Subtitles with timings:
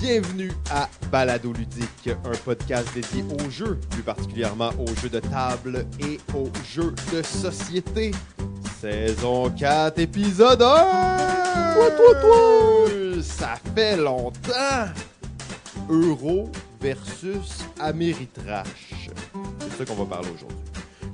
[0.00, 5.84] Bienvenue à Balado Ludique, un podcast dédié aux jeux, plus particulièrement aux jeux de table
[6.00, 8.12] et aux jeux de société.
[8.80, 11.74] Saison 4, épisode 1!
[11.74, 13.22] Toi, toi, toi!
[13.22, 14.88] Ça fait longtemps!
[15.90, 19.10] Euro versus Ameritrash.
[19.60, 20.59] C'est ça qu'on va parler aujourd'hui.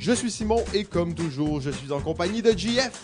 [0.07, 3.02] Je suis Simon et comme toujours, je suis en compagnie de JF.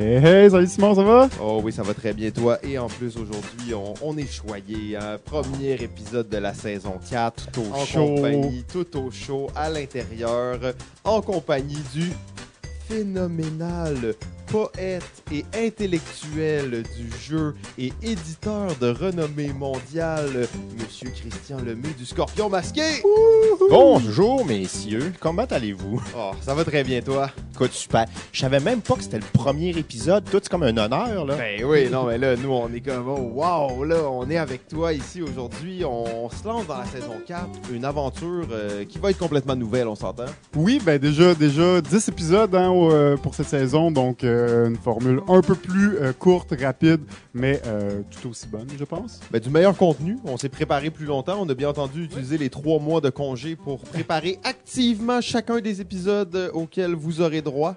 [0.00, 1.28] Hey, hey, salut Simon, ça va?
[1.40, 2.58] Oh oui, ça va très bien toi.
[2.64, 4.96] Et en plus, aujourd'hui, on, on est choyé.
[4.96, 5.18] Hein?
[5.24, 7.52] Premier épisode de la saison 4.
[7.52, 7.86] Tout au en
[8.16, 10.58] compagnie, tout au chaud, à l'intérieur,
[11.04, 12.10] en compagnie du
[12.88, 14.16] phénoménal
[14.50, 22.48] poète et intellectuel du jeu et éditeur de renommée mondiale, Monsieur Christian Lemay du Scorpion
[22.48, 23.02] Masqué.
[23.70, 26.02] Bonjour messieurs, comment allez-vous?
[26.16, 27.30] Oh, ça va très bien toi?
[27.54, 28.06] Écoute, super.
[28.32, 30.24] Je savais même pas que c'était le premier épisode.
[30.24, 31.36] Tout, c'est comme un honneur, là.
[31.36, 34.66] Ben oui, non, mais là, nous, on est comme, oh, wow, là, on est avec
[34.66, 35.84] toi ici aujourd'hui.
[35.84, 39.88] On, se lance dans la saison 4, une aventure euh, qui va être complètement nouvelle,
[39.88, 40.26] on s'entend?
[40.56, 45.20] Oui, ben déjà, déjà 10 épisodes hein, euh, pour cette saison, donc euh, une formule
[45.28, 47.00] un peu plus euh, courte, rapide,
[47.34, 49.20] mais euh, tout aussi bonne, je pense.
[49.30, 50.16] Ben, du meilleur contenu.
[50.24, 51.38] On s'est préparé plus longtemps.
[51.40, 55.80] On a bien entendu utilisé les trois mois de congé pour préparer activement chacun des
[55.80, 57.76] épisodes euh, auxquels vous aurez droit.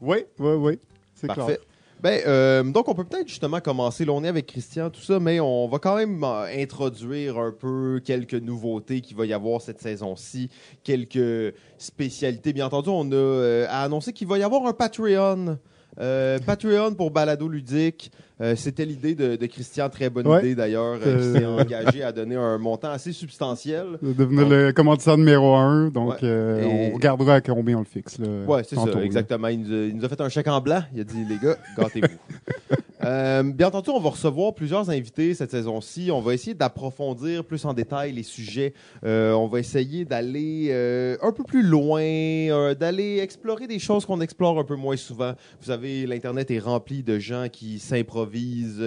[0.00, 0.78] Oui, oui, oui,
[1.14, 1.44] c'est Parfait.
[1.44, 1.58] clair.
[2.02, 4.04] Ben, euh, donc, on peut peut-être justement commencer.
[4.04, 7.52] Là, on est avec Christian, tout ça, mais on va quand même euh, introduire un
[7.52, 10.50] peu quelques nouveautés qu'il va y avoir cette saison-ci,
[10.82, 12.52] quelques spécialités.
[12.52, 15.58] Bien entendu, on a euh, à annoncer qu'il va y avoir un Patreon.
[16.00, 18.10] Euh, Patreon pour Balado Ludique.
[18.40, 20.40] Euh, C'était l'idée de, de Christian, très bonne Ouais.
[20.40, 21.32] idée d'ailleurs, euh, qui Euh.
[21.34, 21.44] s'est
[21.86, 23.98] engagé à donner un montant assez substantiel.
[24.02, 26.90] De devenir Donc- le commanditaire numéro 1, donc Ouais.
[26.92, 28.18] on regardera à combien on le fixe.
[28.18, 29.48] Ouais, c'est ça, exactement.
[29.48, 30.82] Il nous, a, il nous a fait un chèque en blanc.
[30.94, 32.08] Il a dit, les gars, gâtez-vous.
[33.04, 36.10] Euh, bien entendu, on va recevoir plusieurs invités cette saison-ci.
[36.12, 38.74] On va essayer d'approfondir plus en détail les sujets.
[39.04, 42.00] Euh, on va essayer d'aller euh, un peu plus loin,
[42.74, 45.32] d'aller explorer des choses qu'on explore un peu moins souvent.
[45.60, 48.84] Vous savez, l'Internet est rempli de gens qui s'improvisent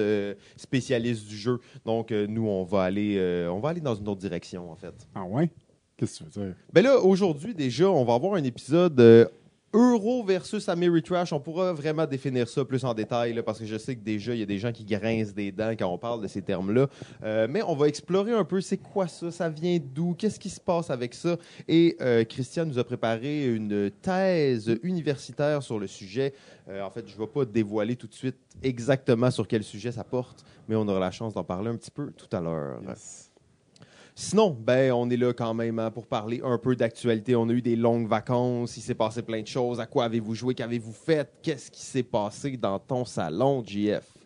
[0.56, 1.60] spécialistes du jeu.
[1.86, 4.96] Donc, nous, on va, aller, on va aller dans une autre direction, en fait.
[5.14, 5.50] Ah ouais?
[5.98, 6.56] Qu'est-ce que tu veux dire?
[6.72, 9.30] Ben là, aujourd'hui, déjà, on va avoir un épisode
[9.76, 11.34] Euro versus Ameritrash.
[11.34, 14.40] On pourra vraiment définir ça plus en détail, parce que je sais que déjà, il
[14.40, 16.88] y a des gens qui grincent des dents quand on parle de ces termes-là.
[17.24, 20.50] Euh, mais on va explorer un peu c'est quoi ça, ça vient d'où, qu'est-ce qui
[20.50, 21.36] se passe avec ça.
[21.68, 26.34] Et euh, Christian nous a préparé une thèse universitaire sur le sujet.
[26.70, 29.92] Euh, en fait, je ne vais pas dévoiler tout de suite exactement sur quel sujet
[29.92, 32.80] ça porte, mais on aura la chance d'en parler un petit peu tout à l'heure.
[32.88, 33.25] Yes.
[34.18, 37.36] Sinon, ben, on est là quand même hein, pour parler un peu d'actualité.
[37.36, 39.82] On a eu des longues vacances, il s'est passé plein de choses.
[39.82, 40.56] À quoi avez-vous joué?
[40.56, 41.30] Qu'avez-vous fait?
[41.42, 44.25] Qu'est-ce qui s'est passé dans ton salon, JF?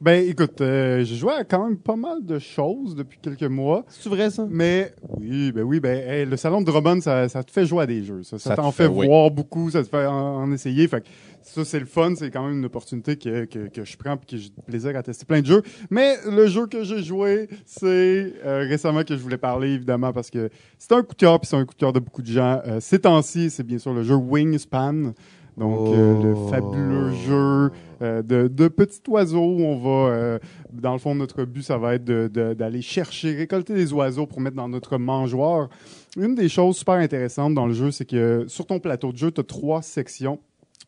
[0.00, 3.84] Ben écoute, euh, j'ai joué à quand même pas mal de choses depuis quelques mois.
[3.88, 4.46] C'est vrai, ça?
[4.48, 7.82] Mais oui, ben oui, ben hey, le salon de Drummond, ça, ça te fait jouer
[7.82, 8.22] à des jeux.
[8.22, 9.06] Ça, ça, Ça te t'en fait, fait, oui.
[9.06, 10.88] voir beaucoup, ça te fait en, en essayer.
[10.88, 11.08] Fait que
[11.42, 14.18] ça, c'est le fun, c'est quand même une opportunité que, que, que je prends et
[14.26, 15.62] que j'ai du plaisir à tester plein de jeux.
[15.90, 20.30] Mais le jeu que j'ai joué, c'est euh, récemment que je voulais parler, évidemment, parce
[20.30, 22.26] que c'est un coup de cœur, puis c'est un coup de cœur de beaucoup de
[22.26, 22.62] gens.
[22.66, 25.12] Euh, ces temps-ci, c'est bien sûr le jeu Wingspan.
[25.60, 26.48] Donc, euh, le Oh.
[26.48, 27.70] fabuleux jeu
[28.02, 30.38] euh, de, de petits oiseaux où on va, euh,
[30.72, 34.56] dans le fond, notre but, ça va être d'aller chercher, récolter des oiseaux pour mettre
[34.56, 35.68] dans notre mangeoire.
[36.16, 39.30] Une des choses super intéressantes dans le jeu, c'est que sur ton plateau de jeu,
[39.30, 40.38] tu as trois sections.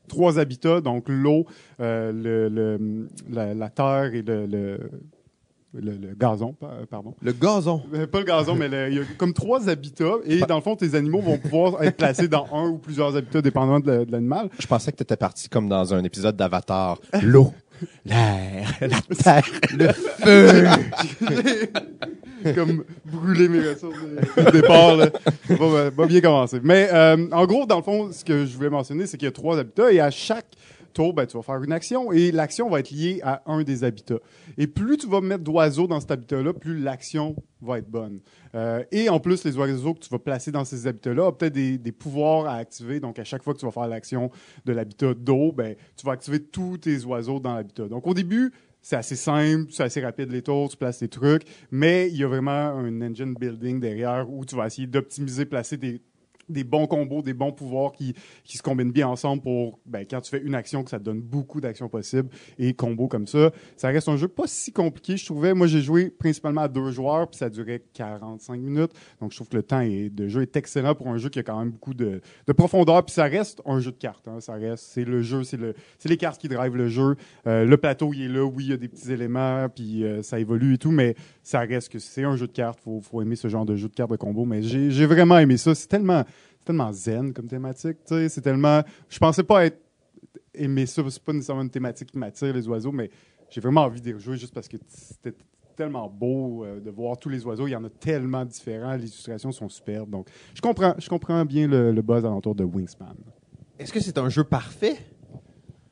[0.08, 1.44] Trois habitats, donc l'eau,
[1.80, 4.78] euh, le, le- la, la terre et le, le,
[5.74, 7.14] le- le gazon, pa- pardon.
[7.22, 7.82] Le gazon.
[7.94, 10.16] Euh, Pas le gazon, mais le- il y a comme trois habitats.
[10.26, 13.40] Et dans le fond, tes animaux vont pouvoir être placés dans un ou plusieurs habitats,
[13.42, 14.48] dépendamment de la- de l'animal.
[14.58, 16.98] Je pensais que t'étais parti comme dans un épisode d'Avatar.
[17.22, 17.52] L'eau,
[18.04, 19.48] l'air, la terre.
[22.54, 23.96] comme brûler mes ressources
[24.36, 24.96] au départ.
[24.96, 25.06] Là.
[25.48, 26.58] Va- va bien commencer.
[26.62, 29.28] Mais euh, en gros, dans le fond, ce que je voulais mentionner, c'est qu'il y
[29.28, 30.46] a trois habitats et à chaque
[30.92, 33.84] tour, ben, tu vas faire une action et l'action va être liée à un des
[33.84, 34.20] habitats.
[34.58, 38.20] Et plus tu vas mettre d'oiseaux dans cet habitat-là, plus l'action va être bonne.
[38.54, 41.54] Euh, et en plus, les oiseaux que tu vas placer dans ces habitats-là ont peut-être
[41.54, 43.00] des, des pouvoirs à activer.
[43.00, 44.30] Donc, à chaque fois que tu vas faire l'action
[44.64, 47.88] de l'habitat d'eau, ben, tu vas activer tous tes oiseaux dans l'habitat.
[47.88, 48.52] Donc, au début,
[48.82, 52.24] c'est assez simple, c'est assez rapide les tours, tu places tes trucs, mais il y
[52.24, 56.02] a vraiment un engine building derrière où tu vas essayer d'optimiser, placer tes,
[56.48, 60.20] des bons combos, des bons pouvoirs qui, qui se combinent bien ensemble pour, ben, quand
[60.20, 62.28] tu fais une action, que ça te donne beaucoup d'actions possibles
[62.58, 63.50] et combos comme ça.
[63.76, 65.54] Ça reste un jeu pas si compliqué, je trouvais.
[65.54, 68.92] Moi, j'ai joué principalement à deux joueurs, puis ça durait 45 minutes.
[69.20, 71.42] Donc, je trouve que le temps de jeu est excellent pour un jeu qui a
[71.42, 73.04] quand même beaucoup de, de profondeur.
[73.04, 74.26] Puis ça reste un jeu de cartes.
[74.28, 74.40] hein.
[74.40, 77.16] Ça reste, c'est le jeu, c'est le, c'est les cartes qui drivent le jeu.
[77.46, 78.44] Euh, le plateau, il est là.
[78.44, 81.60] Oui, il y a des petits éléments, puis euh, ça évolue et tout, mais ça
[81.60, 82.80] reste que c'est un jeu de cartes.
[82.80, 84.44] Faut, faut aimer ce genre de jeu de cartes de combo.
[84.44, 85.74] Mais j'ai, j'ai vraiment aimé ça.
[85.74, 86.24] C'est tellement,
[86.64, 87.98] tellement zen comme thématique.
[88.06, 88.28] tu sais.
[88.28, 89.78] C'est tellement, je pensais pas être
[90.54, 91.02] aimer ça.
[91.08, 93.10] C'est pas nécessairement une thématique qui m'attire les oiseaux, mais
[93.50, 95.36] j'ai vraiment envie d'y rejouer juste parce que c'était
[95.76, 97.66] tellement beau euh, de voir tous les oiseaux.
[97.66, 98.94] Il y en a tellement différents.
[98.94, 100.10] Les illustrations sont superbes.
[100.10, 103.14] Donc, je comprends, je comprends bien le, le buzz alentour de Wingspan.
[103.78, 104.96] Est-ce que c'est un jeu parfait?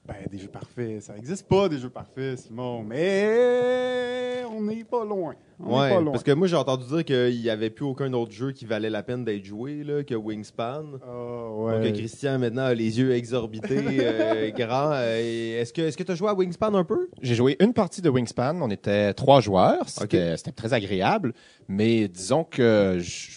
[0.06, 5.04] Ben, des jeux parfaits, ça n'existe pas des jeux parfaits, Simon, mais on n'est pas
[5.04, 5.34] loin.
[5.62, 6.12] On n'est Ouais, pas loin.
[6.12, 8.88] parce que moi j'ai entendu dire qu'il n'y avait plus aucun autre jeu qui valait
[8.90, 10.82] la peine d'être joué là, que Wingspan.
[10.84, 11.74] Donc ouais.
[11.74, 14.90] euh, Christian maintenant a les yeux exorbités, euh, grands.
[14.94, 17.08] Euh, est-ce que est-ce que tu as joué à Wingspan un peu?
[17.20, 18.58] J'ai joué une partie de Wingspan.
[18.62, 19.86] On était trois joueurs.
[19.88, 21.34] C'était c'était très agréable.
[21.68, 23.36] Mais disons que je,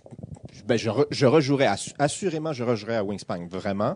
[0.65, 3.95] ben, je, re- je rejouerais, assu- assurément, je rejouerais à Wingspan, vraiment.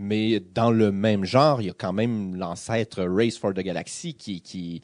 [0.00, 4.14] Mais dans le même genre, il y a quand même l'ancêtre Race for the Galaxy
[4.14, 4.80] qui, qui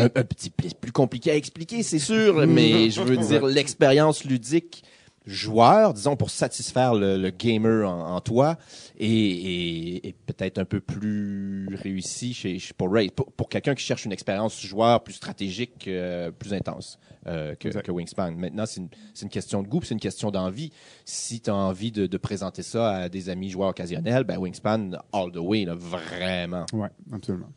[0.00, 4.24] un, un petit peu plus compliqué à expliquer, c'est sûr, mais je veux dire l'expérience
[4.24, 4.82] ludique
[5.26, 8.56] joueur, disons, pour satisfaire le, le gamer en, en toi,
[8.98, 13.84] et, et- et peut-être un peu plus réussi chez, pour Ray, pour, pour quelqu'un qui
[13.84, 18.32] cherche une expérience joueur plus stratégique, euh, plus intense euh, que, Wingspan.
[18.32, 18.80] Maintenant, c'est
[19.22, 20.72] une, question de goût, puis c'est une question d'envie.
[21.04, 24.92] Si tu as envie de, de présenter ça à des amis joueurs occasionnels, ben Wingspan,
[25.12, 26.66] all the way, là, vraiment.
[26.72, 27.50] Ouais, absolument.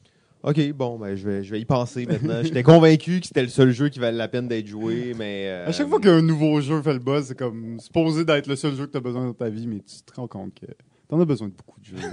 [0.43, 2.39] OK, bon, ben je vais, je vais y penser maintenant.
[2.43, 5.45] J'étais convaincu que c'était le seul jeu qui valait la peine d'être joué, mais...
[5.47, 8.57] euh, À chaque fois qu'un nouveau jeu fait le buzz, c'est comme supposé d'être le
[8.57, 10.65] seul jeu que tu as besoin dans ta vie, mais tu te rends compte que
[10.65, 11.97] tu en as besoin de beaucoup de jeux.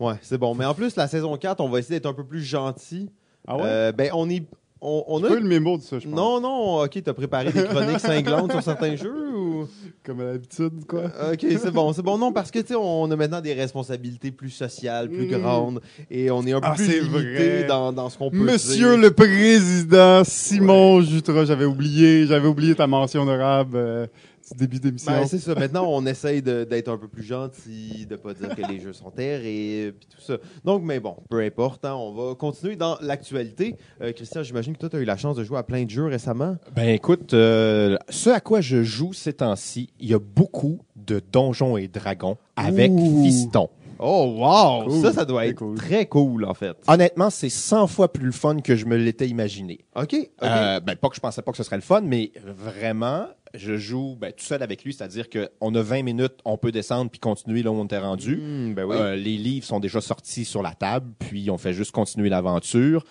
[0.00, 0.56] Ouais, c'est bon.
[0.56, 3.08] Mais en plus, la saison 4, on va essayer d'être un peu plus gentil.
[3.46, 3.62] ah ouais?
[3.64, 4.42] Euh, ben, on est...
[4.84, 5.28] On, on a...
[5.28, 6.16] pas eu le mémo de ça, je pense.
[6.16, 9.68] Non, non, ok, t'as préparé des chroniques cinglantes sur certains jeux ou...
[10.04, 11.04] Comme à l'habitude, quoi.
[11.32, 12.18] Ok, c'est bon, c'est bon.
[12.18, 15.38] Non, parce que, tu sais, on a maintenant des responsabilités plus sociales, plus Mm.
[15.40, 15.80] grandes,
[16.10, 18.96] et on est un peu Ah, plus c'est limité dans, dans ce qu'on peut Monsieur
[18.96, 18.98] dire.
[18.98, 24.06] le Président Simon Jutra, j'avais oublié, j'avais oublié ta mention honorable euh,
[24.56, 25.12] début d'émission.
[25.12, 25.54] Ben, c'est ça.
[25.54, 29.10] Maintenant, on essaye d'être un peu plus gentil, de pas dire que les jeux sont
[29.10, 30.38] terribles, puis tout ça.
[30.64, 31.84] Donc, mais bon, peu importe.
[31.84, 33.76] hein, on va continuer dans l'actualité.
[34.00, 35.90] Euh, Christian, j'imagine que toi, tu as eu la chance de jouer à plein de
[35.90, 36.56] jeux récemment.
[36.74, 41.20] Ben écoute, euh, ce à quoi je joue ces temps-ci, il y a beaucoup de
[41.32, 43.22] donjons et dragons avec Ouh.
[43.24, 43.68] Fiston.
[44.04, 44.84] Oh, wow!
[44.88, 45.00] Cool.
[45.00, 45.76] Ça, ça doit être cool.
[45.76, 46.76] très cool, en fait.
[46.88, 49.78] Honnêtement, c'est 100 fois plus le fun que je me l'étais imaginé.
[49.94, 50.30] OK, OK.
[50.42, 53.76] Euh, ben pas que je pensais pas que ce serait le fun, mais vraiment, je
[53.76, 57.20] joue ben, tout seul avec lui, c'est-à-dire qu'on a 20 minutes, on peut descendre puis
[57.20, 58.36] continuer là où on était rendu.
[58.36, 58.96] Hmm, ben oui.
[58.96, 63.04] Euh, les livres sont déjà sortis sur la table, puis on fait juste continuer l'aventure.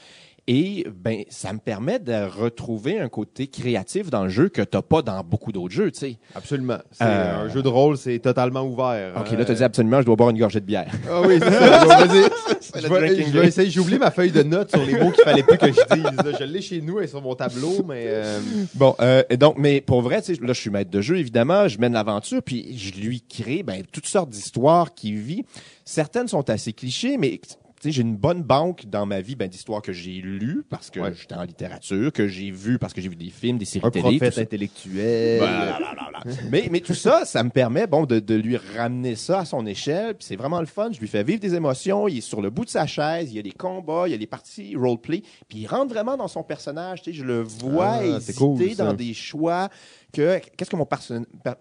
[0.48, 4.82] Et ben, ça me permet de retrouver un côté créatif dans le jeu que t'as
[4.82, 6.18] pas dans beaucoup d'autres jeux, tu sais.
[6.36, 6.80] Absolument.
[6.92, 9.14] C'est Euh, un jeu de rôle, c'est totalement ouvert.
[9.18, 10.92] Ok, là, t'as dit absolument, je dois boire une gorgée de bière.
[11.10, 12.08] Ah oui, c'est ça.
[12.74, 13.70] Je vais, je vais essayer.
[13.70, 16.04] J'ai oublié ma feuille de notes sur les mots qu'il fallait plus que je dise.
[16.04, 16.38] là.
[16.40, 18.40] Je l'ai chez nous, elle est sur mon tableau, mais euh,
[18.76, 21.68] Bon, euh, donc, mais pour vrai, tu sais, là, je suis maître de jeu, évidemment,
[21.68, 25.44] je mène l'aventure, puis je lui crée ben, toutes sortes d'histoires qu'il vit.
[25.84, 29.82] Certaines sont assez clichés, mais tu j'ai une bonne banque dans ma vie ben, d'histoires
[29.82, 31.14] que j'ai lues parce que Ouais.
[31.16, 33.90] j'étais en littérature, que j'ai vu parce que j'ai vu des films, des séries un
[33.90, 34.04] télé.
[34.04, 35.40] tout prophète intellectuel.
[35.40, 36.24] Blablabla.
[36.52, 39.66] mais, mais tout ça, ça me permet bon, de, de lui ramener ça à son
[39.66, 40.16] échelle.
[40.16, 40.92] Puis c'est vraiment le fun.
[40.92, 42.08] Je lui fais vivre des émotions.
[42.08, 43.32] Il est sur le bout de sa chaise.
[43.32, 44.04] Il y a des combats.
[44.08, 45.24] Il y a des parties roleplay.
[45.48, 47.02] Puis il rentre vraiment dans son personnage.
[47.08, 49.70] Je le vois Ah, hésiter cool, dans des choix.
[50.14, 50.86] Que, qu'est-ce, que mon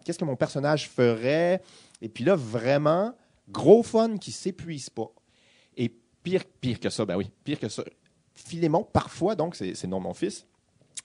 [0.04, 1.62] qu'est-ce que mon personnage ferait?
[2.02, 3.14] Et puis là, vraiment,
[3.48, 5.10] gros fun qui s'épuise pas.
[6.22, 7.82] Pire, pire que ça, ben oui, pire que ça.
[8.34, 10.46] Philémon, parfois, donc, c'est, de mon fils,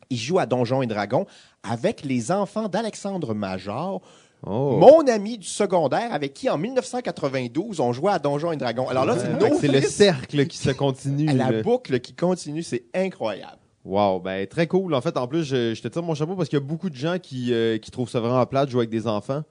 [0.09, 1.25] il joue à Donjons et Dragons
[1.63, 4.01] avec les enfants d'Alexandre Major,
[4.47, 4.77] Oh.
[4.77, 8.87] mon ami du secondaire avec qui, en 1992, on jouait à Donjons et Dragons.
[8.87, 9.15] Alors là,
[9.59, 11.25] c'est le cercle qui se continue.
[11.25, 11.61] la là.
[11.63, 13.57] boucle qui continue, c'est incroyable.
[13.85, 14.93] Wow, ben très cool.
[14.93, 16.91] En fait, en plus, je, je te tire mon chapeau parce qu'il y a beaucoup
[16.91, 19.43] de gens qui, euh, qui trouvent ça vraiment plate de jouer avec des enfants.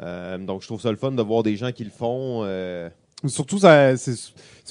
[0.00, 2.42] Euh, donc, je trouve ça le fun de voir des gens qui le font.
[2.44, 2.88] euh,
[3.28, 4.16] Surtout, ça, c'est,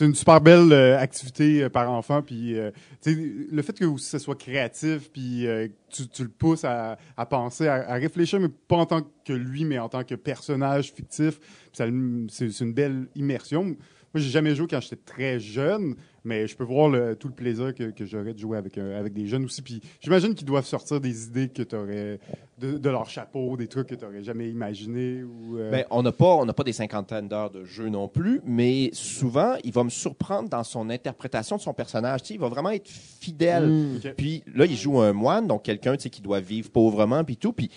[0.01, 2.21] une super belle euh, activité euh, par enfant.
[2.21, 2.71] Puis, euh,
[3.05, 6.97] le fait que ce soit créatif, puis euh, tu, tu le pousses à,
[7.29, 11.39] penser, à, réfléchir, mais pas en tant que lui, mais en tant que personnage fictif.
[11.71, 11.85] Ça,
[12.29, 13.63] c'est, c'est une belle immersion.
[13.63, 13.75] Moi,
[14.15, 17.73] j'ai jamais joué quand j'étais très jeune, Mais je peux voir le- tout le plaisir
[17.73, 19.61] que, que j'aurais de jouer avec, un- avec des jeunes aussi.
[19.61, 22.19] Puis j'imagine qu'ils doivent sortir des idées que tu aurais
[22.59, 25.23] de, de leur chapeau, des trucs que tu n'aurais jamais imaginé.
[25.23, 28.07] Ou, euh, Ben, on n'a pas, on n'a pas des cinquantaines d'heures de jeu non
[28.07, 32.21] plus, mais souvent, il va me surprendre dans son interprétation de son personnage.
[32.29, 33.67] Il va vraiment être fidèle.
[33.67, 33.95] Mm.
[33.97, 34.13] Ok.
[34.15, 37.51] Puis là, il joue un moine, donc quelqu'un qui doit vivre pauvrement, puis tout.
[37.53, 37.71] Puis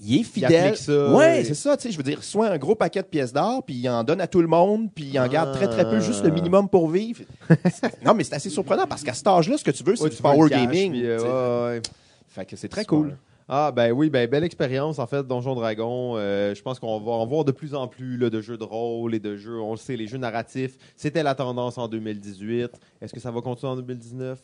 [0.00, 0.54] il est fidèle.
[0.68, 1.76] applique ça, ouais, et- c'est ça.
[1.76, 4.02] Tu sais, je veux dire, soit un gros paquet de pièces d'or, puis il en
[4.04, 6.34] donne à tout le monde, puis il en garde très très peu, juste le Ah.
[6.34, 7.22] minimum pour vivre.
[8.04, 10.10] non, mais c'est assez surprenant parce qu'à cet âge-là, ce que tu veux, c'est Ouais,
[10.10, 10.92] du power cash, gaming.
[10.92, 11.82] puis, euh, ouais.
[12.28, 13.16] Fait que c'est très cool.
[13.46, 16.14] Ah ben oui, ben belle expérience en fait, Donjon Dragon.
[16.16, 18.64] Euh, je pense qu'on va en voir de plus en plus là, de jeux de
[18.64, 20.78] rôle et de jeux, on le sait, les jeux narratifs.
[20.96, 22.70] C'était la tendance en 2018.
[23.02, 24.40] Est-ce que ça va continuer en 2019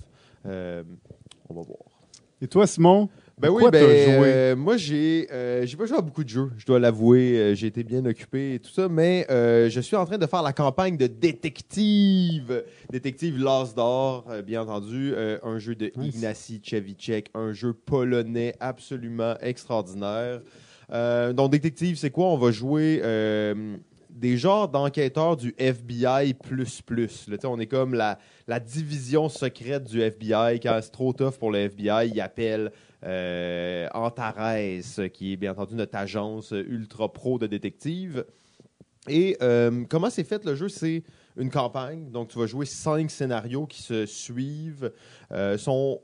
[0.47, 0.83] Euh,
[1.49, 1.79] On va voir.
[2.43, 3.09] Et toi, Simon?
[3.41, 3.95] Ben oui, ben joué?
[3.97, 7.39] euh, moi j'ai euh, j'ai pas joué à beaucoup de jeux, je dois l'avouer.
[7.39, 10.43] Euh, j'ai été bien occupé et tout ça, mais je suis en train de faire
[10.43, 16.17] la campagne de détective, détective L'As d'or, bien entendu, un jeu de Nice.
[16.17, 20.41] Ignacy Cevicek, un jeu polonais absolument extraordinaire.
[20.91, 22.27] Donc détective, c'est quoi?
[22.27, 23.01] On va jouer
[24.21, 26.37] des genres d'enquêteurs du FBI
[27.45, 28.19] on est comme la,
[28.61, 30.61] division secrète du FBI.
[30.61, 32.71] Quand c'est trop tough pour le FBI, il appelle
[33.03, 34.57] euh, Antares,
[35.15, 38.27] qui est bien entendu notre agence ultra pro de détective.
[39.09, 40.69] Et euh, comment c'est fait le jeu?
[40.69, 41.03] C'est
[41.39, 42.11] une campagne.
[42.11, 44.93] Donc tu vas jouer cinq scénarios qui se suivent.
[45.33, 46.03] Euh, sont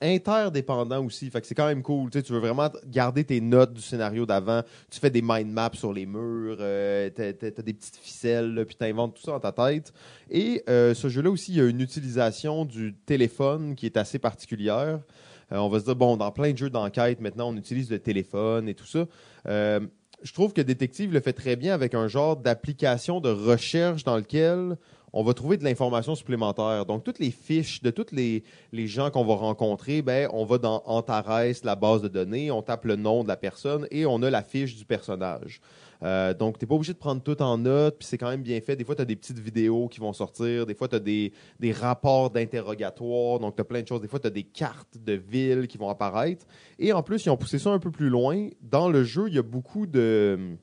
[0.00, 1.30] interdépendants aussi.
[1.30, 2.10] Fait que c'est quand même cool.
[2.10, 4.62] Tu, veux vraiment garder tes notes du scénario d'avant.
[4.90, 6.58] Tu fais des mind maps sur les murs.
[6.60, 9.92] Euh, t'as, t'as des petites ficelles, là, puis t'inventes tout ça dans ta tête.
[10.30, 14.18] Et euh, ce jeu-là aussi, il y a une utilisation du téléphone qui est assez
[14.18, 15.00] particulière.
[15.52, 17.98] Euh, on va se dire, bon, dans plein de jeux d'enquête, maintenant, on utilise le
[17.98, 19.06] téléphone et tout ça.
[19.46, 19.80] Euh,
[20.22, 24.16] je trouve que Détective le fait très bien avec un genre d'application de recherche dans
[24.16, 24.76] lequel
[25.12, 26.86] on va trouver de l'information supplémentaire.
[26.86, 28.42] Donc, toutes les fiches de tous les,
[28.86, 32.84] gens qu'on va rencontrer, ben, on va dans Antares, la base de données, on tape
[32.84, 35.60] le nom de la personne et on a la fiche du personnage.
[36.02, 38.42] Euh, donc, tu n'es pas obligé de prendre tout en note, puis c'est quand même
[38.42, 38.76] bien fait.
[38.76, 41.32] Des fois, tu as des petites vidéos qui vont sortir, des fois, tu as des,
[41.58, 44.00] des rapports d'interrogatoire, donc tu as plein de choses.
[44.00, 46.46] Des fois, tu as des cartes de villes qui vont apparaître.
[46.78, 48.48] Et en plus, ils ont poussé ça un peu plus loin.
[48.62, 50.56] Dans le jeu, il y a beaucoup de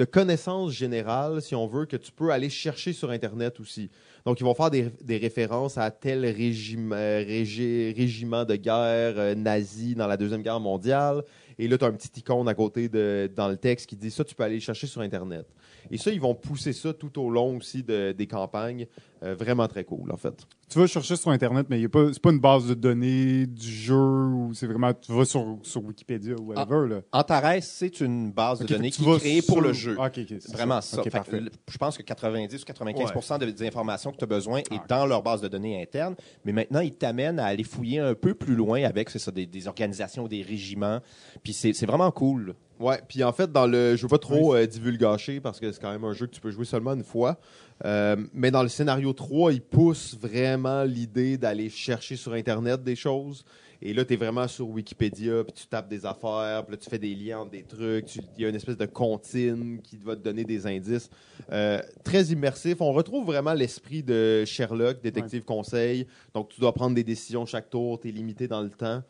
[0.00, 3.90] de connaissances générales, si on veut, que tu peux aller chercher sur Internet aussi.
[4.24, 9.34] Donc, ils vont faire des, références à tel régime, euh, régi- régiment de guerre euh,
[9.34, 11.22] nazi dans la Deuxième Guerre mondiale.
[11.58, 14.24] Et là, tu as un petit icône à côté dans le texte qui dit ça,
[14.24, 15.46] tu peux aller le chercher sur Internet.
[15.90, 18.86] Et ça, ils vont pousser ça tout au long aussi de- des campagnes.
[19.22, 20.32] Euh, vraiment très cool, en fait.
[20.70, 23.46] Tu vas chercher sur Internet, mais y a pas, c'est pas une base de données
[23.46, 27.00] du jeu ou c'est vraiment, tu vas sur, sur Wikipédia ou whatever, là.
[27.12, 29.96] Antares, c'est une base de données que tu qui est créée pour le jeu.
[30.00, 30.10] Ah,
[30.52, 31.02] Vraiment ça.
[31.02, 34.60] Fait que je pense que 90 ou 95 de- des informations que tu as besoin
[34.60, 36.14] est Ah, dans leur base de données interne.
[36.44, 39.68] Mais maintenant, ils t'amènent à aller fouiller un peu plus loin avec ça, des, des
[39.68, 41.00] organisations, des régiments.
[41.42, 42.54] Puis c'est c'est vraiment cool.
[42.78, 45.80] Ouais, puis en fait, dans le, je veux pas trop euh, divulgacher parce que c'est
[45.82, 47.38] quand même un jeu que tu peux jouer seulement une fois.
[47.84, 52.96] Euh, mais dans le scénario 3, il pousse vraiment l'idée d'aller chercher sur Internet des
[52.96, 53.44] choses.
[53.82, 56.90] Et là, tu es vraiment sur Wikipédia, puis tu tapes des affaires, puis là, tu
[56.90, 58.14] fais des liens entre des trucs.
[58.16, 61.08] Il y a une espèce de comptine qui va te donner des indices.
[61.50, 62.82] Euh, très immersif.
[62.82, 66.06] On retrouve vraiment l'esprit de Sherlock, détective conseil.
[66.34, 69.02] Donc, tu dois prendre des décisions chaque tour, tu es limité dans le temps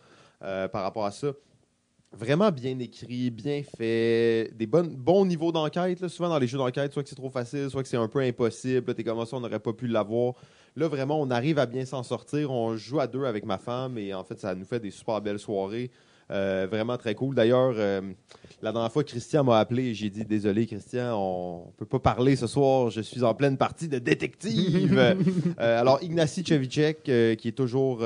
[0.42, 1.32] euh, par rapport à ça
[2.12, 6.08] vraiment bien écrit, bien fait, des bonnes, bons niveaux d'enquête.
[6.08, 8.20] Souvent dans les jeux d'enquête, soit que c'est trop facile, soit que c'est un peu
[8.20, 8.94] impossible.
[8.94, 10.34] T'es comme ça, on n'aurait pas pu l'avoir.
[10.76, 12.50] Là, vraiment, on arrive à bien s'en sortir.
[12.50, 15.20] On joue à deux avec ma femme et en fait, ça nous fait des super
[15.20, 15.90] belles soirées.
[16.30, 17.34] Euh, vraiment très cool.
[17.34, 18.00] D'ailleurs, euh,
[18.62, 22.36] la dernière fois, Christian m'a appelé et j'ai dit Désolé, Christian, on peut pas parler
[22.36, 22.90] ce soir.
[22.90, 25.16] Je suis en pleine partie de détective.
[25.58, 28.02] Euh, alors, Ignacy Cevicek, euh, qui est toujours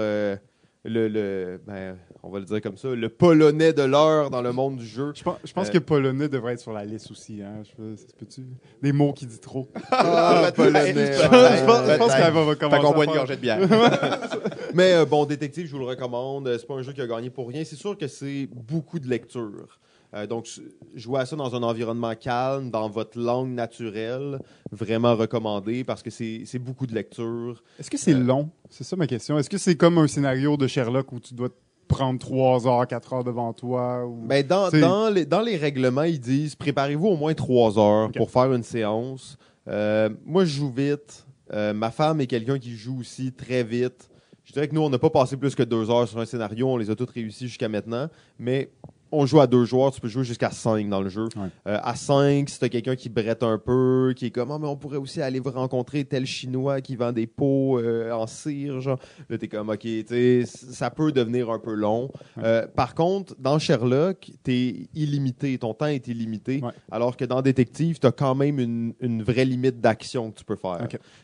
[0.85, 4.53] le, le ben, on va le dire comme ça, le polonais de l'heure dans le
[4.53, 5.12] monde du jeu.
[5.14, 7.41] Je pense, je pense Euh, que polonais devrait être sur la liste aussi.
[7.43, 7.62] Hein.
[7.64, 8.43] Je, ça se peut-tu?
[8.83, 9.69] Des mots qui dit trop.
[9.91, 10.93] Ah, polonais.
[10.95, 12.17] je pense, je pense peut-être.
[12.17, 12.83] qu'elle va Fait commencer.
[12.83, 13.59] qu'on boit une gorgée de bière.
[14.75, 16.55] Mais euh, bon, détective, je vous le recommande.
[16.59, 17.64] C'est pas un jeu qui a gagné pour rien.
[17.64, 19.79] C'est sûr que c'est beaucoup de lecture.
[20.14, 20.47] Euh, donc,
[20.94, 24.38] jouer à ça dans un environnement calme, dans votre langue naturelle,
[24.71, 27.62] vraiment recommandé parce que c'est beaucoup de lecture.
[27.80, 28.49] Est-ce que c'est Euh, long?
[28.71, 29.38] C'est ça ma question.
[29.38, 31.54] Est-ce que c'est comme un scénario de Sherlock où tu dois te
[31.88, 34.06] prendre 3 heures, 4 heures devant toi?
[34.06, 34.25] Ou...
[34.26, 38.16] Ben, dans, dans, les, dans les règlements, ils disent préparez-vous au moins trois heures Ok.
[38.16, 39.37] pour faire une séance.
[39.68, 41.26] Euh, moi, je joue vite.
[41.52, 44.09] Ma femme est quelqu'un qui joue aussi très vite.
[44.44, 46.68] Je dirais que nous, on n'a pas passé plus que deux heures sur un scénario.
[46.68, 48.09] On les a toutes réussis jusqu'à maintenant.
[48.38, 48.71] Mais
[49.14, 51.25] on joue à deux joueurs, tu peux jouer jusqu'à cinq dans le jeu.
[51.37, 51.49] Ouais.
[51.66, 54.66] Euh, à cinq, si t'as quelqu'un qui brette un peu, qui est comme, ah, mais
[54.68, 58.99] on pourrait aussi aller rencontrer tel Chinois qui vend des pots euh, en cire, genre.
[59.28, 62.11] Là, t'es comme, ok, tu sais, ça peut devenir un peu long.
[62.42, 66.73] Euh, par contre, dans Sherlock, t'es illimité, ton temps est illimité, Ouais.
[66.90, 70.56] alors que dans Détective, t'as quand même une, une vraie limite d'action que tu peux
[70.56, 70.78] faire.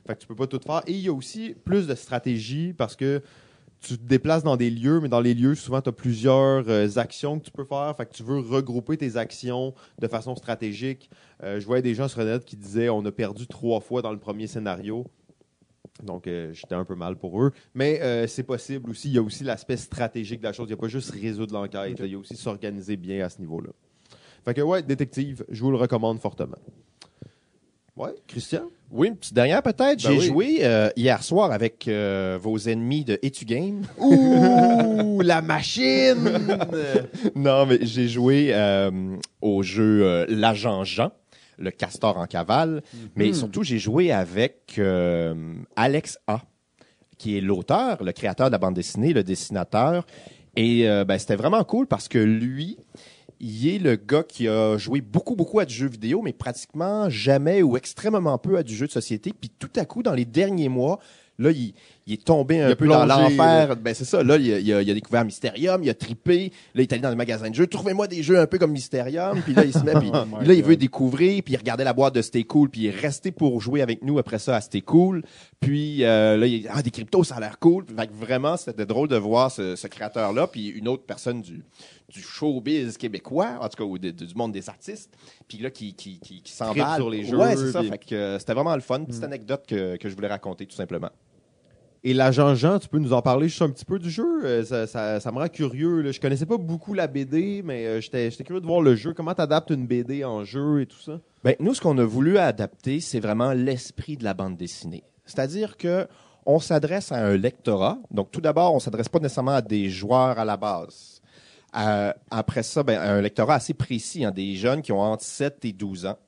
[0.06, 0.82] Fait que tu peux pas tout faire.
[0.87, 3.23] Et il y a aussi plus de stratégie parce que
[3.80, 6.88] tu te déplaces dans des lieux, mais dans les lieux, souvent, tu as plusieurs euh,
[6.96, 7.94] actions que tu peux faire.
[7.96, 11.10] Fait que tu veux regrouper tes actions de façon stratégique.
[11.42, 14.12] Euh, je voyais des gens sur Internet qui disaient on a perdu trois fois dans
[14.12, 15.06] le premier scénario.
[16.02, 17.52] Donc, euh, j'étais un peu mal pour eux.
[17.75, 19.08] Mais c'est possible aussi.
[19.08, 20.66] Il y a aussi l'aspect stratégique de la chose.
[20.66, 21.99] Il n'y a pas juste résoudre l'enquête.
[22.00, 23.70] Il y a aussi s'organiser bien à ce niveau-là.
[24.44, 26.56] Fait que, ouais, détective, je vous le recommande fortement.
[27.96, 28.70] Ouais, Christian?
[28.92, 29.78] Oui, une petite dernière peut-être.
[29.78, 30.26] Ben J'ai oui.
[30.26, 33.82] joué euh, hier soir avec euh, vos ennemis de Etu Game.
[33.99, 36.30] Ouh, la machine!
[37.37, 38.90] non, mais j'ai joué euh,
[39.40, 41.12] au jeu euh, L'Agent Jean,
[41.59, 42.82] le castor en cavale.
[43.14, 45.35] Mais surtout, j'ai joué avec euh,
[45.76, 46.42] Alex A,
[47.16, 50.04] qui est l'auteur, le créateur de la bande dessinée, le dessinateur.
[50.56, 52.76] Et euh, ben, c'était vraiment cool parce que lui,
[53.40, 57.09] il est le gars qui a joué beaucoup, beaucoup à du jeu vidéo, mais pratiquement
[57.09, 59.32] jamais ou extrêmement peu à du jeu de société.
[59.38, 60.99] Puis tout à coup, dans les derniers mois,
[61.38, 61.73] là, il,
[62.06, 63.76] il est tombé un peu dans l'enfer.
[63.76, 64.23] Ben, c'est ça.
[64.23, 66.52] Là, il a, il a- il a découvert Mysterium, il a trippé.
[66.75, 67.66] Là, il est allé dans les magasins de jeux.
[67.66, 69.40] Trouvez-moi des jeux un peu comme Mysterium.
[69.42, 71.42] Puis là, il se met, puis Oh là, il veut découvrir.
[71.42, 72.68] Puis il regardait la boîte de Stay Cool.
[72.68, 75.23] Puis il est resté pour jouer avec nous après ça à Stay Cool.
[75.61, 77.87] Puis euh, là, il ah, des cryptos, ça a l'air cool.
[77.97, 80.47] Fait que vraiment, c'était drôle de voir ce, ce créateur-là.
[80.47, 81.62] Puis une autre personne du,
[82.11, 85.11] du showbiz québécois, en tout cas, ou de- de- du monde des artistes.
[85.49, 86.97] Puis là, qui, qui, qui, qui s'emballe.
[86.97, 87.81] sur les jeux, Ouais, c'est ça.
[87.81, 89.05] puis- Fait que euh, c'était vraiment le fun.
[89.05, 91.11] Petite anecdote que, que je voulais raconter, tout simplement.
[92.02, 94.25] Et l'agent Jean, tu peux nous en parler juste un petit peu du jeu?
[94.45, 96.00] Euh, ça, ça- ça me rend curieux.
[96.00, 96.12] Là.
[96.12, 99.12] Je connaissais pas beaucoup la BD, mais euh, j'étais curieux de voir le jeu.
[99.12, 101.21] Comment tu adaptes une BD en jeu et tout ça?
[101.45, 105.05] Ben, nous, ce qu'on a voulu adapter, c'est vraiment l'esprit de la bande dessinée.
[105.26, 106.07] C'est-à-dire que
[106.47, 107.99] on s'adresse à un lectorat.
[108.11, 111.10] Donc, tout d'abord, on s'adresse pas nécessairement à des joueurs à la base.
[111.76, 115.64] Euh, après ça, ben, un lectorat assez précis, hein, des jeunes qui ont entre 7
[115.64, 116.18] et 12 ans.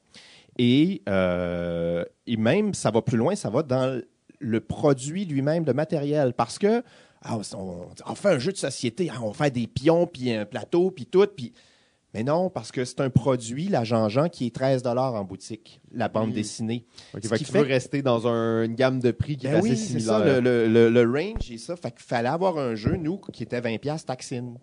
[0.58, 4.00] Et, euh, et même, ça va plus loin, ça va dans
[4.38, 6.32] le produit lui-même de matériel.
[6.34, 6.82] Parce que
[7.22, 10.44] ah, on, on fait un jeu de société, ah, on fait des pions, puis un
[10.44, 11.52] plateau, puis tout, puis...
[12.14, 16.08] Mais non, parce que c'est un produit, la Jean-Jean, qui est 13 en boutique, la
[16.08, 16.34] bande Mm.
[16.34, 16.84] dessinée.
[17.14, 19.62] Ok, Ce fait qui fait- rester dans un- une gamme de prix qui Ben est
[19.62, 20.18] oui, assez c'est similaire.
[20.18, 21.74] ça, le, le, le, le range et ça.
[21.74, 24.58] Fait qu'il fallait avoir un jeu, nous, qui était 20$ piastres taxine.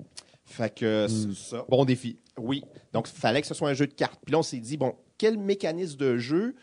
[0.50, 1.34] Fait que Mm.
[1.34, 1.66] c'est ça.
[1.70, 2.18] Bon défi.
[2.38, 2.64] Oui.
[2.94, 4.20] Donc, il fallait que ce soit un jeu de cartes.
[4.26, 6.56] Puis là, on s'est dit, bon, quel mécanisme de jeu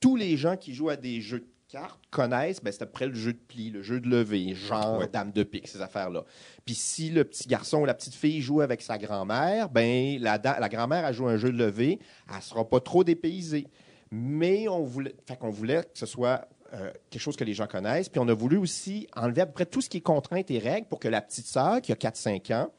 [0.00, 2.62] tous les gens qui jouent à des jeux de cartes connaissent?
[2.62, 5.08] Ben, c'est après le jeu de pli, le jeu de levée, genre Ouais.
[5.08, 6.24] dame de pique, ces affaires-là.
[6.64, 10.38] Puis si le petit garçon ou la petite fille joue avec sa grand-mère, ben, la,
[10.68, 11.98] grand-mère a joué un jeu de levée,
[12.34, 13.66] elle sera pas trop dépaysée.
[14.10, 17.66] Mais on voulait, fait qu'on voulait que ce soit euh, quelque chose que les gens
[17.66, 18.08] connaissent.
[18.08, 20.58] Puis on a voulu aussi enlever à peu près tout ce qui est contraintes et
[20.58, 22.72] règles pour que la petite sœur, qui a 4-5 ans,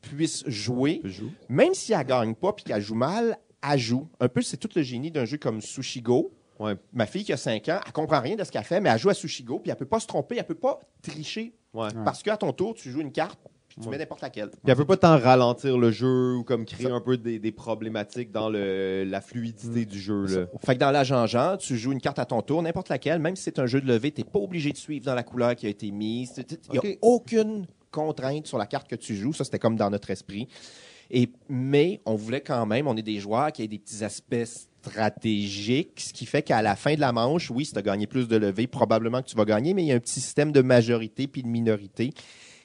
[0.00, 1.02] puisse jouer
[1.48, 3.36] même si elle gagne pas puis qu'elle joue mal,
[3.68, 4.08] elle joue.
[4.20, 6.32] Un peu, c'est tout le génie d'un jeu comme Sushigo.
[6.58, 6.74] Ouais.
[6.92, 8.98] Ma fille qui a 5 ans, elle comprend rien de ce qu'elle fait, mais elle
[8.98, 11.54] joue à Sushigo, puis elle peut pas se tromper, elle peut pas tricher.
[11.72, 11.88] Ouais.
[12.04, 13.92] Parce qu'à ton tour, tu joues une carte, puis tu Ouais.
[13.92, 14.48] mets n'importe laquelle.
[14.50, 17.52] Puis elle peut pas tant ralentir le jeu ou comme créer un peu des, des
[17.52, 20.26] problématiques dans le, la fluidité du jeu.
[20.26, 20.46] Là.
[20.64, 23.36] Fait que dans la Jean-Jean, tu joues une carte à ton tour, n'importe laquelle, même
[23.36, 25.54] si c'est un jeu de levée, tu n'es pas obligé de suivre dans la couleur
[25.54, 26.32] qui a été mise.
[26.38, 26.98] Il n'y a Ok.
[27.02, 29.32] aucune contrainte sur la carte que tu joues.
[29.32, 30.48] Ça, c'était comme dans notre esprit.
[31.10, 34.44] Et, mais on voulait quand même, on est des joueurs qui aient des petits aspects
[34.82, 38.06] stratégiques, ce qui fait qu'à la fin de la manche, oui, si tu as gagné
[38.06, 40.52] plus de levées, probablement que tu vas gagner, mais il y a un petit système
[40.52, 42.12] de majorité puis de minorité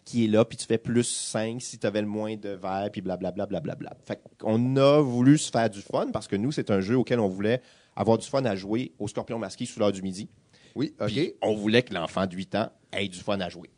[0.05, 2.89] qui est là, puis tu fais plus 5 si tu avais le moins de verres,
[2.91, 3.45] puis blablabla.
[3.45, 3.97] Bla, bla, bla, bla.
[4.05, 7.19] Fait qu'on a voulu se faire du fun, parce que nous, c'est un jeu auquel
[7.19, 7.61] on voulait
[7.95, 10.27] avoir du fun à jouer au Scorpion masqué sous l'heure du midi.
[10.75, 11.07] Oui, OK.
[11.07, 13.69] Puis on voulait que l'enfant de 8 ans ait du fun à jouer.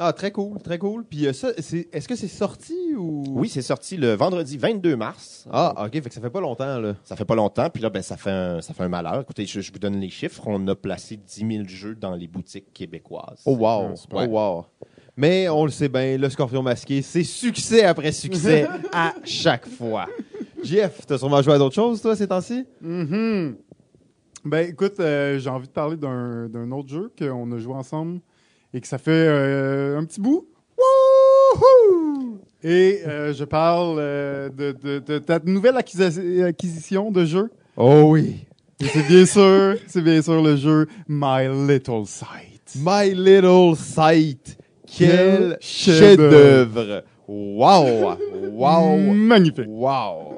[0.00, 1.04] Ah, très cool, très cool.
[1.04, 3.24] Puis euh, ça, c'est- est-ce que c'est sorti ou?
[3.30, 5.46] Oui, c'est sorti le vendredi 22 mars.
[5.50, 6.94] Ah, OK, fait que ça fait pas longtemps, là.
[7.02, 9.20] Ça fait pas longtemps, puis là, ben, ça, fait un, ça fait un malheur.
[9.22, 10.42] Écoutez, je, je vous donne les chiffres.
[10.46, 13.42] On a placé 10 000 jeux dans les boutiques québécoises.
[13.44, 13.88] Oh, wow.
[14.12, 14.26] Ouais.
[14.30, 14.66] Oh, wow.
[15.16, 20.06] Mais on le sait bien, le Scorpion masqué, c'est succès après succès à chaque fois.
[20.62, 22.64] Jeff, t'as sûrement joué à d'autres choses, toi, ces temps-ci?
[22.80, 23.56] Mhm.
[24.44, 28.20] Ben, écoute, euh, j'ai envie de parler d'un d'un autre jeu qu'on a joué ensemble
[28.74, 30.46] et que ça fait euh, un petit bout.
[30.76, 32.38] Wouhou!
[32.62, 37.50] Et euh, je parle euh, de, de- de ta nouvelle acquisi- acquisition de jeu.
[37.76, 38.44] Oh oui.
[38.80, 42.74] C'est bien sûr, c'est bien sûr le jeu My Little Sight.
[42.76, 44.56] My Little Sight.
[44.86, 47.02] Quel chef-d'œuvre.
[47.26, 48.16] Wow!
[48.52, 48.96] Wow!
[49.12, 49.66] Magnifique.
[49.68, 50.37] Wow!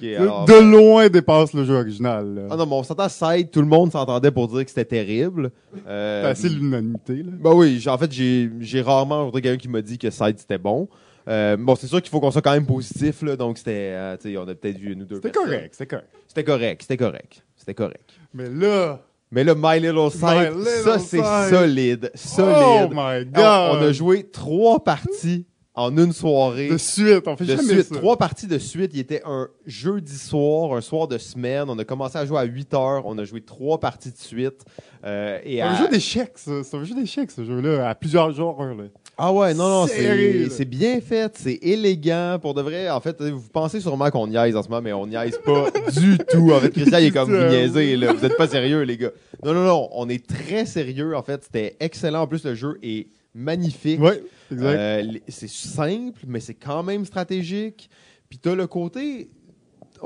[0.00, 2.34] De- alors- De loin dépasse le jeu original.
[2.34, 2.42] là.
[2.50, 5.50] Ah non, mais on s'entend Side, tout le monde s'entendait pour dire que c'était terrible.
[5.86, 7.14] Euh, C'est assez l'unanimité.
[7.22, 7.32] là.
[7.40, 10.88] Ben oui, en fait, j'ai rarement rencontré quelqu'un qui m'a dit que Side c'était bon.
[11.28, 14.16] Euh, bon, c'est sûr qu'il faut qu'on soit quand même positif, là, donc c'était, euh,
[14.16, 16.08] tu sais, on a peut-être vu ou deux C'était correct, c'était correct.
[16.28, 18.10] C'était correct, c'était correct, c'était correct.
[18.32, 19.00] Mais là,
[19.32, 21.50] Mais là, My Little My Little ça c'est Sight.
[21.50, 22.90] solide, oh solide.
[22.94, 23.72] my god!
[23.76, 25.44] on a joué trois parties
[25.76, 26.68] en une soirée.
[26.70, 27.94] de suite, on fait de jamais suite, ça.
[27.96, 28.90] trois parties de suite.
[28.94, 31.64] Il était un jeudi soir, un soir de semaine.
[31.68, 33.02] On a commencé à jouer à 8 heures.
[33.06, 34.64] On a joué trois parties de suite.
[35.04, 36.50] Euh, et C'est un à- jeu d'échecs, ça.
[36.64, 38.60] C'est un jeu d'échecs, ce jeu-là, à plusieurs jours.
[38.64, 38.84] Là.
[39.18, 42.38] Ah ouais, non, non, c'est bien fait, c'est élégant.
[42.40, 45.06] Pour de vrai, en fait, vous pensez sûrement qu'on niaise en ce moment, mais on
[45.06, 46.52] niaise pas du tout.
[46.52, 48.12] En fait, Christian, il est comme vous niaisez, là.
[48.12, 49.10] Vous êtes pas sérieux, les gars.
[49.44, 51.16] Non, non, non, on est très sérieux.
[51.16, 52.22] En fait, c'était excellent.
[52.22, 54.00] En plus, le jeu est magnifique.
[54.00, 54.78] Ouais, exact.
[54.78, 57.90] Euh, c'est simple, mais c'est quand même stratégique.
[58.28, 59.30] Puis t'as le côté.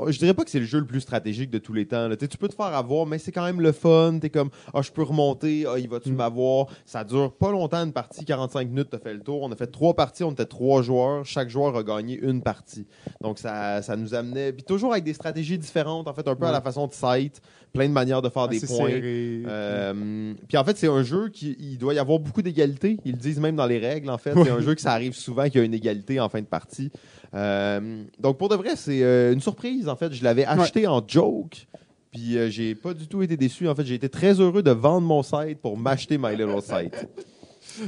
[0.07, 2.07] Je dirais pas que c'est le jeu le plus stratégique de tous les temps.
[2.07, 2.15] là.
[2.15, 4.17] Tu peux te faire avoir, mais c'est quand même le fun.
[4.21, 6.15] T'es comme, ah, je peux remonter, ah, il va-tu Mm.
[6.15, 6.67] m'avoir?
[6.85, 9.41] Ça dure pas longtemps une partie, 45 minutes, t'as fait le tour.
[9.41, 11.25] On a fait trois parties, on était trois joueurs.
[11.25, 12.85] Chaque joueur a gagné une partie.
[13.21, 14.53] Donc ça, ça nous amenait.
[14.53, 17.41] Puis toujours avec des stratégies différentes, en fait, un peu à la façon de Sight.
[17.73, 18.89] Plein de manières de faire des points.
[18.91, 22.97] Euh, puis en fait, c'est un jeu qui il doit y avoir beaucoup d'égalité.
[23.05, 24.09] Ils le disent même dans les règles.
[24.09, 24.43] En fait, Ouais.
[24.45, 26.45] c'est un jeu que ça arrive souvent qu'il y a une égalité en fin de
[26.45, 26.91] partie.
[27.33, 29.87] Euh, donc pour de vrai, c'est euh, une surprise.
[29.87, 31.67] En fait, je l'avais acheté en joke.
[32.11, 33.67] Puis euh, j'ai pas du tout été déçu.
[33.69, 37.07] En fait, j'ai été très heureux de vendre mon site pour m'acheter My Little Site.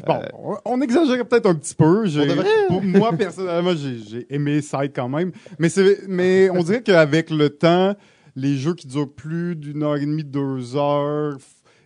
[0.07, 2.05] Bon, on- on exagère peut-être un petit peu.
[2.07, 5.31] Euh, Pour moi, personnellement, j'ai aimé Side quand même.
[5.59, 7.93] Mais, c'est- mais on dirait qu'avec le temps,
[8.35, 11.37] les jeux qui durent plus d'une heure et demie, deux heures,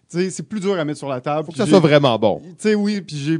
[0.09, 1.45] c'est plus dur à mettre sur la table.
[1.47, 2.39] Faut que ça soit vraiment bon.
[2.49, 3.39] Tu sais, oui, puis j'ai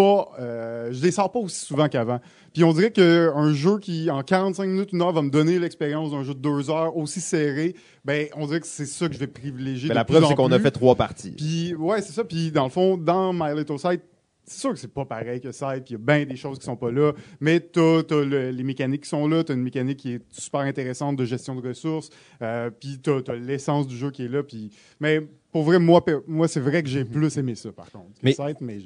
[0.00, 0.32] pas.
[0.40, 2.20] euh, je les sors pas aussi souvent qu'avant.
[2.54, 6.10] Puis on dirait qu'un jeu qui, en 45 minutes, une heure, va me donner l'expérience
[6.10, 9.18] d'un jeu de deux heures aussi serré, ben, on dirait que c'est ça que je
[9.18, 9.88] vais privilégier.
[9.88, 11.32] Mais de la plus preuve, c'est qu'on a fait trois parties.
[11.32, 12.24] Puis, ouais, c'est ça.
[12.24, 14.00] Puis, dans le fond, dans My Little Side,
[14.44, 16.58] c'est sûr que c'est pas pareil que Side, puis il y a bien des choses
[16.58, 19.62] qui sont pas là, mais t'as, t'as le- les mécaniques qui sont là, t'as une
[19.62, 22.10] mécanique qui est super intéressante de gestion de ressources,
[22.42, 24.70] euh, puis t'as, t'as l'essence du jeu qui est là, puis...
[24.98, 25.20] Mais
[25.52, 28.06] pour vrai, moi, moi c'est vrai que j'ai plus aimé ça, par contre.
[28.22, 28.34] Mais-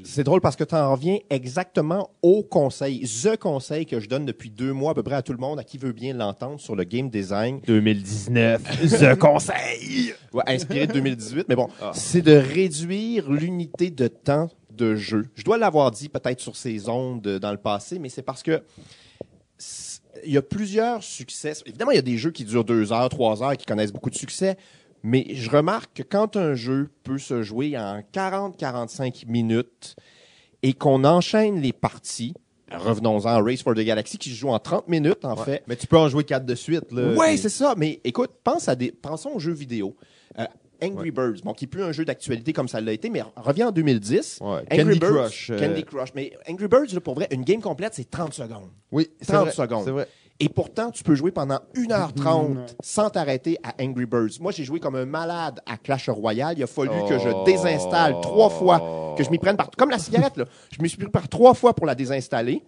[0.04, 4.24] C'est drôle parce que tu en reviens exactement au conseil, the conseil que je donne
[4.24, 6.58] depuis deux mois à peu près à tout le monde à qui veut bien l'entendre
[6.60, 7.60] sur le game design.
[7.66, 8.62] 2019,
[9.14, 10.14] The Conseil!
[10.32, 11.92] Ouais, inspiré de 2018, mais bon, Ah.
[11.94, 15.26] c'est de réduire l'unité de temps de jeu.
[15.34, 18.42] Je dois l'avoir dit peut-être sur ces ondes euh, dans le passé, mais c'est parce
[18.42, 18.62] que
[20.24, 21.52] il y a plusieurs succès.
[21.66, 24.10] Évidemment, il y a des jeux qui durent deux heures, trois heures, qui connaissent beaucoup
[24.10, 24.56] de succès,
[25.02, 29.96] mais je remarque que quand un jeu peut se jouer en 40-45 minutes
[30.62, 32.34] et qu'on enchaîne les parties,
[32.72, 35.76] revenons-en à Race for the Galaxy qui se joue en 30 minutes en fait, Mais
[35.76, 36.90] tu peux en jouer quatre de suite.
[36.90, 37.74] Ouais, c'est ça.
[37.76, 39.96] Mais écoute, pense à des, pensons aux jeux vidéo.
[40.38, 40.46] Euh,
[40.82, 43.68] Angry Birds, bon, qui est plus un jeu d'actualité comme ça l'a été, mais reviens
[43.68, 44.38] en 2010.
[44.40, 44.48] Ouais.
[44.70, 46.08] Angry Candy Birds, Crush, euh, Candy Crush.
[46.14, 48.70] Mais Angry Birds, là, pour vrai, une game complète, c'est 30 secondes.
[48.92, 49.84] Oui, c'est 30 vrai, secondes.
[49.84, 50.08] C'est vrai.
[50.40, 52.66] Et pourtant, tu peux jouer pendant 1h30 Mm.
[52.82, 54.40] sans t'arrêter à Angry Birds.
[54.40, 56.54] Moi, j'ai joué comme un malade à Clash Royale.
[56.58, 57.44] Il a fallu que je Oh.
[57.46, 59.70] désinstalle trois fois, que je m'y prenne par...
[59.70, 60.44] Comme la cigarette, là.
[60.76, 62.62] Je me suis pris par trois fois pour la désinstaller.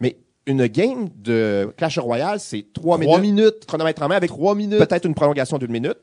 [0.00, 3.36] Mais une game de Clash Royale, c'est trois Trois minutes.
[3.36, 3.66] minutes.
[3.66, 4.78] Chronomètre en main avec Trois minutes.
[4.78, 5.98] peut-être une prolongation d'une minute.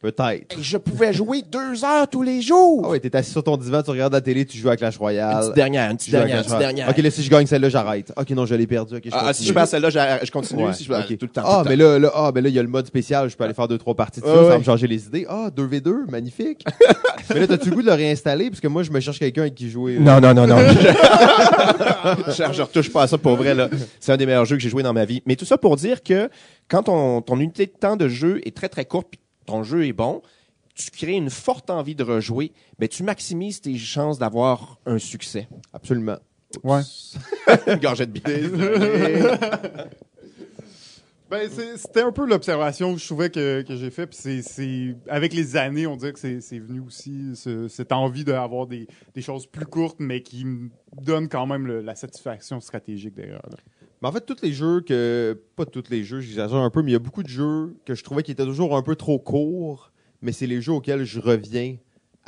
[0.00, 0.58] Peut-être.
[0.58, 2.82] Et je pouvais jouer deux heures tous les jours.
[2.84, 4.94] Ah ouais, t'es assis sur ton divan, tu regardes la télé, tu joues à Clash
[4.96, 5.40] Une Royale.
[5.40, 6.74] petite dernière, une Tu petite joues à dernière, une Clash petite Royale.
[6.76, 6.94] dernière.
[6.96, 8.12] Ok, là, si je gagne celle-là, j'arrête.
[8.16, 8.96] Ok, non, je l'ai perdu.
[8.96, 9.90] Ok, je Ah, si je passe celle-là,
[10.22, 10.64] je, continue.
[10.66, 11.06] Ouais, Si je, ok.
[11.18, 11.42] tout le temps.
[11.44, 11.82] Ah, tout mais temps.
[11.84, 13.28] là, là, ah, ben là, il y a le mode spécial.
[13.30, 15.06] Je peux aller faire deux, trois parties de ça, Ouais, ça va me changer les
[15.06, 15.26] idées.
[15.28, 16.64] Ah, 2v2, magnifique.
[17.30, 18.50] mais là, t'as-tu le goût de le réinstaller?
[18.50, 19.98] Parce que moi, je me cherche quelqu'un avec qui jouer.
[19.98, 20.58] Non, non, non, non.
[22.28, 23.54] je, je retouche pas à ça pour vrai.
[23.54, 23.68] là.
[24.00, 25.22] C'est un des meilleurs jeux que j'ai joué dans ma vie.
[25.26, 26.28] Mais tout ça pour dire que
[26.68, 29.86] quand ton, ton unité de temps de jeu est très, très courte, puis ton jeu
[29.86, 30.22] est bon,
[30.74, 35.48] tu crées une forte envie de rejouer, ben, tu maximises tes chances d'avoir un succès.
[35.72, 36.18] Absolument.
[36.62, 36.82] Ouais.
[37.66, 39.88] Une gorgée de bière.
[41.28, 44.06] Ben, c'était un peu l'observation que je trouvais que, que j'ai fait.
[44.06, 47.90] Puis c'est, c'est- avec les années, on dirait que c'est, c'est venu aussi ce- cette
[47.90, 50.70] envie d'avoir des, des choses plus courtes, mais qui me
[51.02, 53.42] donnent quand même le- la satisfaction stratégique derrière.
[53.50, 53.56] là.
[54.02, 55.40] Mais en fait, tous les jeux que.
[55.56, 57.94] Pas tous les jeux, j'exagère un peu, mais il y a beaucoup de jeux que
[57.94, 59.90] je trouvais qui étaient toujours un peu trop courts,
[60.22, 61.76] mais c'est les jeux auxquels je reviens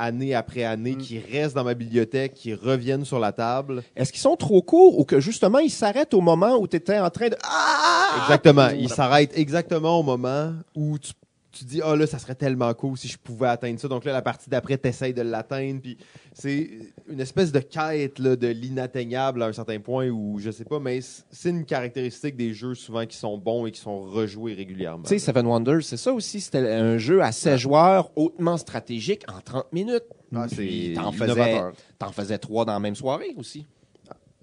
[0.00, 0.98] année après année, Mm.
[0.98, 3.82] qui restent dans ma bibliothèque, qui reviennent sur la table.
[3.96, 6.98] Est-ce qu'ils sont trop courts ou que justement ils s'arrêtent au moment où tu étais
[7.00, 7.36] en train de.
[7.42, 8.20] Ah!
[8.22, 8.68] Exactement.
[8.70, 11.12] Ils s'arrêtent exactement au moment où tu,
[11.58, 13.88] tu dis, ah là, ça serait tellement cool si je pouvais atteindre ça.
[13.88, 15.80] Donc là, la partie d'après, tu essaies de l'atteindre.
[15.80, 15.98] Puis
[16.32, 16.70] c'est
[17.08, 20.78] une espèce de quête là, de l'inatteignable à un certain point où je sais pas,
[20.78, 25.02] mais c'est une caractéristique des jeux souvent qui sont bons et qui sont rejoués régulièrement.
[25.02, 26.40] Tu sais, Seven Wonders, c'est ça aussi.
[26.40, 30.04] C'était un jeu à 16 joueurs, hautement stratégique, en 30 minutes.
[30.34, 33.66] Ah, c'est t'en faisais trois dans la même soirée aussi.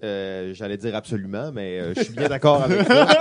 [0.04, 3.06] Euh, J'allais dire absolument, mais euh, je suis bien d'accord avec ça.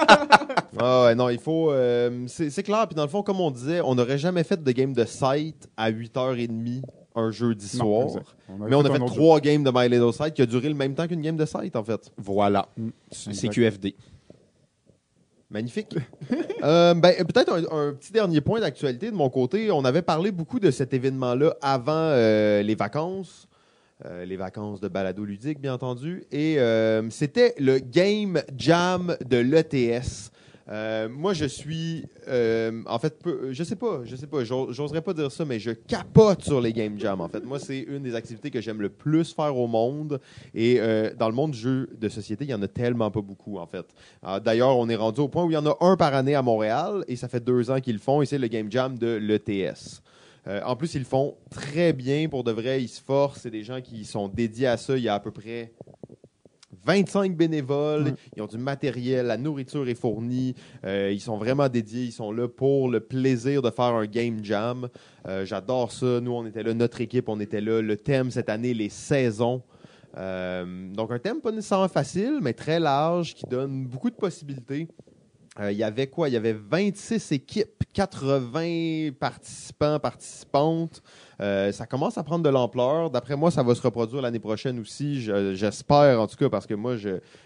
[0.78, 1.72] Ah ouais, non, il faut.
[1.72, 2.86] euh, c'est c'est clair.
[2.86, 5.70] Puis dans le fond, comme on disait, on n'aurait jamais fait de game de site
[5.78, 6.82] à 8h30
[7.16, 8.08] un jeudi Non, soir.
[8.08, 8.26] exact.
[8.50, 10.42] On a Mais on a un fait autre trois games de My Little Site qui
[10.42, 12.12] a duré le même temps qu'une game de site, en fait.
[12.18, 12.68] Voilà.
[12.78, 12.92] jeu.
[13.10, 13.54] C'est Exact.
[13.54, 13.96] QFD.
[15.50, 15.96] Magnifique.
[16.64, 19.70] Euh, ben, Peut-être un, un petit dernier point d'actualité de mon côté.
[19.72, 23.48] On avait parlé beaucoup de cet événement-là avant euh, les vacances.
[24.04, 26.26] Euh, les vacances de balado ludique, bien entendu.
[26.32, 30.32] Et euh, c'était le Game Jam de l'ETS.
[30.68, 35.00] Euh, moi, je suis, en fait, peu- je sais pas, je sais pas, j'o- j'oserais
[35.02, 37.22] pas dire ça, mais je capote sur les game jams.
[37.22, 40.20] En fait, moi, c'est une des activités que j'aime le plus faire au monde.
[40.54, 40.78] Et
[41.18, 43.68] dans le monde du jeu de société, il y en a tellement pas beaucoup, en
[43.68, 43.86] fait.
[44.28, 46.36] Euh, D'ailleurs, on est rendu au point où il y en a un par année
[46.36, 48.98] à Montréal, et ça fait deux ans qu'ils le font, et c'est le game jam
[48.98, 50.02] de l'ETS.
[50.48, 52.82] Euh, en plus, ils le font très bien pour de vrai.
[52.82, 53.42] Ils se forcent.
[53.42, 54.98] C'est des gens qui sont dédiés à ça.
[54.98, 55.74] Il y a à peu près
[56.86, 58.14] 25 bénévoles.
[58.36, 59.26] Ils ont du matériel.
[59.26, 60.54] La nourriture est fournie.
[60.86, 62.04] Euh, ils sont vraiment dédiés.
[62.04, 64.88] Ils sont là pour le plaisir de faire un game jam.
[65.28, 66.20] Euh, J'adore ça.
[66.22, 66.74] Nous, on était là.
[66.74, 67.82] Notre équipe, on était là.
[67.82, 69.62] Le thème cette année, les saisons.
[70.16, 74.88] Donc, un thème pas nécessairement facile, mais très large, qui donne beaucoup de possibilités.
[75.60, 76.28] Euh, Il y avait quoi?
[76.30, 81.02] Il y avait 26 équipes, 80 participants, participantes.
[81.42, 83.10] Euh, ça commence à prendre de l'ampleur.
[83.10, 85.22] D'après moi, ça va se reproduire l'année prochaine aussi.
[85.22, 86.96] Je- J'espère, en tout cas, parce que moi,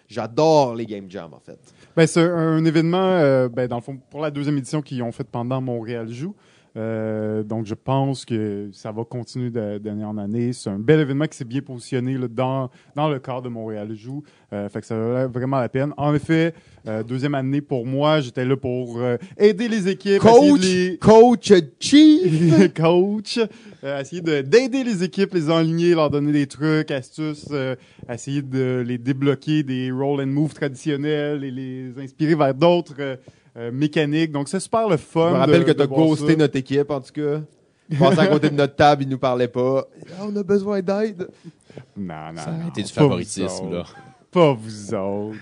[0.08, 1.60] j'adore les Game Jam, en fait.
[1.96, 5.12] Ben, c'est un événement, euh, ben, dans le fond, pour la deuxième édition qu'ils ont
[5.12, 6.36] fait pendant Montréal Joue.
[6.78, 10.54] Euh, donc, je pense que ça va continuer d'année en année.
[10.54, 13.94] C'est un bel événement qui s'est bien positionné là, dans, dans le cadre de Montréal
[13.96, 14.24] Joue.
[14.54, 15.94] Euh, fait que ça valait vraiment la peine.
[15.98, 16.54] En effet,
[16.88, 20.22] euh, deuxième année pour moi, j'étais là pour euh, aider les équipes.
[20.22, 22.74] de les- Coach Chief!
[22.76, 23.40] coach,
[23.84, 27.76] euh, essayer de- d'aider les équipes, les enligner, leur donner des trucs, astuces, euh,
[28.12, 32.96] essayer de les débloquer des roll and move traditionnels et les inspirer vers d'autres
[33.60, 34.32] euh, mécaniques.
[34.32, 35.30] Donc c'est super le fun.
[35.30, 36.36] Je me rappelle de- que tu as ghosté ça.
[36.38, 37.42] notre équipe, en tout cas.
[37.98, 39.86] Passé à côté de notre table, il nous parlait pas.
[40.12, 41.28] Ah, on a besoin d'aide.
[41.98, 43.80] Non, non, Ça a été du pas vous favoritisme, là.
[43.80, 43.96] autres.
[44.32, 45.38] Pas vous autres.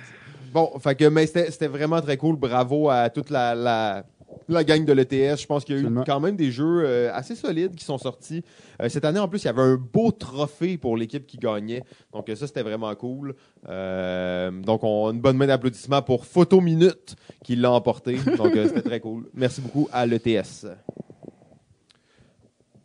[0.53, 2.37] Bon, fait que, mais c'était c'était vraiment très cool.
[2.37, 4.03] Bravo à toute la, la,
[4.49, 5.41] la gang de l'ETS.
[5.41, 6.03] Je pense qu'il y a eu Absolument.
[6.05, 8.43] quand même des jeux euh, assez solides qui sont sortis.
[8.81, 11.83] Euh, cette année, en plus, il y avait un beau trophée pour l'équipe qui gagnait.
[12.13, 13.35] Donc, euh, ça, c'était vraiment cool.
[13.67, 18.15] Euh, donc, on une bonne main d'applaudissements pour Photo Minute qui l'a emporté.
[18.37, 19.29] Donc, c'était très cool.
[19.33, 20.65] Merci beaucoup à l'ETS.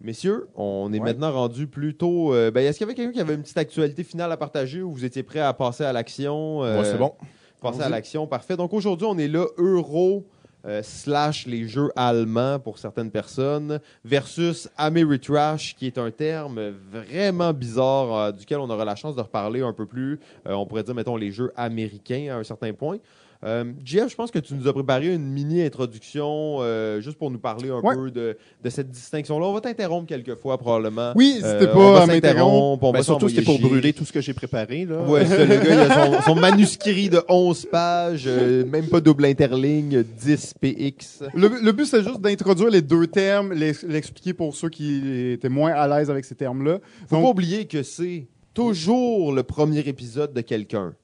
[0.00, 1.05] Messieurs, on est Ouais.
[1.05, 2.31] maintenant rendu plutôt.
[2.31, 4.90] ben, Est-ce qu'il y avait quelqu'un qui avait une petite actualité finale à partager ou
[4.92, 6.61] vous étiez prêt à passer à l'action?
[6.61, 7.12] Ouais, c'est bon.
[7.61, 8.57] Passer à l'action, parfait.
[8.57, 10.26] Donc aujourd'hui, on est là, Euro
[10.66, 17.53] euh, slash les jeux allemands pour certaines personnes, versus Ameritrash, qui est un terme vraiment
[17.53, 20.20] bizarre euh, duquel on aura la chance de reparler un peu plus.
[20.46, 22.98] Euh, on pourrait dire, mettons, les jeux américains à un certain point.
[23.44, 27.38] Euh, Jeff, je pense que tu nous as préparé une mini-introduction euh, juste pour nous
[27.40, 27.94] parler un Ouais.
[27.94, 29.46] peu de, de cette distinction-là.
[29.46, 31.12] On va t'interrompre quelques fois probablement.
[31.16, 32.92] Oui, n'hésitez Euh, pas on va à m'interrompre.
[32.92, 35.02] Ben, surtout, c'était pour brûler tout ce que j'ai préparé, là.
[35.02, 38.87] Ouais, c'est ça, le gars, il a son, son manuscrit de 11 pages, euh, même
[38.87, 41.24] pas double interligne, 10 PX.
[41.35, 45.48] Le, le but, c'est juste d'introduire les deux termes, les- l'expliquer pour ceux qui étaient
[45.48, 46.78] moins à l'aise avec ces termes-là.
[47.09, 50.94] Faut Donc- pas oublier que c'est toujours le premier épisode de quelqu'un.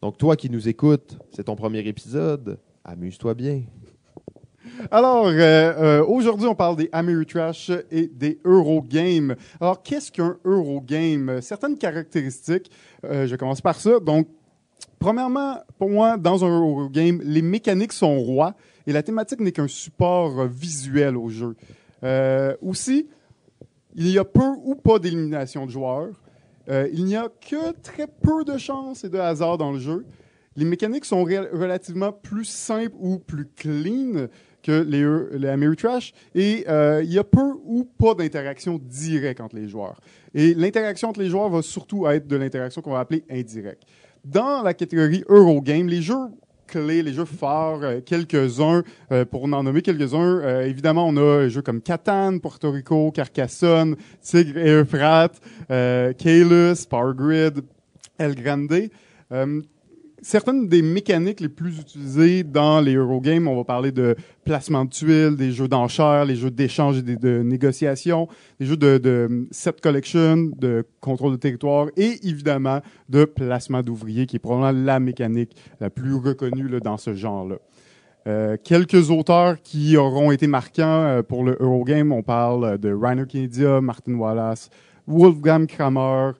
[0.00, 2.58] Donc, toi qui nous écoutes, c'est ton premier épisode.
[2.84, 3.62] Amuse-toi bien.
[4.92, 9.34] Alors, euh, euh, aujourd'hui, on parle des Ameritrash et des Eurogames.
[9.60, 11.40] Alors, qu'est-ce qu'un Eurogame?
[11.40, 12.70] Certaines caractéristiques,
[13.04, 13.98] euh, je commence par ça.
[13.98, 14.28] Donc,
[15.00, 18.54] premièrement, pour moi, dans un Eurogame, les mécaniques sont rois
[18.86, 21.56] et la thématique n'est qu'un support visuel au jeu.
[22.62, 23.08] Aussi,
[23.96, 26.10] il y a peu ou pas d'élimination de joueurs.
[26.68, 30.04] Euh, il n'y a que très peu de chance et de hasard dans le jeu.
[30.56, 34.26] Les mécaniques sont relativement plus simples ou plus clean
[34.62, 39.40] que les, Eu- les Ameritrash et euh, il y a peu ou pas d'interaction directe
[39.40, 40.00] entre les joueurs.
[40.34, 43.84] Et l'interaction entre les joueurs va surtout être de l'interaction qu'on va appeler indirecte.
[44.24, 46.26] Dans la catégorie Eurogame, les jeux
[46.74, 51.50] les jeux phares, euh, quelques-uns, euh, pour en nommer quelques-uns, euh, évidemment, on a des
[51.50, 56.12] jeux comme Catan, Porto Rico, Carcassonne, Tigre et Euphrates, euh,
[56.88, 57.62] Power Grid,
[58.18, 58.90] El Grande.
[60.20, 64.90] Certaines des mécaniques les plus utilisées dans les Eurogames, on va parler de placement de
[64.90, 68.26] tuiles, des jeux d'enchères, les jeux d'échange et de, de négociation,
[68.58, 74.26] des jeux de, de set collection, de contrôle de territoire et évidemment de placement d'ouvriers,
[74.26, 77.56] qui est probablement la mécanique la plus reconnue là, dans ce genre-là.
[78.26, 83.24] Euh, quelques auteurs qui auront été marquants euh, pour le Eurogame, on parle de Rainer
[83.24, 84.68] Knizia, Martin Wallace,
[85.06, 86.32] Wolfgang Kramer,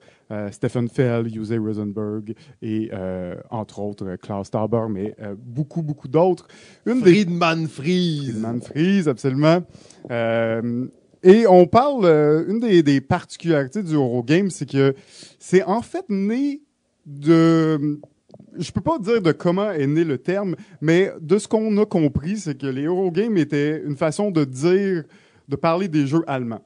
[0.51, 6.07] Stephen Fell, Jose Rosenberg et euh, entre autres euh, Klaus Tauber, mais euh, beaucoup, beaucoup
[6.07, 6.47] d'autres.
[6.85, 8.29] Une des Friedman Fries.
[8.31, 9.63] Friedman Fries, absolument.
[10.11, 10.87] Euh,
[11.23, 14.93] et on parle, euh, une des, des particularités du Eurogame, c'est que
[15.39, 16.61] c'est en fait né
[17.05, 17.99] de,
[18.57, 21.85] je peux pas dire de comment est né le terme, mais de ce qu'on a
[21.85, 25.03] compris, c'est que les Eurogames étaient une façon de dire,
[25.47, 26.61] de parler des jeux allemands.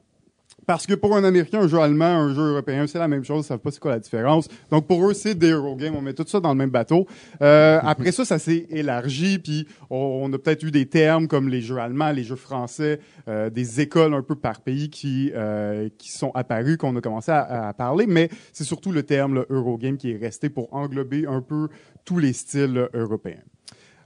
[0.65, 3.45] Parce que pour un Américain, un jeu allemand, un jeu européen, c'est la même chose.
[3.45, 4.47] Ils savent pas c'est quoi la différence.
[4.71, 5.95] Donc pour eux, c'est des Eurogames.
[5.95, 7.07] On met tout ça dans le même bateau.
[7.41, 9.39] Euh, après ça, ça s'est élargi.
[9.39, 13.49] Puis on, a peut-être eu des termes comme les jeux allemands, les jeux français, euh,
[13.49, 17.67] des écoles un peu par pays qui euh, qui sont apparues, qu'on a commencé à,
[17.69, 18.07] à parler.
[18.07, 21.67] Mais c'est surtout le terme Eurogame qui est resté pour englober un peu
[22.05, 23.41] tous les styles européens.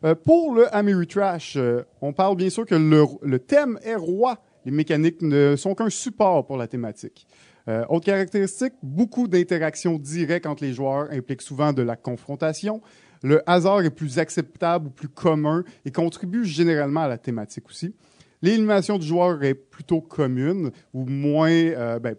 [0.04, 4.38] Euh, pour le Ameritrash, euh, on parle bien sûr que le, le thème est roi
[4.68, 7.26] les mécaniques ne sont qu'un support pour la thématique.
[7.70, 12.82] Euh, autre caractéristique, beaucoup d'interactions directes entre les joueurs impliquent souvent de la confrontation.
[13.24, 17.96] Le hasard est plus acceptable ou plus commun et contribue généralement à la thématique aussi.
[18.42, 22.16] L'élimination du joueur est plutôt commune ou moins, euh, ben,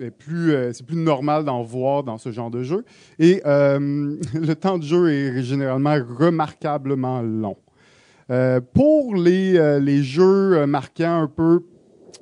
[0.00, 2.84] euh, c'est plus normal d'en voir dans ce genre de jeu.
[3.20, 7.56] Et le temps de jeu est généralement remarquablement long.
[8.74, 11.62] Pour les, les jeux marquants un peu,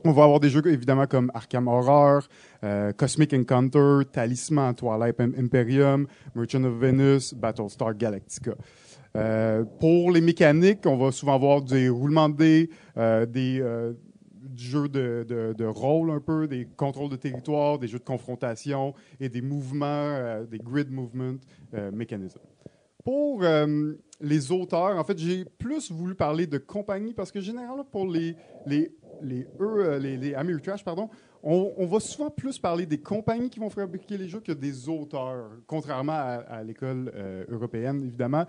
[0.04, 2.22] on va avoir des jeux évidemment comme Arkham Horror,
[2.62, 8.52] euh, Cosmic Encounter, Talisman, Twilight Imperium, Merchant of Venus, Battlestar Galactica.
[9.16, 13.92] Euh, pour les mécaniques, on va souvent avoir des roulements de dés, euh, des euh,
[14.42, 18.04] du jeu de, de, de rôle un peu, des contrôles de territoire, des jeux de
[18.04, 21.38] confrontation et des mouvements, des grid movement
[21.92, 22.38] mécanismes.
[23.02, 23.42] Pour
[24.20, 28.36] les auteurs, en fait, j'ai plus voulu parler de compagnie parce que généralement pour les
[28.66, 31.08] les les eux, les Ameritrash, pardon,
[31.44, 35.50] on, va souvent plus parler des compagnies qui vont fabriquer les jeux que des auteurs,
[35.66, 38.46] contrairement à, l'école euh, européenne évidemment.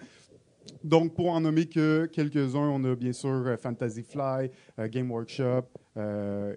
[0.84, 5.12] Donc, pour en nommer que quelques-uns, on a bien sûr euh, Fantasy Fly, euh, Game
[5.12, 5.66] Workshop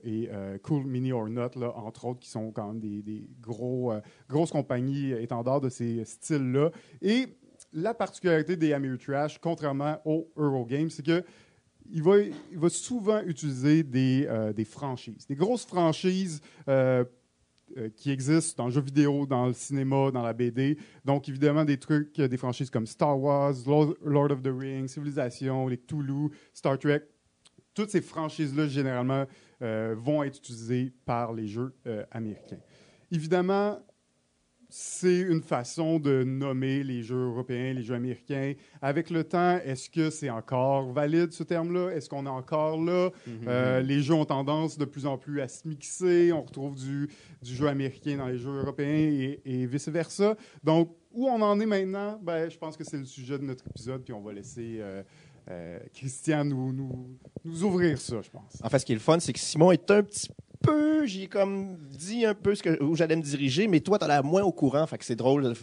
[0.05, 0.29] et
[0.65, 3.93] Cool Mini or Not, entre autres, qui sont quand même des, gros,
[4.29, 6.71] grosses compagnies étendards de ces styles-là.
[7.01, 7.27] Et
[7.73, 11.23] la particularité des Ameritrash, contrairement au Eurogame, c'est que
[11.91, 17.05] il va, souvent utiliser des, euh, franchises, des grosses franchises euh,
[17.77, 20.79] euh, qui existent dans le jeu vidéo, dans le cinéma, dans la BD.
[21.05, 25.79] Donc, évidemment, des trucs, des franchises comme Star Wars, Lord, of the Rings, Civilization, les
[25.79, 27.03] Cthulhu, Star Trek.
[27.75, 29.27] Toutes ces franchises-là, généralement,
[29.61, 31.75] vont être utilisées par les jeux
[32.11, 32.59] américains.
[33.13, 33.81] Évidemment,
[34.69, 38.53] c'est une façon de nommer les jeux européens, les jeux américains.
[38.83, 41.91] Avec le temps, est-ce que c'est encore valide ce terme-là?
[41.91, 43.11] Est-ce qu'on est encore là?
[43.47, 46.33] Euh, les jeux ont tendance de plus en plus à se mixer.
[46.33, 47.09] On retrouve du,
[47.43, 50.37] du jeu américain dans les jeux européens et, et vice-versa.
[50.63, 52.21] Donc, où on en est maintenant?
[52.23, 55.03] Ben, je pense que c'est le sujet de notre épisode, puis on va laisser euh,
[55.51, 58.59] euh, Christian nous, nous, nous ouvrir ça, je pense.
[58.63, 60.29] En fait, ce qui est le fun, c'est que Simon est un petit
[60.69, 64.07] peu, j'ai comme dit un peu ce que, où j'allais me diriger, mais toi, t'as
[64.07, 65.55] l'air moins au courant, fait que c'est drôle.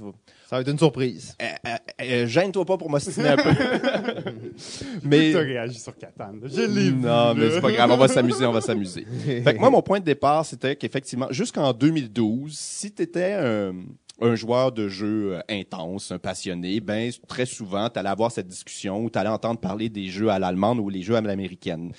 [0.48, 1.36] Ça va être une surprise.
[1.42, 3.50] Euh, euh, euh, Gêne-toi pas pour m'ostiner un peu.
[5.04, 5.32] Mais...
[5.32, 6.34] Tu réagi sur Catan.
[6.42, 6.48] là.
[6.48, 6.94] Je l'ai vu.
[6.94, 9.06] non, mais c'est pas grave, on va s'amuser, on va s'amuser.
[9.26, 13.74] Fait que moi, mon point de départ, c'était qu'effectivement, jusqu'en 2012, si tu étais un,
[14.22, 19.04] un joueur de jeu intense, un passionné, ben très souvent, tu allais avoir cette discussion
[19.04, 21.92] où tu allais entendre parler des jeux à l'allemande ou les jeux à l'américaine.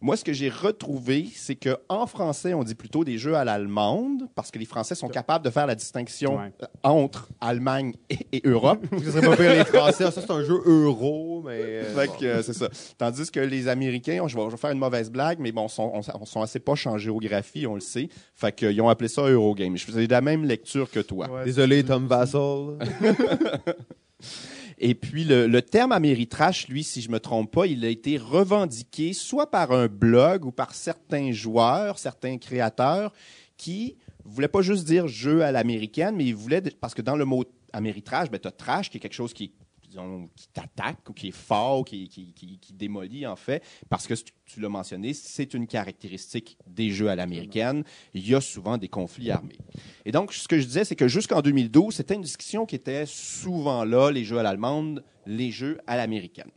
[0.00, 3.44] Moi, ce que j'ai retrouvé, c'est que en français, on dit plutôt des jeux à
[3.44, 6.52] l'allemande parce que les Français sont capables de faire la distinction Ouais.
[6.62, 8.84] euh, entre Allemagne et, et Europe.
[9.04, 10.04] Ce serait pas pire les Français.
[10.04, 11.58] Ça, c'est un jeu euro, mais.
[11.60, 12.12] euh, Fait bon.
[12.20, 12.68] que, euh, c'est ça.
[12.96, 15.90] Tandis que les Américains, je vais, je vais faire une mauvaise blague, mais bon, sont,
[15.92, 18.08] on, on sont assez poches en géographie, on le sait.
[18.36, 19.76] Fait qu'ils ont appelé ça Eurogame.
[19.76, 21.28] Je faisais la même lecture que toi.
[21.28, 22.78] Ouais, Désolé, Tom Vassal.
[24.80, 28.16] Et puis, le, le terme Ameritrash, lui, si je me trompe pas, il a été
[28.16, 33.12] revendiqué soit par un blog ou par certains joueurs, certains créateurs
[33.56, 37.24] qui voulaient pas juste dire jeu à l'américaine, mais ils voulaient, parce que dans le
[37.24, 39.52] mot Ameritrash, ben, t'as trash, qui est quelque chose qui est
[39.88, 44.60] disons, qui t'attaque ou qui est fort, qui, qui, démolit en fait, parce que tu,
[44.60, 47.84] l'as mentionné, c'est une caractéristique des jeux à l'américaine.
[48.14, 49.58] Il y a souvent des conflits armés.
[50.04, 53.06] Et donc, ce que je disais, c'est que jusqu'en 2012, c'était une discussion qui était
[53.06, 56.50] souvent là, les jeux à l'allemande, les jeux à l'américaine.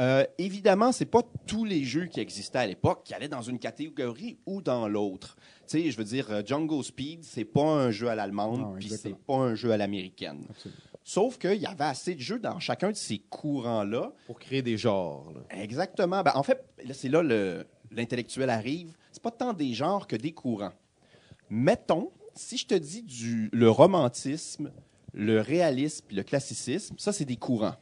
[0.00, 3.58] Euh, évidemment, c'est pas tous les jeux qui existaient à l'époque qui allaient dans une
[3.58, 5.36] catégorie ou dans l'autre.
[5.66, 8.88] Sais, je veux dire, euh, Jungle Speed, c'est pas un jeu à l'allemande, Ah puis
[8.88, 10.46] c'est pas un jeu à l'américaine.
[11.04, 14.12] Sauf qu'il y avait assez de jeux dans chacun de ces courants-là.
[14.26, 15.32] Pour créer des genres.
[15.34, 15.62] là.
[15.62, 16.22] Exactement.
[16.22, 18.92] Ben, en fait, c'est là le l'intellectuel arrive.
[19.10, 20.72] C'est pas tant des genres que des courants.
[21.50, 24.70] Mettons, si je te dis du le romantisme,
[25.12, 27.76] le réalisme le classicisme, ça c'est des courants.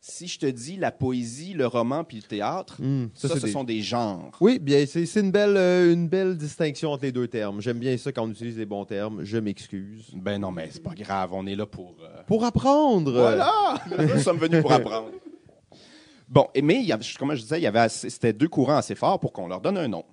[0.00, 3.50] Si je te dis la poésie, le roman puis le théâtre, Hmm, ça, ce des-
[3.50, 4.30] sont des genres.
[4.40, 7.60] Oui, bien, c'est une belle, euh, une belle distinction entre les deux termes.
[7.60, 9.24] J'aime bien ça quand on utilise les bons termes.
[9.24, 10.06] Je m'excuse.
[10.14, 11.96] Ben non, mais c'est pas grave, on est là pour.
[12.02, 13.10] euh, Pour apprendre.
[13.12, 13.74] Voilà!
[14.14, 15.10] Nous sommes venus pour apprendre.
[16.28, 18.76] Bon, mais il y avait- comme je disais, il y avait assez- c'était deux courants
[18.76, 20.04] assez forts pour qu'on leur donne un nom.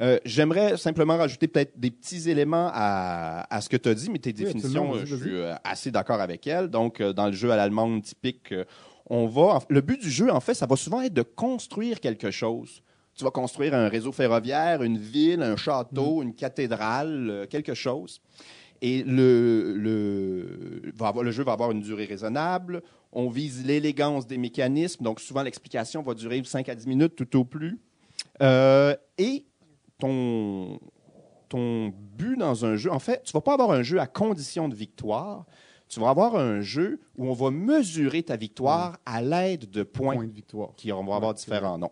[0.00, 4.10] Euh, J'aimerais simplement rajouter peut-être des petits éléments à, à ce que tu as dit,
[4.10, 6.68] mais tes définitions, je suis assez d'accord avec elles.
[6.68, 8.52] Donc, dans le jeu à l'allemande typique,
[9.14, 9.60] on va.
[9.68, 12.82] le but du jeu, en fait, ça va souvent être de construire quelque chose.
[13.14, 16.22] Tu vas construire un réseau ferroviaire, une ville, un château, Mm.
[16.22, 18.20] une cathédrale, euh, quelque chose.
[18.80, 22.82] Et le, le, va avoir- le jeu va avoir une durée raisonnable.
[23.12, 25.04] On vise l'élégance des mécanismes.
[25.04, 27.78] Donc, souvent, l'explication va durer 5 à 10 minutes tout au plus.
[28.40, 29.44] Euh, et
[29.98, 30.80] ton,
[31.48, 34.06] ton but dans un jeu, en fait, tu ne vas pas avoir un jeu à
[34.06, 35.44] condition de victoire.
[35.92, 40.14] Tu vas avoir un jeu où on va mesurer ta victoire à l'aide de points
[40.14, 40.70] Point de victoire.
[40.74, 41.90] qui vont avoir Ouais, différents noms.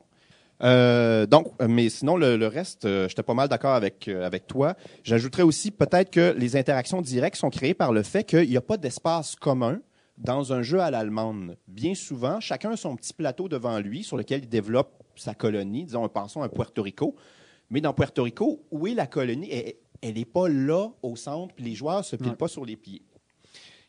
[0.62, 4.24] Euh, donc, euh, mais sinon, le, le reste, euh, j'étais pas mal d'accord avec, euh,
[4.24, 4.74] avec toi.
[5.04, 8.62] J'ajouterais aussi peut-être que les interactions directes sont créées par le fait qu'il n'y a
[8.62, 9.80] pas d'espace commun
[10.16, 11.56] dans un jeu à l'allemande.
[11.68, 15.84] Bien souvent, chacun a son petit plateau devant lui sur lequel il développe sa colonie.
[15.84, 17.16] Disons, pensons à Puerto Rico.
[17.68, 19.50] Mais dans Puerto Rico, où est la colonie?
[20.02, 22.36] Elle n'est pas là au centre, puis les joueurs ne se pilent Ouais.
[22.36, 23.02] pas sur les pieds.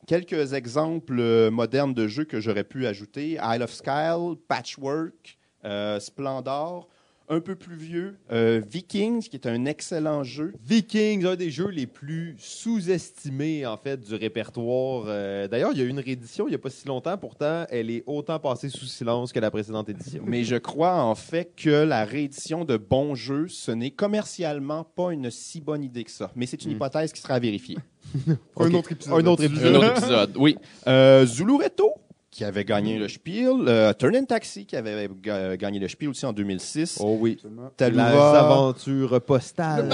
[0.08, 3.38] Quelques exemples euh, modernes de jeux que j'aurais pu ajouter.
[3.42, 6.88] Isle of Skyle, Patchwork, euh, Splendor.
[7.34, 10.54] Un peu plus vieux, euh, Vikings, qui est un excellent jeu.
[10.68, 15.06] Vikings, un des jeux les plus sous-estimés en fait du répertoire.
[15.08, 17.18] Euh, D'ailleurs, il y a eu une réédition il n'y a pas si longtemps.
[17.18, 20.24] Pourtant, elle est autant passée sous silence que la précédente édition.
[20.26, 25.14] Mais je crois en fait que la réédition de bons jeux, ce n'est commercialement pas
[25.14, 26.32] une si bonne idée que ça.
[26.36, 26.76] Mais c'est une Mm.
[26.76, 27.78] hypothèse qui sera à vérifier.
[28.58, 29.14] Un autre épisode.
[29.14, 29.76] Un autre épisode.
[29.76, 30.58] Un autre épisode, oui.
[30.86, 31.92] Euh, Zulureto,
[32.32, 33.68] qui avait gagné le Spiel.
[33.68, 37.00] Euh, Turn in Taxi, qui avait ga- gagné le Spiel aussi en 2006.
[37.04, 37.34] Oh oui.
[37.34, 37.64] Absolument.
[37.66, 39.90] Les Talouva, aventures postales.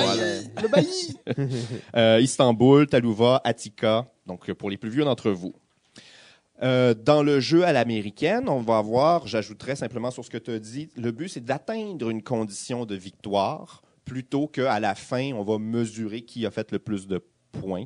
[0.62, 1.18] le bailli.
[1.96, 5.54] Euh, Istanbul, Talouva, Attica, donc euh, pour les plus vieux d'entre vous.
[6.64, 10.52] Euh, dans le jeu à l'américaine, on va avoir, j'ajouterais simplement sur ce que tu
[10.52, 15.44] as dit, le but c'est d'atteindre une condition de victoire plutôt qu'à la fin, on
[15.44, 17.22] va mesurer qui a fait le plus de
[17.52, 17.86] points.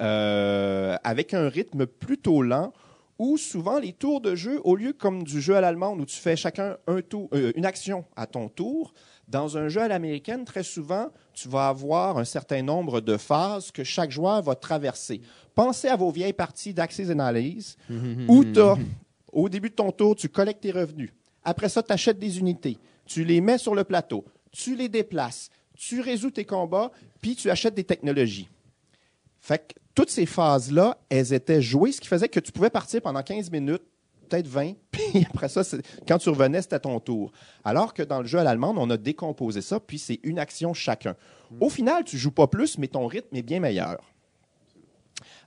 [0.00, 2.72] Euh, avec un rythme plutôt lent
[3.22, 6.16] où souvent les tours de jeu, au lieu comme du jeu à l'allemande où tu
[6.16, 8.92] fais chacun un tour, euh, une action à ton tour,
[9.28, 13.70] dans un jeu à l'américaine, très souvent, tu vas avoir un certain nombre de phases
[13.70, 15.20] que chaque joueur va traverser.
[15.54, 17.76] Pensez à vos vieilles parties d'Axis Analyse
[18.28, 18.74] où t'as,
[19.32, 21.12] au début de ton tour, tu collectes tes revenus.
[21.44, 22.76] Après ça, tu achètes des unités.
[23.06, 24.24] Tu les mets sur le plateau.
[24.50, 25.48] Tu les déplaces.
[25.76, 28.48] Tu résous tes combats, puis tu achètes des technologies.
[29.42, 33.02] Fait que toutes ces phases-là, elles étaient jouées, ce qui faisait que tu pouvais partir
[33.02, 33.82] pendant 15 minutes,
[34.28, 35.62] peut-être 20, puis après ça,
[36.06, 37.32] quand tu revenais, c'était ton tour.
[37.64, 40.72] Alors que dans le jeu à l'allemande, on a décomposé ça, puis c'est une action
[40.72, 41.16] chacun.
[41.60, 43.98] Au final, tu joues pas plus, mais ton rythme est bien meilleur.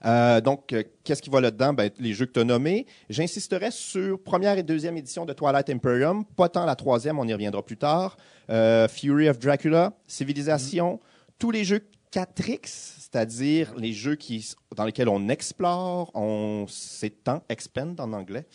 [0.04, 1.72] Euh, donc, euh, qu'est-ce qui va là-dedans?
[1.72, 2.86] Ben, les jeux que tu as nommés.
[3.08, 7.32] J'insisterai sur première et deuxième édition de Twilight Imperium, pas tant la troisième, on y
[7.32, 8.16] reviendra plus tard.
[8.50, 11.00] Euh, Fury of Dracula, Civilisation,
[11.38, 11.80] tous les jeux
[12.16, 18.46] 4X, c'est-à-dire les jeux qui, dans lesquels on explore, on s'étend, expand en anglais.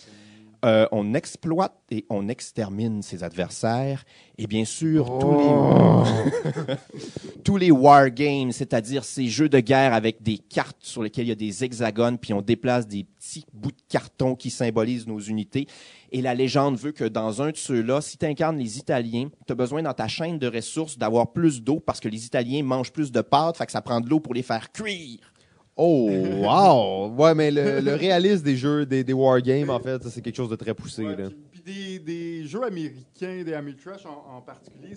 [0.64, 4.03] Euh, on exploite et on extermine ses adversaires.
[4.38, 6.76] Et bien sûr, tous les
[7.43, 11.32] tous les wargames, c'est-à-dire ces jeux de guerre avec des cartes sur lesquelles il y
[11.32, 15.68] a des hexagones, puis on déplace des petits bouts de carton qui symbolisent nos unités.
[16.12, 19.53] Et la légende veut que dans un de ceux-là, si tu incarnes les Italiens, tu
[19.53, 22.91] as besoin dans ta chaîne de ressources d'avoir plus d'eau parce que les Italiens mangent
[22.91, 25.31] plus de pâtes, fait que ça prend de l'eau pour les faire cuire.
[25.78, 27.09] Oh, wow!
[27.15, 30.36] Ouais, mais le, le réalisme des jeux, des, des wargames, en fait, ça, c'est quelque
[30.36, 31.03] chose de très poussé.
[31.03, 31.30] Ouais, là.
[31.30, 34.95] puis- Puis des, des jeux américains, des Ameritrash en, en particulier,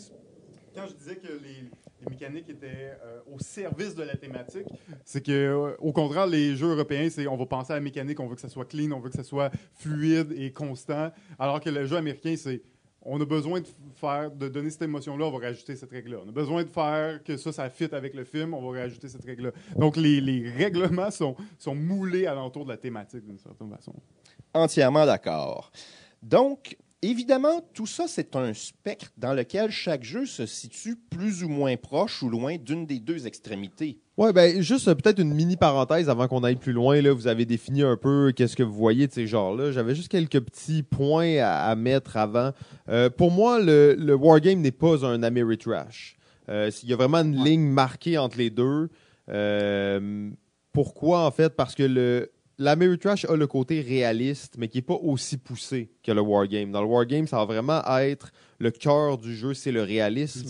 [0.75, 1.71] quand je disais que les,
[2.01, 4.67] les mécaniques étaient euh, au service de la thématique,
[5.05, 8.19] c'est que euh, au contraire, les jeux européens, c'est on va penser à la mécanique,
[8.19, 11.61] on veut que ça soit clean, on veut que ça soit fluide et constant, alors
[11.61, 12.61] que le jeu américain, c'est
[13.05, 16.19] on a besoin de faire, de donner cette émotion-là, on va rajouter cette règle-là.
[16.25, 19.09] On a besoin de faire que ça, ça fit avec le film, on va rajouter
[19.09, 19.51] cette règle-là.
[19.77, 23.95] Donc, les, règlements sont, sont moulés alentour de la thématique d'une certaine façon.
[24.53, 25.71] Entièrement d'accord.
[26.23, 26.77] Donc,
[27.11, 31.77] évidemment, tout ça, c'est un spectre dans lequel chaque jeu se situe plus ou moins
[31.77, 33.99] proche ou loin d'une des deux extrémités.
[34.17, 37.01] Ouais, ben juste euh, peut-être une mini parenthèse avant qu'on aille plus loin.
[37.01, 39.73] Là, vous avez défini un peu qu'est-ce que vous voyez de ces genres-là.
[39.73, 42.53] J'avais juste quelques petits points à, à mettre avant.
[42.89, 46.17] Euh, pour moi, le, le wargame n'est pas un Ameritrash.
[46.49, 48.89] Euh, Il y a vraiment une ligne marquée entre les deux.
[49.31, 50.31] Euh,
[50.73, 51.57] pourquoi en fait?
[51.57, 56.13] Parce que le l'Ameritrash a le côté réaliste, mais qui est pas aussi poussé que
[56.13, 56.71] le wargame.
[56.71, 58.33] Dans le wargame, ça va vraiment être
[58.65, 60.49] le cœur du jeu, c'est le réalisme.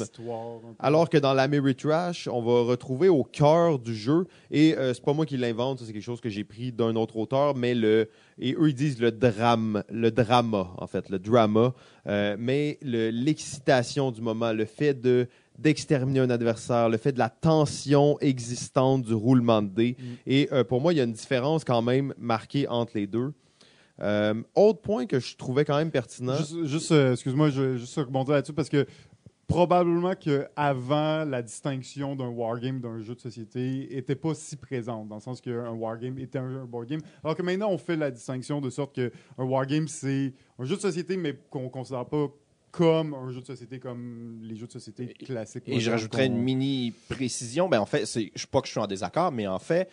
[0.79, 5.13] Alors que dans l'Ameritrash, on va retrouver au cœur du jeu, et euh, c'est pas
[5.13, 8.09] moi qui l'invente, c'est quelque chose que j'ai pris d'un autre auteur, mais le
[8.39, 11.75] et eux ils disent le drame, le drama en fait, le drama,
[12.07, 17.19] euh, mais le- l'excitation du moment, le fait de d'exterminer un adversaire, le fait de
[17.21, 19.97] la tension existante du roulement de dés.
[20.27, 23.33] Et euh, pour moi, il y a une différence quand même marquée entre les deux.
[24.01, 26.37] Euh, autre point que je trouvais quand même pertinent.
[26.37, 28.87] Juste, juste, euh, excuse-moi, je vais juste rebondir là-dessus parce que
[29.47, 35.09] probablement que avant la distinction d'un wargame d'un jeu de société était pas si présente
[35.09, 38.11] dans le sens qu'un wargame était un, board game alors que maintenant on fait la
[38.11, 42.29] distinction de sorte que un wargame c'est un jeu de société mais qu'on considère pas
[42.75, 46.39] comme un jeu de société comme les jeux de société classiques Et je rajouterais une
[46.39, 47.69] mini précision.
[47.69, 49.89] Ben, en fait, c'est, je ne pas que je suis en désaccord, mais en fait,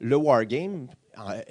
[0.00, 1.42] le wargame, euh,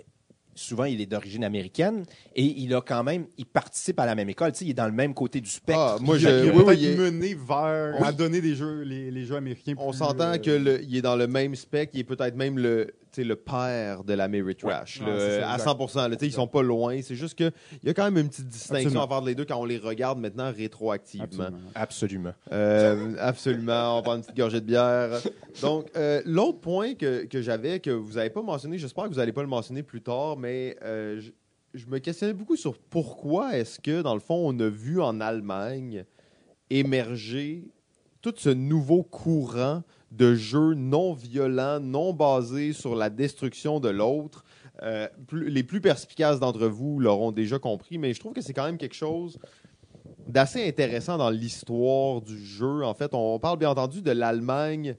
[0.55, 2.03] souvent, il est d'origine américaine
[2.35, 4.51] et il a quand même, il participe à la même école.
[4.51, 5.79] Tu sais, il est dans le même côté du spectre.
[5.79, 8.81] Ah, moi, je- a oui, oui, il est- mené vers On- à donner des jeux
[8.81, 12.03] les, les jeux américains On s'entend euh, qu'il est dans le même spec, il est
[12.03, 15.69] peut-être même le, le père de la Trash, Ouais, c'est ça, à exact.
[15.79, 16.09] 100%.
[16.09, 16.99] là, ils sont pas loin.
[17.03, 17.51] C'est juste qu'il
[17.83, 19.03] y a quand même une petite distinction Absolument.
[19.03, 21.25] à faire les deux quand on les regarde maintenant rétroactivement.
[21.25, 21.59] absolument.
[21.75, 22.33] Absolument.
[22.51, 23.99] Euh, absolument.
[23.99, 25.21] On prend une petite gorgée de bière.
[25.61, 29.17] Donc, euh, l'autre point que, que j'avais, que vous n'avez pas mentionné, j'espère que vous
[29.17, 31.21] n'allez pas le mentionner plus tard, mais euh,
[31.73, 35.21] je me questionnais beaucoup sur pourquoi est-ce que, dans le fond, on a vu en
[35.21, 36.05] Allemagne
[36.69, 37.65] émerger
[38.21, 39.83] tout ce nouveau courant
[40.17, 44.45] de jeux non violents, non basés sur la destruction de l'autre.
[44.81, 48.65] Euh, les plus perspicaces d'entre vous l'auront déjà compris, mais je trouve que c'est quand
[48.65, 49.39] même quelque chose
[50.27, 52.83] d'assez intéressant dans l'histoire du jeu.
[52.83, 54.95] En fait, on parle bien entendu de l'Allemagne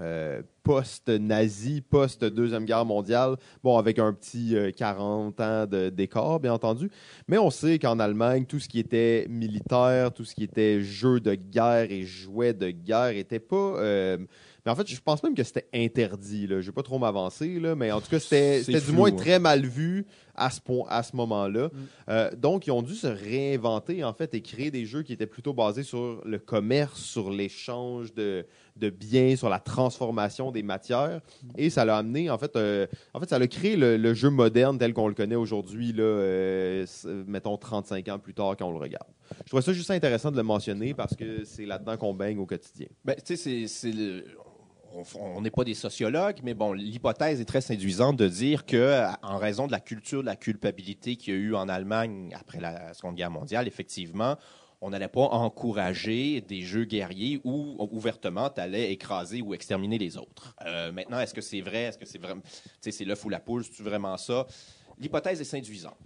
[0.00, 6.52] euh, post-nazi, post-deuxième guerre mondiale, bon, avec un petit euh, 40 ans de- d'écart, bien
[6.52, 6.90] entendu.
[7.28, 11.20] Mais on sait qu'en Allemagne, tout ce qui était militaire, tout ce qui était jeu
[11.20, 13.56] de guerre et jouets de guerre était pas...
[13.56, 14.18] euh,
[14.64, 16.46] mais en fait, je pense même que c'était interdit.
[16.46, 16.60] Là.
[16.60, 19.16] Je vais pas trop m'avancer, là, mais en tout cas, c'était du moins hein.
[19.16, 21.70] très mal vu à ce, point, à ce moment-là.
[22.08, 25.26] Euh, donc, ils ont dû se réinventer, en fait, et créer des jeux qui étaient
[25.26, 28.46] plutôt basés sur le commerce, sur l'échange de,
[28.80, 31.20] de biens, sur la transformation des matières.
[31.56, 34.78] Et ça l'a amené, en fait, euh, en fait, ça a créé le, jeu moderne
[34.78, 36.86] tel qu'on le connaît aujourd'hui, là, euh,
[37.26, 39.08] mettons 35 ans plus tard quand on le regarde.
[39.44, 42.46] Je trouvais ça juste intéressant de le mentionner parce que c'est là-dedans qu'on baigne au
[42.46, 42.88] quotidien.
[43.04, 44.24] Ben, tu sais, c'est-
[45.18, 49.38] on n'est pas des sociologues, mais bon, l'hypothèse est très séduisante de dire que, en
[49.38, 52.92] raison de la culture de la culpabilité qu'il y a eu en Allemagne après la
[52.94, 54.36] Seconde Guerre mondiale, effectivement,
[54.82, 60.16] on n'allait pas encourager des jeux guerriers où ouvertement tu allais écraser ou exterminer les
[60.16, 60.54] autres.
[60.66, 61.82] Euh, maintenant, est-ce que c'est vrai?
[61.84, 63.62] Est-ce que c'est vraiment, tu sais, c'est l'œuf ou la poule?
[63.64, 64.46] C'est vraiment ça?
[64.98, 65.96] L'hypothèse est séduisante.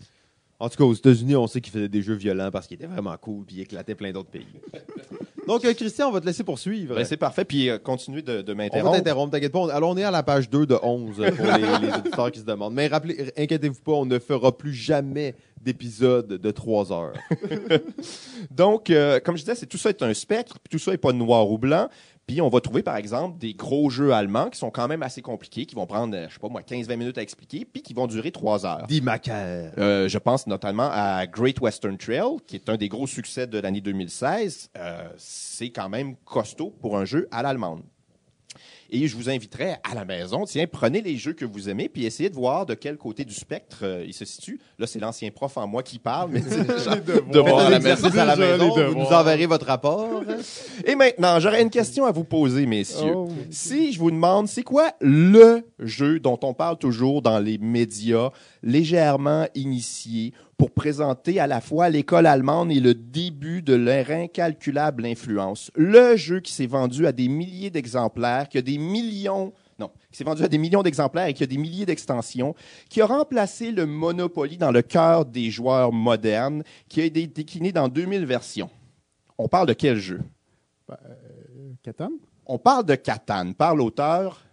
[0.60, 2.86] En tout cas, aux États-Unis, on sait qu'ils faisaient des jeux violents parce qu'ils étaient
[2.86, 4.46] vraiment cool puis ils éclataient plein d'autres pays.
[5.46, 6.94] Donc, euh, Christian, on va te laisser poursuivre.
[6.94, 7.44] Ben, c'est parfait.
[7.44, 8.96] Puis euh, continuez de, de on va m'interrompre.
[8.96, 9.58] t'interrompre, t'inquiète pas.
[9.58, 12.32] On- Alors, on est à la page 2 de 11 euh, pour les, les auditeurs
[12.32, 12.72] qui se demandent.
[12.72, 15.34] Mais rappelez, inquiétez-vous pas, on ne fera plus jamais
[15.64, 17.14] d'épisode de 3 heures.
[18.50, 20.98] Donc, euh, comme je disais, c'est tout ça est un spectre, puis tout ça est
[20.98, 21.88] pas noir ou blanc.
[22.26, 25.20] Puis on va trouver, par exemple, des gros jeux allemands qui sont quand même assez
[25.20, 27.92] compliqués, qui vont prendre, euh, je sais pas moi, 15-20 minutes à expliquer, puis qui
[27.92, 28.86] vont durer 3 heures.
[29.02, 29.72] Macaire.
[29.76, 33.58] Euh, je pense notamment à Great Western Trail, qui est un des gros succès de
[33.58, 34.70] l'année 2016.
[34.76, 37.82] Euh, c'est quand même costaud pour un jeu à l'allemande.
[38.94, 42.04] Et je vous inviterais à la maison, tiens, prenez les jeux que vous aimez, puis
[42.04, 44.60] essayez de voir de quel côté du spectre euh, il se situe.
[44.78, 48.36] Là, c'est l'ancien prof en moi qui parle, mais c'est genre- Faites à la à
[48.36, 50.22] la maison, les vous nous enverrez votre rapport.
[50.86, 53.14] Et maintenant, j'aurais une question à vous poser, messieurs.
[53.16, 53.28] Oh.
[53.50, 58.30] Si je vous demande, c'est quoi le jeu dont on parle toujours dans les médias,
[58.62, 65.06] légèrement initié, pour présenter à la fois l'école allemande et le début de leur incalculable
[65.06, 65.70] influence.
[65.74, 70.18] Le jeu qui s'est vendu à des milliers d'exemplaires, qui a des millions non, qui
[70.18, 72.54] s'est vendu à des millions d'exemplaires et qui a des milliers d'extensions,
[72.88, 77.72] qui a remplacé le Monopoly dans le cœur des joueurs modernes, qui a été décliné
[77.72, 78.70] dans 2000 versions.
[79.36, 80.20] On parle de quel jeu?
[81.82, 82.10] Catan?
[82.46, 84.43] On parle de Catan, par l'auteur.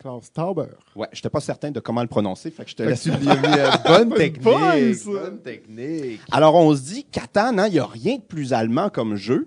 [0.00, 0.68] Klaus Tauber.
[0.96, 3.06] Ouais, je n'étais pas certain de comment le prononcer, fait que je te laisse.
[3.86, 5.04] bonne Bonne technique.
[5.04, 6.20] Bonne technique.
[6.32, 9.46] Alors, on se dit, Catan, hein, il n'y a rien de plus allemand comme jeu.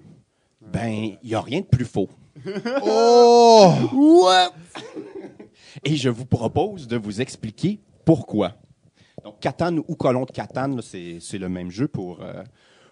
[0.61, 2.09] Ben, il n'y a rien de plus faux.
[2.83, 3.73] Oh!
[3.93, 4.53] What?
[5.83, 8.53] Et je vous propose de vous expliquer pourquoi.
[9.23, 12.43] Donc, Catan ou Colon de Catan, c'est le même jeu pour, euh,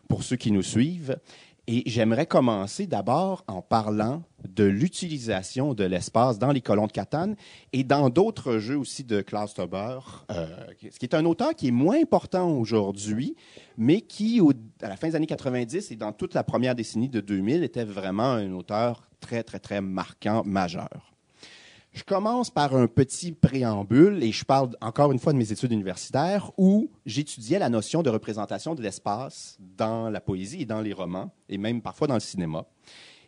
[0.08, 1.18] pour ceux qui nous suivent.
[1.74, 7.36] Et j'aimerais commencer d'abord en parlant de l'utilisation de l'espace dans les colons de Catan
[7.72, 10.00] et dans d'autres jeux aussi de Klaus Tauber,
[10.32, 10.48] euh,
[10.82, 13.38] ce qui est un auteur qui est moins important aujourd'hui,
[13.78, 14.42] mais qui,
[14.82, 17.86] à la fin des années 90 et dans toute la première décennie de 2000, était
[17.86, 21.11] vraiment un auteur très, très, très marquant, majeur.
[21.92, 25.74] Je commence par un petit préambule et je parle encore une fois de mes études
[25.74, 30.94] universitaires où j'étudiais la notion de représentation de l'espace dans la poésie et dans les
[30.94, 32.66] romans et même parfois dans le cinéma.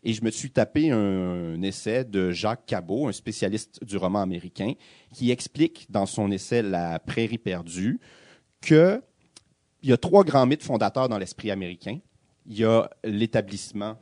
[0.01, 4.73] Et je me suis tapé un, essai de Jacques Cabot, un spécialiste du roman américain,
[5.13, 7.99] qui explique dans son essai La prairie perdue
[8.61, 9.01] que
[9.81, 11.99] il y a trois grands mythes fondateurs dans l'esprit américain.
[12.45, 13.97] Il y a l'établissement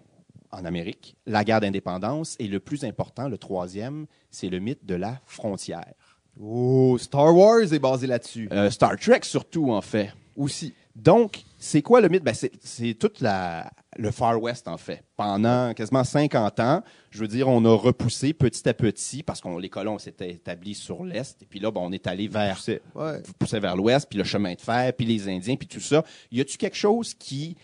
[0.52, 4.96] en Amérique, la guerre d'indépendance, et le plus important, le troisième, c'est le mythe de
[4.96, 5.94] la frontière.
[6.40, 8.48] Oh, Star Wars est basé là-dessus.
[8.52, 10.14] Euh, Star Trek surtout, en fait.
[10.36, 10.74] Aussi.
[10.96, 12.24] Donc, c'est quoi le mythe?
[12.24, 15.04] Ben, c'est, tout la, le Far West, en fait.
[15.18, 19.60] Pendant quasiment 50 ans, je veux dire, on a repoussé petit à petit, parce que
[19.60, 22.60] les colons s'étaient établis sur l'Est, et puis là, ben, on est allé vers,
[22.96, 23.22] Ouais.
[23.40, 26.04] poussait vers l'Ouest, puis le chemin de fer, puis les Indiens, puis tout ça.
[26.32, 27.56] Y a-tu quelque chose qui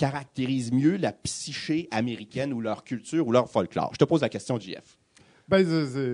[0.00, 3.90] caractérise mieux la psyché américaine ou leur culture ou leur folklore?
[3.92, 4.96] Je te pose la question, JF.
[5.46, 5.66] Ben,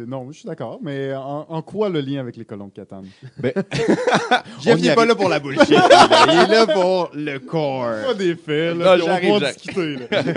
[0.08, 3.02] non, je suis d'accord, mais en, en quoi le lien avec les colons de Catan?
[3.38, 3.52] Ben,
[4.60, 5.68] Jeff n'est pas là pour la bullshit.
[5.70, 8.06] il est là pour le corps.
[8.06, 9.96] Pas des faits, là, on j'arrive, va discuter.
[9.96, 10.06] Là.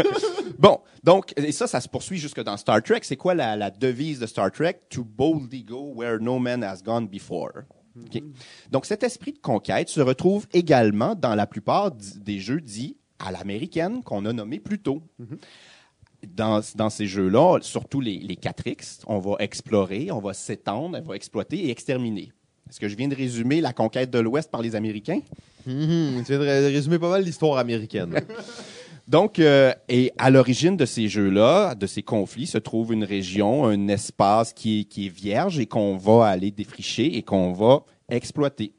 [0.60, 3.00] Bon, donc, et ça, ça se poursuit jusque dans Star Trek.
[3.04, 4.82] C'est quoi la, la devise de Star Trek?
[4.90, 7.64] To boldly go where no man has gone before.
[7.96, 8.22] OK.
[8.70, 13.32] Donc, cet esprit de conquête se retrouve également dans la plupart des jeux dits à
[13.32, 15.02] l'américaine qu'on a nommés plus tôt.
[16.36, 21.08] Dans, dans ces jeux-là, surtout les, les 4X, on va explorer, on va s'étendre, on
[21.08, 22.32] va exploiter et exterminer.
[22.70, 25.22] Est-ce que je viens de résumer la conquête de l'Ouest par les Américains?
[25.66, 28.14] Mhm, tu viens de ré- résumer pas mal l'histoire américaine.
[29.08, 33.66] Donc, euh, et à l'origine de ces jeux-là, de ces conflits, se trouve une région,
[33.66, 37.84] un espace qui est, qui est vierge et qu'on va aller défricher et qu'on va
[38.10, 38.74] exploiter.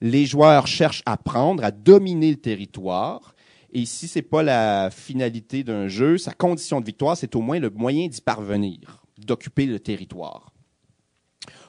[0.00, 3.33] Les joueurs cherchent à prendre, à dominer le territoire.
[3.74, 7.58] Et si c'est pas la finalité d'un jeu, sa condition de victoire, c'est au moins
[7.58, 10.52] le moyen d'y parvenir, d'occuper le territoire.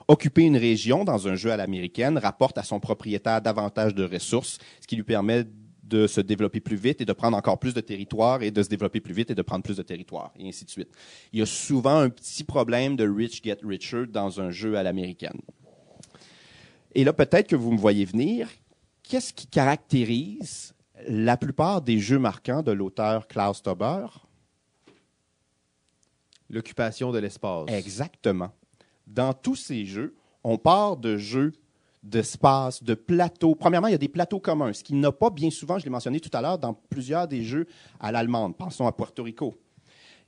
[0.08, 4.60] Occuper une région dans un jeu à l'américaine rapporte à son propriétaire davantage de ressources,
[4.80, 5.45] ce qui lui permet
[5.82, 8.70] de se développer plus vite et de prendre encore plus de territoire et de se
[8.70, 10.89] développer plus vite et de prendre plus de territoire, et ainsi de suite.
[11.34, 14.84] Il y a souvent un petit problème de rich get richer dans un jeu à
[14.84, 15.41] l'américaine.
[16.93, 18.47] Et là, peut-être que vous me voyez venir.
[19.01, 20.74] Qu'est-ce qui caractérise
[21.08, 24.08] la plupart des jeux marquants de l'auteur Klaus Tauber?
[26.50, 27.66] L'occupation de l'espace.
[27.70, 28.52] Exactement.
[29.08, 31.54] Dans tous ces jeux, on part de jeux
[32.04, 33.56] d'espace, de plateaux.
[33.56, 35.89] Premièrement, il y a des plateaux communs, ce qui n'a pas bien souvent, je l'ai
[35.89, 37.68] mentionné tout à l'heure, dans plusieurs des jeux
[38.00, 38.56] à l'allemande.
[38.56, 39.56] Pensons à Puerto Rico.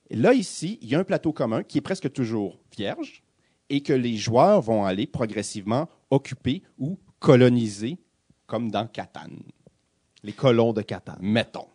[0.09, 3.24] Là, ici, il y a un plateau commun qui est presque toujours vierge
[3.70, 7.97] et que les joueurs vont aller progressivement occuper ou coloniser,
[8.47, 9.30] comme dans Catan.
[10.28, 11.15] Les colons de Catan.
[11.21, 11.67] Mettons.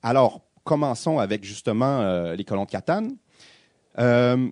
[0.00, 3.16] Alors, commençons avec justement euh, les colons de Catane.
[3.98, 4.48] Euh,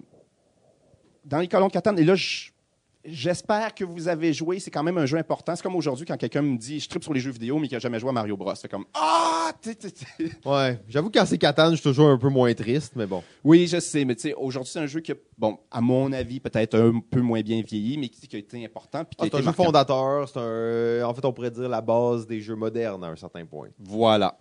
[1.25, 2.51] dans les colons de Catane, et là, je-
[3.11, 4.59] j'espère que vous avez joué.
[4.61, 5.55] C'est quand même un jeu important.
[5.57, 7.75] C'est comme aujourd'hui quand quelqu'un me dit je tripe sur les jeux vidéo, mais qui
[7.75, 8.55] n'a jamais joué à Mario Bros.
[8.55, 9.53] C'est comme Ah!
[10.45, 10.79] Ouais.
[10.89, 13.23] J'avoue quand c'est Catan, je suis toujours un peu moins triste, mais bon.
[13.43, 16.13] Oui, je sais, mais tu sais, aujourd'hui, c'est un jeu qui, a, bon, à mon
[16.13, 19.05] avis, peut-être un peu moins bien vieilli, mais qui, qui a été important.
[19.05, 20.29] Puis Ah, c'est un jeu fondateur.
[20.29, 21.05] C'est un.
[21.07, 23.69] En fait, on pourrait dire la base des jeux modernes à un certain point.
[23.79, 24.39] Voilà.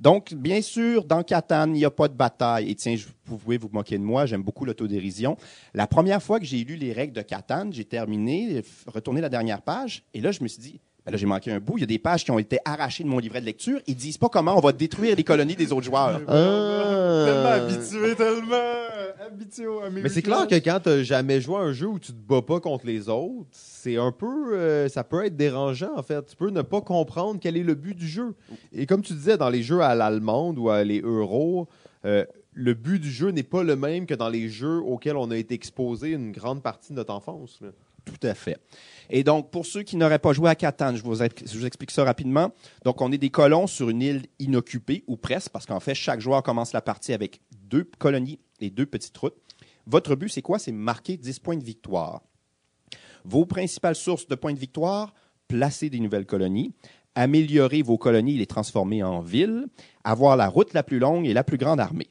[0.00, 2.70] Donc, bien sûr, dans Catan, il n'y a pas de bataille.
[2.70, 5.36] Et tiens, vous pouvez vous moquer de moi, j'aime beaucoup l'autodérision.
[5.74, 9.62] La première fois que j'ai lu les règles de Catan, j'ai terminé, retourné la dernière
[9.62, 11.78] page, et là, je me suis dit, Ben là, j'ai manqué un bout.
[11.78, 13.80] Il y a des pages qui ont été arrachées de mon livret de lecture.
[13.86, 16.20] Ils disent pas comment on va détruire les colonies des autres joueurs.
[16.28, 17.24] Ah.
[17.24, 21.72] Tellement habitué, tellement habitué au Mais c'est clair que quand t'as jamais joué à un
[21.72, 25.24] jeu où tu te bats pas contre les autres, c'est un peu, euh, ça peut
[25.24, 26.26] être dérangeant en fait.
[26.26, 28.34] Tu peux ne pas comprendre quel est le but du jeu.
[28.74, 31.68] Et comme tu disais, dans les jeux à l'allemande ou à les euros,
[32.04, 35.30] euh, le but du jeu n'est pas le même que dans les jeux auxquels on
[35.30, 37.60] a été exposé une grande partie de notre enfance.
[37.62, 37.68] là.
[38.08, 38.58] Tout à fait.
[39.10, 41.66] Et donc, pour ceux qui n'auraient pas joué à Catan, je vous, ex- je vous
[41.66, 42.52] explique ça rapidement.
[42.84, 46.20] Donc, on est des colons sur une île inoccupée, ou presque, parce qu'en fait, chaque
[46.20, 49.36] joueur commence la partie avec deux colonies et deux petites routes.
[49.86, 50.58] Votre but, c'est quoi?
[50.58, 52.22] C'est marquer 10 points de victoire.
[53.24, 55.14] Vos principales sources de points de victoire,
[55.48, 56.74] placer des nouvelles colonies,
[57.14, 59.66] améliorer vos colonies et les transformer en villes,
[60.04, 62.08] avoir la route la plus longue et la plus grande armée.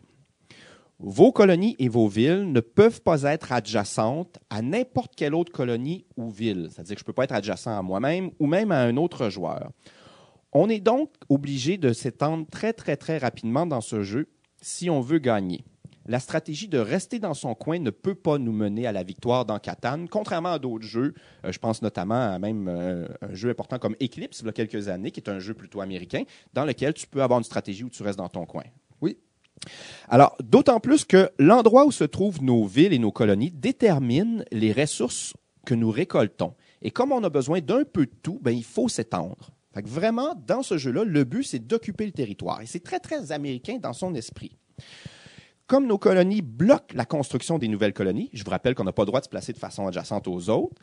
[0.99, 6.05] Vos colonies et vos villes ne peuvent pas être adjacentes à n'importe quelle autre colonie
[6.15, 6.69] ou ville.
[6.71, 9.29] C'est-à-dire que je ne peux pas être adjacent à moi-même ou même à un autre
[9.29, 9.71] joueur.
[10.53, 14.27] On est donc obligé de s'étendre très, très, très rapidement dans ce jeu
[14.59, 15.63] si on veut gagner.
[16.07, 19.45] La stratégie de rester dans son coin ne peut pas nous mener à la victoire
[19.45, 21.13] dans Catan, contrairement à d'autres jeux.
[21.45, 24.53] Euh, je pense notamment à même euh, un jeu important comme Eclipse, il y a
[24.53, 26.23] quelques années, qui est un jeu plutôt américain,
[26.53, 28.63] dans lequel tu peux avoir une stratégie où tu restes dans ton coin.
[29.01, 29.19] Oui.
[30.09, 34.71] Alors, d'autant plus que l'endroit où se trouvent nos villes et nos colonies détermine les
[34.71, 35.33] ressources
[35.65, 36.53] que nous récoltons.
[36.81, 39.51] Et comme on a besoin d'un peu de tout, ben, il faut s'étendre.
[39.85, 42.61] Vraiment, dans ce jeu-là, le but, c'est d'occuper le territoire.
[42.61, 44.57] Et c'est très, très américain dans son esprit.
[45.67, 49.03] Comme nos colonies bloquent la construction des nouvelles colonies, je vous rappelle qu'on n'a pas
[49.03, 50.81] le droit de se placer de façon adjacente aux autres,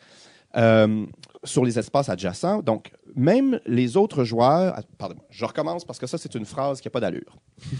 [0.57, 1.07] euh,
[1.44, 2.62] sur les espaces adjacents.
[2.62, 4.74] Donc, même les autres joueurs.
[4.76, 7.36] ah, Pardon, je recommence parce que ça, c'est une phrase qui n'a pas d'allure.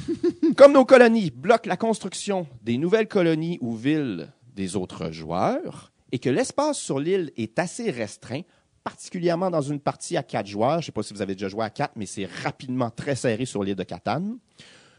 [0.57, 6.18] Comme nos colonies bloquent la construction des nouvelles colonies ou villes des autres joueurs et
[6.18, 8.43] que l'espace sur l'île est assez restreint,
[8.85, 11.49] particulièrement dans une partie à quatre joueurs, je ne sais pas si vous avez déjà
[11.49, 14.39] joué à quatre, mais c'est rapidement très serré sur l'île de Catane,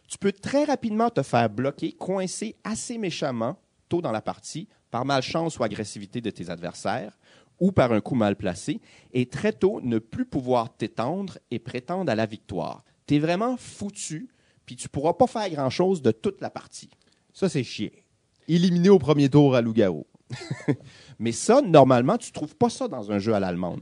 [0.08, 3.58] tu peux très rapidement te faire bloquer, coincer assez méchamment
[3.88, 7.18] tôt dans la partie par malchance ou agressivité de tes adversaires
[7.60, 8.80] ou par un coup mal placé
[9.14, 12.84] et très tôt ne plus pouvoir t'étendre et prétendre à la victoire.
[13.08, 14.28] Tu es vraiment foutu,
[14.66, 16.90] puis tu pourras pas faire grand-chose de toute la partie.
[17.34, 17.90] Ça, c'est chiant.
[18.48, 20.06] Éliminé au premier tour à loup-garou.
[21.20, 23.82] Mais ça, normalement, tu trouves pas ça dans un jeu à l'allemande.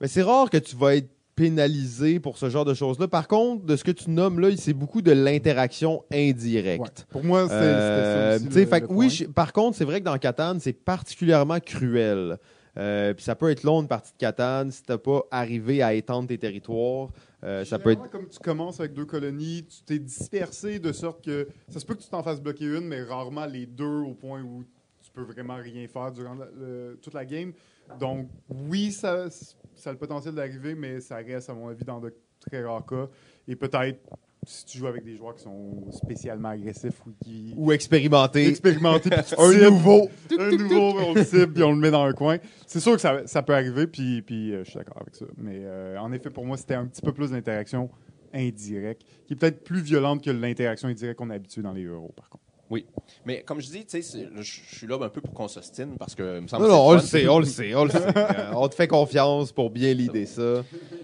[0.00, 3.08] Mais c'est rare que tu vas être pénalisé pour ce genre de choses-là.
[3.08, 6.82] Par contre, de ce que tu nommes là, c'est beaucoup de l'interaction indirecte.
[6.82, 7.04] Ouais.
[7.10, 8.54] Pour moi, c'est- Euh, ça tu aussi.
[8.54, 10.72] sais, le- fait le que oui, je- par contre, c'est vrai que dans Catane, c'est
[10.72, 12.38] particulièrement cruel.
[12.76, 15.94] Euh, puis ça peut être long une partie de Catane si t'as pas arrivé à
[15.94, 17.10] étendre tes territoires.
[17.44, 17.98] Euh, ça peut être.
[18.00, 21.86] Généralement, Comme tu commences avec deux colonies, tu t'es dispersé de sorte que ça se
[21.86, 24.64] peut que tu t'en fasses bloquer une, mais rarement les deux au point où
[25.02, 27.52] tu peux vraiment rien faire durant la- le- toute la game.
[28.00, 29.28] Donc, oui, ça,
[29.74, 32.86] ça a le potentiel d'arriver, mais ça reste, à mon avis, dans de très rares
[32.86, 33.08] cas.
[33.46, 34.00] Et peut-être
[34.46, 39.20] si tu joues avec des joueurs qui sont spécialement agressifs ou qui Ou expérimentés, puis
[39.28, 40.10] tu Un cibles nouveau.
[40.38, 42.38] un nouveau, on le cible, puis on le met dans un coin.
[42.66, 45.26] C'est sûr que ça, ça peut arriver, puis, puis euh, je suis d'accord avec ça.
[45.36, 47.90] Mais euh, en effet, pour moi, c'était un petit peu plus d'interaction
[48.32, 52.12] indirecte, qui est peut-être plus violente que l'interaction indirecte qu'on est habitué dans les euros,
[52.16, 52.43] par contre.
[52.70, 52.86] Oui.
[53.26, 56.14] Mais comme je dis, tu sais, je suis là un peu pour qu'on s'ostine parce
[56.14, 57.90] que il me semble Non, non, c'est on le sait, on le sait, on le
[57.90, 58.04] sait.
[58.34, 60.62] Euh, on te fait confiance pour bien l'idée ça.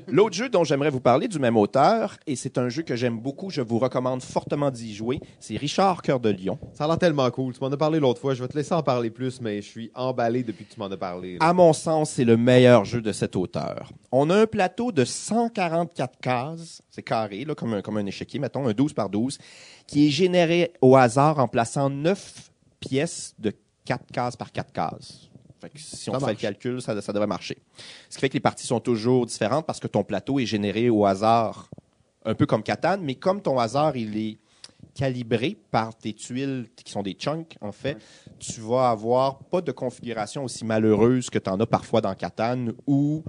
[0.09, 3.19] L'autre jeu dont j'aimerais vous parler, du même auteur, et c'est un jeu que j'aime
[3.19, 6.59] beaucoup, je vous recommande fortement d'y jouer, c'est Richard Cœur de Lion.
[6.73, 7.53] Ça a l'air tellement cool.
[7.53, 8.35] Tu m'en as parlé l'autre fois.
[8.35, 10.87] Je vais te laisser en parler plus, mais je suis emballé depuis que tu m'en
[10.87, 11.35] as parlé.
[11.39, 11.47] là.
[11.47, 13.91] À mon sens, c'est le meilleur jeu de cet auteur.
[14.13, 18.41] On a un plateau de 144 cases, c'est carré, là, comme, un, comme un échiquier,
[18.41, 19.39] mettons, un 12 par 12,
[19.87, 23.53] qui est généré au hasard en plaçant 9 pièces de
[23.85, 25.31] 4 cases par 4 cases.
[25.61, 27.59] Fait que si on fait le calcul, ça, ça devrait marcher.
[28.09, 30.89] Ce qui fait que les parties sont toujours différentes parce que ton plateau est généré
[30.89, 31.69] au hasard,
[32.25, 34.39] un peu comme Catan, mais comme ton hasard, il est
[34.95, 37.99] calibré par tes tuiles qui sont des chunks, en fait,
[38.39, 42.69] tu vas avoir pas de configuration aussi malheureuse que tu en as parfois dans Catan
[42.87, 43.23] où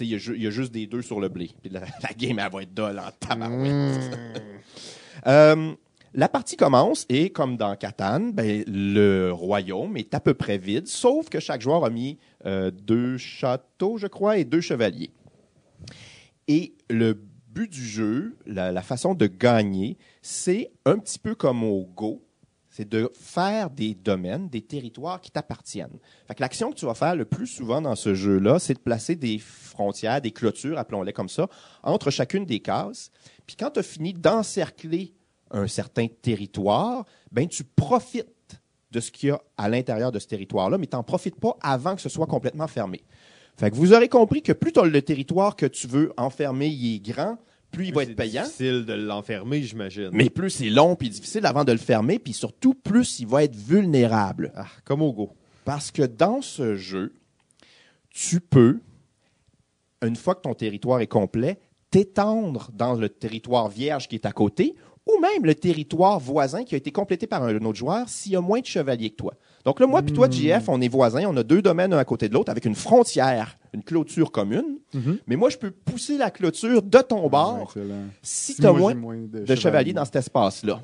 [0.00, 1.50] il y, a y juste des deux sur le blé.
[1.62, 4.18] Puis la, la game, elle va être dolle en tabarouette.
[5.26, 5.74] Euh,
[6.14, 10.86] la partie commence et, comme dans Catan, ben, le royaume est à peu près vide,
[10.86, 15.10] sauf que chaque joueur a mis euh, deux châteaux, je crois, et deux chevaliers.
[16.46, 21.64] Et le but du jeu, la, la façon de gagner, c'est un petit peu comme
[21.64, 22.22] au Go,
[22.78, 25.98] c'est de faire des domaines, des territoires qui t'appartiennent.
[26.28, 29.16] Fait l'action que tu vas faire le plus souvent dans ce jeu-là, c'est de placer
[29.16, 31.48] des frontières, des clôtures, appelons-les comme ça,
[31.82, 33.10] entre chacune des cases.
[33.48, 35.12] Puis quand tu as fini d'encercler
[35.50, 38.60] un certain territoire, ben tu profites
[38.92, 41.56] de ce qu'il y a à l'intérieur de ce territoire-là, mais tu n'en profites pas
[41.60, 43.02] avant que ce soit complètement fermé.
[43.56, 47.00] Fait que vous aurez compris que plus le territoire que tu veux enfermer, il est
[47.00, 47.38] grand,
[47.70, 48.42] plus il va être payant.
[48.42, 50.10] difficile de l'enfermer, j'imagine.
[50.12, 53.44] Mais plus c'est long puis difficile avant de le fermer, puis surtout plus il va
[53.44, 54.52] être vulnérable.
[54.54, 55.30] Ah, comme au go.
[55.64, 57.12] Parce que dans ce jeu,
[58.10, 58.80] tu peux,
[60.02, 61.58] une fois que ton territoire est complet,
[61.90, 64.74] t'étendre dans le territoire vierge qui est à côté,
[65.06, 68.36] ou même le territoire voisin qui a été complété par un autre joueur s'il y
[68.36, 69.34] a moins de chevaliers que toi.
[69.64, 72.04] Donc là, moi puis toi, JF, on est voisins, on a deux domaines un à
[72.04, 74.78] côté de l'autre avec une frontière, une clôture commune.
[74.94, 75.18] Mhm.
[75.26, 78.06] Mais moi, je peux pousser la clôture de ton bord Excellent.
[78.22, 80.80] si Si tu as moi, moins de, de chevaliers dans cet espace-là.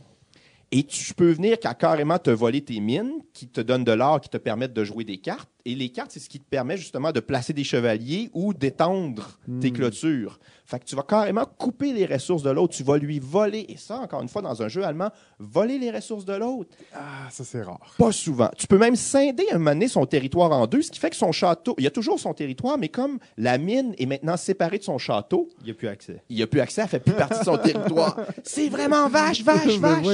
[0.70, 4.20] Et tu peux venir qu'à carrément te voler tes mines, qui te donnent de l'or,
[4.20, 5.48] qui te permettent de jouer des cartes.
[5.66, 9.38] Et les cartes, c'est ce qui te permet justement de placer des chevaliers ou d'étendre
[9.62, 10.38] tes clôtures.
[10.66, 12.74] Fait que tu vas carrément couper les ressources de l'autre.
[12.74, 13.64] Tu vas lui voler.
[13.70, 16.70] Et ça, encore une fois, dans un jeu allemand, voler les ressources de l'autre.
[16.94, 17.94] Ah, ça, c'est rare.
[17.98, 18.50] Pas souvent.
[18.58, 21.16] Tu peux même scinder un moment donné son territoire en deux, ce qui fait que
[21.16, 24.78] son château, il y a toujours son territoire, mais comme la mine est maintenant séparée
[24.78, 26.22] de son château, Il n'y a plus accès.
[26.28, 28.18] il n'y a plus accès, elle fait plus partie de son territoire.
[28.42, 30.06] C'est vraiment vache, vache, vache.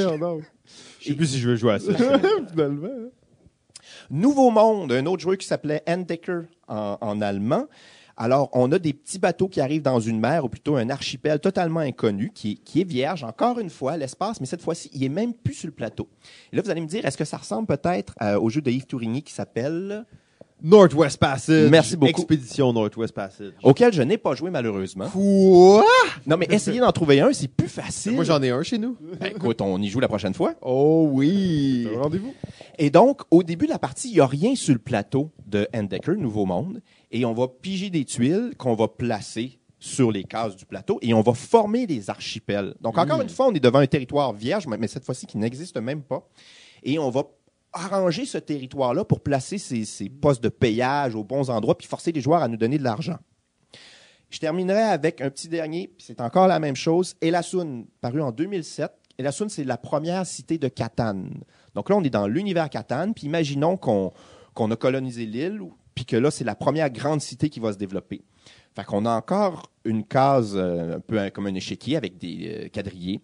[1.01, 1.93] Je sais plus si je veux jouer à ça.
[2.51, 3.09] Finalement, hein.
[4.11, 7.67] Nouveau Monde, un autre joueur qui s'appelait Endecker en, allemand.
[8.17, 11.39] Alors, on a des petits bateaux qui arrivent dans une mer, ou plutôt un archipel
[11.39, 15.05] totalement inconnu, qui est, qui est vierge, encore une fois, l'espace, mais cette fois-ci, il
[15.05, 16.09] est même plus sur le plateau.
[16.53, 18.71] Et là, vous allez me dire, est-ce que ça ressemble peut-être euh, au jeu de
[18.71, 20.05] Yves Tourigny qui s'appelle...
[20.63, 21.71] Northwest Passage.
[21.71, 22.11] Merci beaucoup.
[22.11, 23.53] Expédition Northwest Passage.
[23.63, 25.09] auquel je n'ai pas joué malheureusement.
[25.09, 25.85] Quoi?
[26.27, 28.13] Non, mais essayez d'en trouver un, c'est plus facile.
[28.13, 28.97] Moi, j'en ai un chez nous.
[29.19, 30.55] Ben, écoute, on y joue la prochaine fois.
[30.63, 31.87] Oh oui.
[31.89, 32.35] C'est un rendez-vous.
[32.79, 35.69] Et donc, au début de la partie, il n'y a rien sur le plateau de
[35.75, 36.81] Endecker, Nouveau Monde,
[37.11, 41.15] et on va piger des tuiles qu'on va placer sur les cases du plateau et
[41.15, 42.75] on va former des archipels.
[42.81, 45.79] Donc, encore une fois, on est devant un territoire vierge, mais cette fois-ci qui n'existe
[45.79, 46.29] même pas.
[46.83, 47.25] Et on va
[47.73, 52.21] arranger ce territoire-là pour placer ces, postes de payage aux bons endroits puis forcer les
[52.21, 53.19] joueurs à nous donner de l'argent.
[54.31, 57.17] Je terminerai avec un petit dernier, puis c'est encore la même chose.
[57.21, 58.93] Elasun, paru en 2007.
[59.19, 61.25] Elasun, c'est la première cité de Catan.
[61.75, 64.13] Donc là, on est dans l'univers Catan, puis imaginons qu'on
[64.57, 65.61] a colonisé l'île,
[65.95, 68.23] puis que là, c'est la première grande cité qui va se développer.
[68.75, 72.69] Fait qu'on a encore une case euh, un peu comme un échiquier avec des euh,
[72.69, 73.21] quadrillés.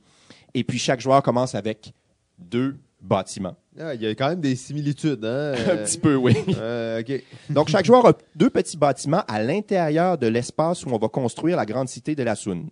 [0.54, 1.92] Et puis chaque joueur commence avec
[2.38, 2.76] deux
[3.78, 5.54] Ah, Il y a quand même des similitudes, hein?
[5.70, 6.34] Un petit peu, oui.
[6.56, 7.02] Euh.
[7.50, 11.56] Donc, chaque joueur a deux petits bâtiments à l'intérieur de l'espace où on va construire
[11.56, 12.68] la grande cité de la Soune.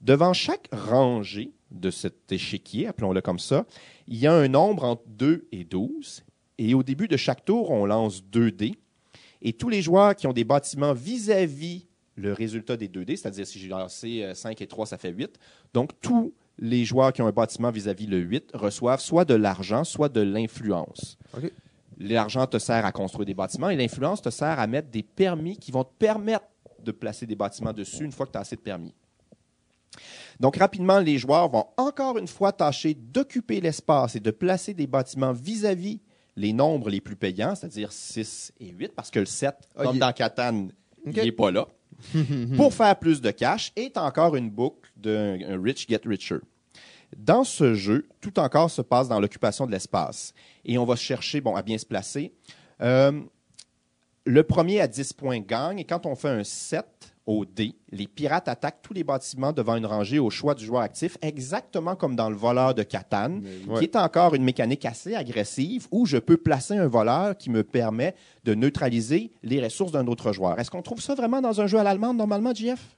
[0.00, 3.66] Devant chaque rangée de cet échiquier, appelons-le comme ça,
[4.08, 6.24] il y a un nombre entre 2 et 12.
[6.58, 8.74] Et au début de chaque tour, on lance 2 dés.
[9.42, 11.86] Et tous les joueurs qui ont des bâtiments vis-à-vis
[12.16, 15.10] le résultat des 2 dés, c'est-à-dire si j'ai lancé euh, 5 et 3, ça fait
[15.10, 15.38] 8.
[15.72, 19.82] Donc, tous les joueurs qui ont un bâtiment vis-à-vis le 8 reçoivent soit de l'argent,
[19.82, 21.16] soit de l'influence.
[21.98, 25.56] L'argent te sert à construire des bâtiments et l'influence te sert à mettre des permis
[25.58, 26.44] qui vont te permettre
[26.82, 28.94] de placer des bâtiments dessus une fois que tu as assez de permis.
[30.38, 34.86] Donc, rapidement, les joueurs vont encore une fois tâcher d'occuper l'espace et de placer des
[34.86, 36.00] bâtiments vis-à-vis
[36.36, 39.96] les nombres les plus payants, c'est-à-dire 6 et 8, parce que le 7, Ah, comme
[39.96, 40.68] est- dans Catan,
[41.06, 41.16] OK.
[41.16, 41.66] il n'est pas là,
[42.56, 46.38] pour faire plus de cash, est encore une boucle d'un un Rich Get Richer.
[47.16, 50.32] Dans ce jeu, tout encore se passe dans l'occupation de l'espace.
[50.64, 52.32] Et on va chercher bon, à bien se placer.
[52.80, 53.20] Euh,
[54.24, 55.80] le premier à 10 points gagne.
[55.80, 56.84] Et quand on fait un 7
[57.30, 60.82] au dé, les pirates attaquent tous les bâtiments devant une rangée au choix du joueur
[60.82, 63.78] actif, exactement comme dans le voleur de Catane, oui.
[63.78, 67.62] qui est encore une mécanique assez agressive où je peux placer un voleur qui me
[67.62, 68.14] permet
[68.44, 70.58] de neutraliser les ressources d'un autre joueur.
[70.58, 72.96] Est-ce qu'on trouve ça vraiment dans un jeu à l'allemande normalement, JF?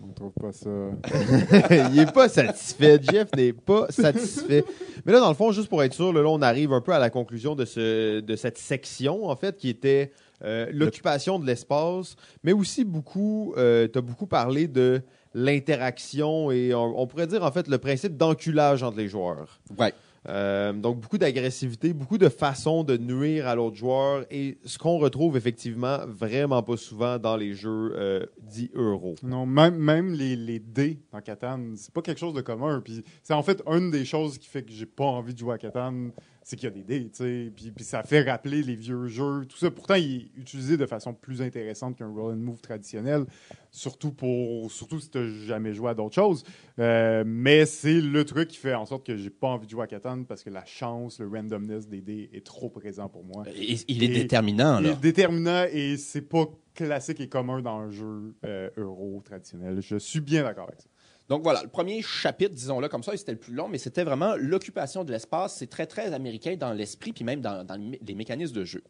[0.00, 0.70] On trouve pas ça.
[1.92, 3.00] il est pas satisfait.
[3.02, 4.64] Jeff n'est pas satisfait.
[5.04, 6.98] Mais là, dans le fond, juste pour être sûr, là, on arrive un peu à
[7.00, 10.12] la conclusion de, ce, de cette section, en fait, qui était
[10.42, 15.02] euh, l'occupation de l'espace, mais aussi beaucoup, tu as beaucoup parlé de
[15.34, 19.60] l'interaction et on, on pourrait dire, en fait, le principe d'enculage entre les joueurs.
[19.78, 19.92] Ouais.
[20.28, 24.98] Euh, donc, beaucoup d'agressivité, beaucoup de façons de nuire à l'autre joueur et ce qu'on
[24.98, 29.14] retrouve effectivement vraiment pas souvent dans les jeux euh, dits euros.
[29.22, 32.80] Non, même, même les, les dés dans Catan, c'est pas quelque chose de commun.
[32.84, 35.54] Puis c'est en fait une des choses qui fait que j'ai pas envie de jouer
[35.54, 36.08] à Catan,
[36.48, 37.52] c'est qu'il y a des dés, tu sais.
[37.56, 39.68] Puis, puis ça fait rappeler les vieux jeux, tout ça.
[39.68, 43.24] Pourtant, il est utilisé de façon plus intéressante qu'un roll and move traditionnel,
[43.72, 46.44] surtout pour, surtout si t'as jamais joué à d'autres choses.
[46.78, 49.82] Euh, mais c'est le truc qui fait en sorte que j'ai pas envie de jouer
[49.82, 53.42] à Catan parce que la chance, le randomness des dés est trop présent pour moi.
[53.56, 54.92] Il, il est Et- déterminant, Il là.
[54.92, 56.44] est déterminant et c'est pas
[56.74, 59.80] classique et commun dans un jeu euh, euro traditionnel.
[59.80, 60.88] Je suis bien d'accord avec ça.
[61.28, 64.04] Donc voilà, le premier chapitre, disons-le comme ça, et c'était le plus long, mais c'était
[64.04, 65.56] vraiment l'occupation de l'espace.
[65.56, 68.82] C'est très, très américain dans l'esprit, puis même dans, dans les mécanismes de jeu.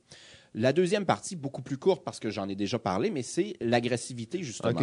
[0.54, 4.42] La deuxième partie, beaucoup plus courte parce que j'en ai déjà parlé, mais c'est l'agressivité,
[4.42, 4.80] justement.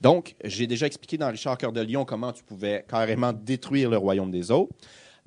[0.00, 3.96] Donc, j'ai déjà expliqué dans Richard Cœur de Lion comment tu pouvais carrément détruire le
[3.96, 4.72] royaume des autres.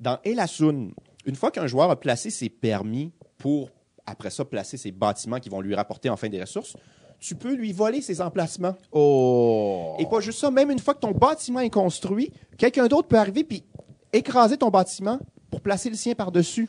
[0.00, 0.90] Dans Elasun,
[1.26, 3.70] une fois qu'un joueur a placé ses permis pour,
[4.06, 6.76] après ça, placer ses bâtiments qui vont lui rapporter enfin des ressources,
[7.20, 8.74] tu peux lui voler ses emplacements.
[8.92, 9.96] Oh!
[9.98, 13.18] Et pas juste ça, même une fois que ton bâtiment est construit, quelqu'un d'autre peut
[13.18, 13.64] arriver puis
[14.12, 15.18] écraser ton bâtiment
[15.50, 16.68] pour placer le sien par-dessus.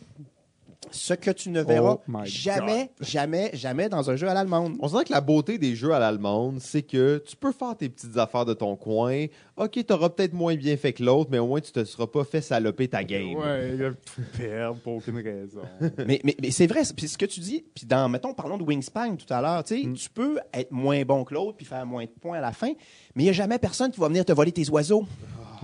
[0.91, 4.75] Ce que tu ne verras Oh my jamais, jamais, jamais dans un jeu à l'allemande.
[4.79, 7.89] On sent que la beauté des jeux à l'allemande, c'est que tu peux faire tes
[7.89, 9.25] petites affaires de ton coin.
[9.57, 12.23] OK, t'auras peut-être moins bien fait que l'autre, mais au moins tu te seras pas
[12.23, 13.35] fait saloper ta game.
[13.35, 15.61] Ouais, il a tout perdre pour aucune raison.
[16.05, 18.57] mais mais, mais c'est vrai, c'est- puis ce que tu dis, puis dans, mettons, parlons
[18.57, 21.65] de Wingspan tout à l'heure, tu sais, tu peux être moins bon que l'autre puis
[21.65, 22.71] faire moins de points à la fin,
[23.15, 25.05] mais il n'y a jamais personne qui va venir te voler tes oiseaux.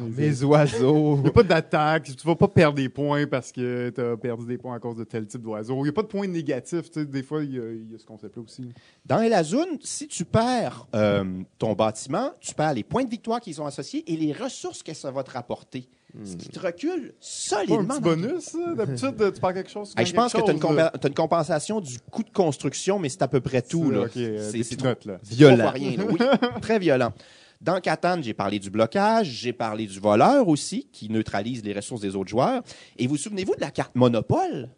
[0.10, 1.16] Mes oiseaux.
[1.18, 2.04] Il n'y a pas d'attaque.
[2.16, 4.96] Tu vas pas perdre des points parce que tu as perdu des points à cause
[4.98, 5.76] de tel type d'oiseau.
[5.80, 6.90] Il n'y a pas de points négatifs.
[6.92, 8.70] Tu sais, des fois, il y, a- il y a ce concept-là aussi.
[9.06, 11.24] Dans Elazun, si tu perds euh,
[11.58, 14.94] ton bâtiment, tu perds les points de victoire qu'ils ont associés et les ressources que
[14.94, 15.88] ça va te rapporter.
[16.26, 17.86] Ce qui te recule Pas un solidement.
[17.88, 18.74] petit bonus, ça?
[18.76, 19.94] D'habitude, tu perds quelque chose.
[19.96, 23.22] tu Hey, je pense que tu as, une compensation du coût de construction, mais c'est
[23.22, 23.86] à peu près tout.
[23.88, 24.02] C'est- Là.
[24.02, 24.78] ok, euh, C'est- c'est.
[25.24, 25.70] C'est Violent.
[25.72, 26.04] rien, là.
[26.10, 26.18] Oui,
[26.62, 27.14] très violent.
[27.62, 32.02] Dans Catan, j'ai parlé du blocage, j'ai parlé du voleur aussi, qui neutralise les ressources
[32.02, 32.64] des autres joueurs.
[32.98, 34.70] Et vous souvenez-vous de la carte Monopole?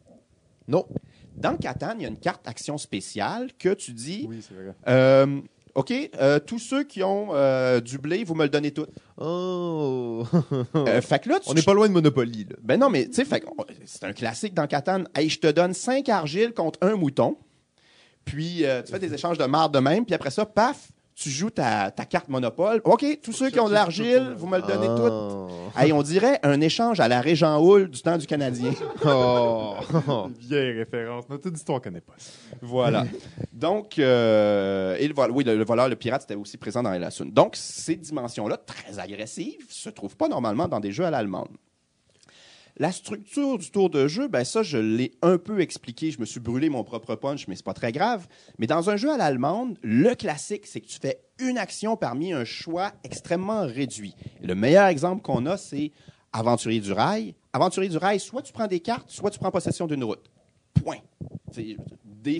[0.67, 0.85] Non.
[1.37, 4.73] Dans Catan, il y a une carte action spéciale que tu dis, Oui, c'est vrai.
[4.87, 5.39] euh,
[5.75, 8.85] OK, euh, tous ceux qui ont euh, du blé, vous me le donnez tout.
[9.17, 10.23] Oh!
[10.75, 12.55] Euh, fait que là, tu On n'est pas loin de Monopoly, là.
[12.61, 15.05] Ben non, mais tu sais, oh, c'est un classique dans Catan.
[15.15, 17.37] Hey, je te donne cinq argiles contre un mouton.
[18.25, 20.05] Puis tu fais des échanges de marde de même.
[20.05, 22.81] Puis après ça, paf, tu joues ta, ta carte Monopole.
[22.85, 25.13] OK, tous ceux qui ont de l'argile, vous me le donnez tout.
[25.13, 25.47] Oh.
[25.77, 28.71] Hey, on dirait un échange à la Régent Houle du temps du Canadien.
[29.05, 29.75] Oh.
[30.39, 31.25] Vieille référence.
[31.29, 32.31] Notre histoire connaît pas ça.
[32.61, 33.05] voilà.
[33.51, 37.25] Donc, euh, et le, oui, le, le voleur, le pirate, c'était aussi présent dans Elasun.
[37.31, 41.49] Donc, ces dimensions-là, très agressives, se trouvent pas normalement dans des jeux à l'allemande.
[42.77, 46.09] La structure du tour de jeu, ben ça, je l'ai un peu expliqué.
[46.09, 48.27] Je me suis brûlé mon propre punch, mais c'est pas très grave.
[48.57, 52.33] Mais dans un jeu à l'allemande, le classique, c'est que tu fais une action parmi
[52.33, 54.15] un choix extrêmement réduit.
[54.41, 55.91] Le meilleur exemple qu'on a, c'est
[56.35, 57.35] Aventurier du rail.
[57.53, 60.31] Aventurier du rail, soit tu prends des cartes, soit tu prends possession d'une route.
[60.73, 60.97] Point.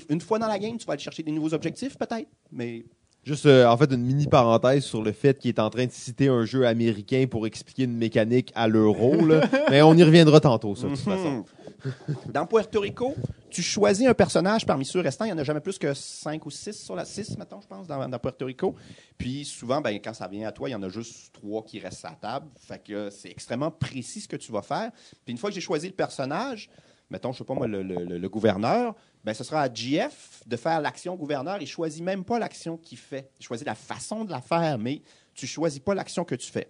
[0.09, 2.83] Une fois dans la game, tu vas aller chercher des nouveaux objectifs, peut-être, mais
[3.25, 5.91] Juste, euh, en fait, une mini parenthèse sur le fait qu'il est en train de
[5.91, 9.25] citer un jeu américain pour expliquer une mécanique à l'euro.
[9.25, 9.47] là.
[9.69, 11.45] Mais on y reviendra tantôt, ça, de toute façon.
[12.33, 13.15] Dans Puerto Rico,
[13.49, 15.23] tu choisis un personnage parmi ceux restants.
[15.23, 17.67] Il n'y en a jamais plus que 5 ou 6 sur la 6, mettons, je
[17.67, 18.75] pense, dans, dans Puerto Rico.
[19.17, 21.79] Puis souvent, ben, quand ça vient à toi, il y en a juste 3 qui
[21.79, 22.47] restent à la table.
[22.57, 24.91] Fait que c'est extrêmement précis ce que tu vas faire.
[25.23, 26.69] Puis une fois que j'ai choisi le personnage,
[27.09, 30.41] mettons, je sais pas moi, le, le- le- le gouverneur, ben, ce sera à GF
[30.45, 31.57] de faire l'action gouverneur.
[31.61, 33.29] Il choisit même pas l'action qu'il fait.
[33.39, 35.01] Il choisit la façon de la faire, mais
[35.33, 36.67] tu choisis pas l'action que tu fais.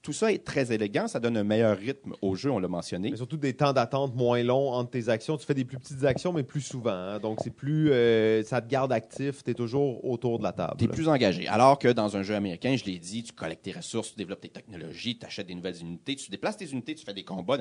[0.00, 3.08] Tout ça est très élégant, ça donne un meilleur rythme au jeu, on l'a mentionné.
[3.12, 5.36] Mais surtout des temps d'attente moins longs entre tes actions.
[5.36, 6.90] Tu fais des plus petites actions, mais plus souvent.
[6.90, 7.20] hein.
[7.20, 7.92] Donc, c'est plus.
[7.92, 9.44] euh, ça te garde actif.
[9.44, 10.74] Tu es toujours autour de la table.
[10.76, 11.46] Tu es plus engagé.
[11.46, 14.40] Alors que dans un jeu américain, je l'ai dit, tu collectes tes ressources, tu développes
[14.40, 17.58] tes technologies, tu achètes des nouvelles unités, tu déplaces tes unités, tu fais des combats.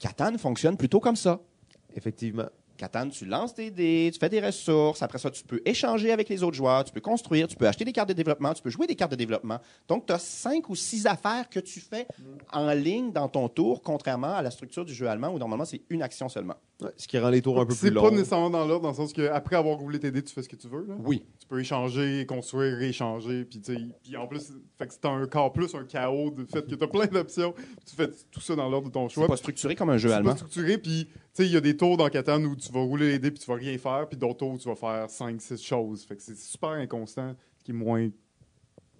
[0.00, 1.40] Catan fonctionne plutôt comme ça.
[1.94, 2.48] Effectivement.
[2.80, 5.02] Catan, tu lances tes dés, tu fais des ressources.
[5.02, 7.84] Après ça, tu peux échanger avec les autres joueurs, tu peux construire, tu peux acheter
[7.84, 9.58] des cartes de développement, tu peux jouer des cartes de développement.
[9.86, 12.06] Donc, tu as cinq ou six affaires que tu fais
[12.52, 15.82] en ligne dans ton tour, contrairement à la structure du jeu allemand où normalement c'est
[15.90, 16.54] une action seulement.
[16.80, 18.02] Ouais, ce qui rend les tours un peu plus C'est longs.
[18.04, 20.42] pas nécessairement dans l'ordre, dans le sens que après avoir roulé tes dés, tu fais
[20.42, 20.86] ce que tu veux.
[20.88, 20.94] Là.
[21.04, 21.22] Oui.
[21.38, 23.44] Tu peux échanger, construire, rééchanger.
[23.44, 26.62] Puis, tu sais, puis en plus, fait que c'est encore plus un chaos du fait
[26.66, 27.52] que tu as plein d'options.
[27.86, 29.28] Tu fais tout ça dans l'ordre de ton C'est choix.
[29.28, 30.30] pas structuré comme un jeu C'est allemand.
[30.30, 31.06] pas structuré, puis
[31.42, 33.40] sais, il y a des tours dans Catan où tu vas rouler les dés puis
[33.40, 36.04] tu vas rien faire, puis d'autres tours où tu vas faire 5-6 choses.
[36.04, 38.08] Fait que c'est super inconstant, ce qui est moins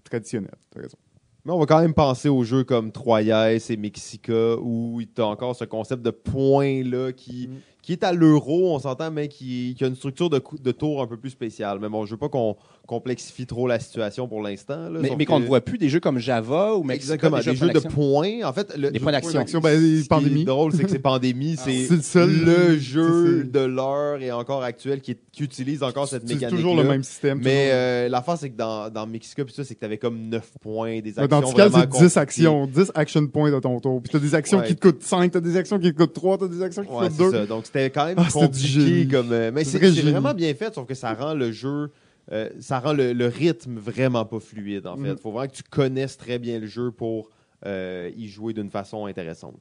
[0.04, 0.54] traditionnel.
[0.70, 0.98] T'as raison.
[1.44, 5.26] Mais on va quand même penser aux jeux comme Troyes et Mexica où tu as
[5.26, 7.56] encore ce concept de points là qui, Mm.
[7.82, 11.00] Qui est à l'euro, on s'entend, mais qui, qui a une structure de, de tour
[11.02, 11.78] un peu plus spéciale.
[11.80, 12.56] Mais bon, je veux pas qu'on
[12.86, 14.88] complexifie trop la situation pour l'instant.
[14.90, 17.68] là, Mais, qu'on ne voit plus des jeux comme Java ou Mexico, Exactement, des, jeux
[17.70, 18.44] de points.
[18.44, 19.38] En fait, le, Des points d'action.
[19.38, 20.42] d'action, ben, Ce qui pandémie.
[20.42, 24.20] est drôle, c'est que c'est pandémie, c'est c'est le seul- le jeu c'est- de l'heure
[24.20, 26.56] et encore actuel qui, est- qui utilise encore cette C'est mécanique.
[26.56, 27.38] toujours le même système.
[27.38, 27.70] Mais toujours.
[27.74, 30.50] euh, l'affaire, c'est que dans, dans Mexica, pis ça, c'est que tu avais comme 9
[30.60, 32.18] points, des actions dans ce cas, vraiment c'est 10 compliquées.
[32.18, 34.02] actions, 10 action points à ton tour.
[34.02, 34.66] Puis t'as des actions Ouais.
[34.66, 36.88] qui te coûtent 5, t'as des actions qui te coûtent 3, t'as des actions qui
[36.88, 37.46] te coûtent c'est 2.
[37.72, 39.32] C'était quand même Ah, compliqué comme.
[39.32, 41.90] euh, mais C'est vraiment bien fait, sauf que ça rend le jeu.
[42.32, 45.10] euh, ça rend le, le rythme vraiment pas fluide, en fait.
[45.12, 45.18] Mhm.
[45.18, 47.28] faut vraiment que tu connaisses très bien le jeu pour
[47.66, 49.56] euh, y jouer d'une façon intéressante.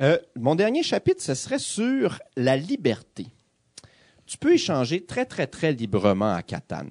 [0.00, 3.26] Euh, mon dernier chapitre, ce serait sur la liberté.
[4.26, 6.86] tu peux échanger très, très, très librement à Catan.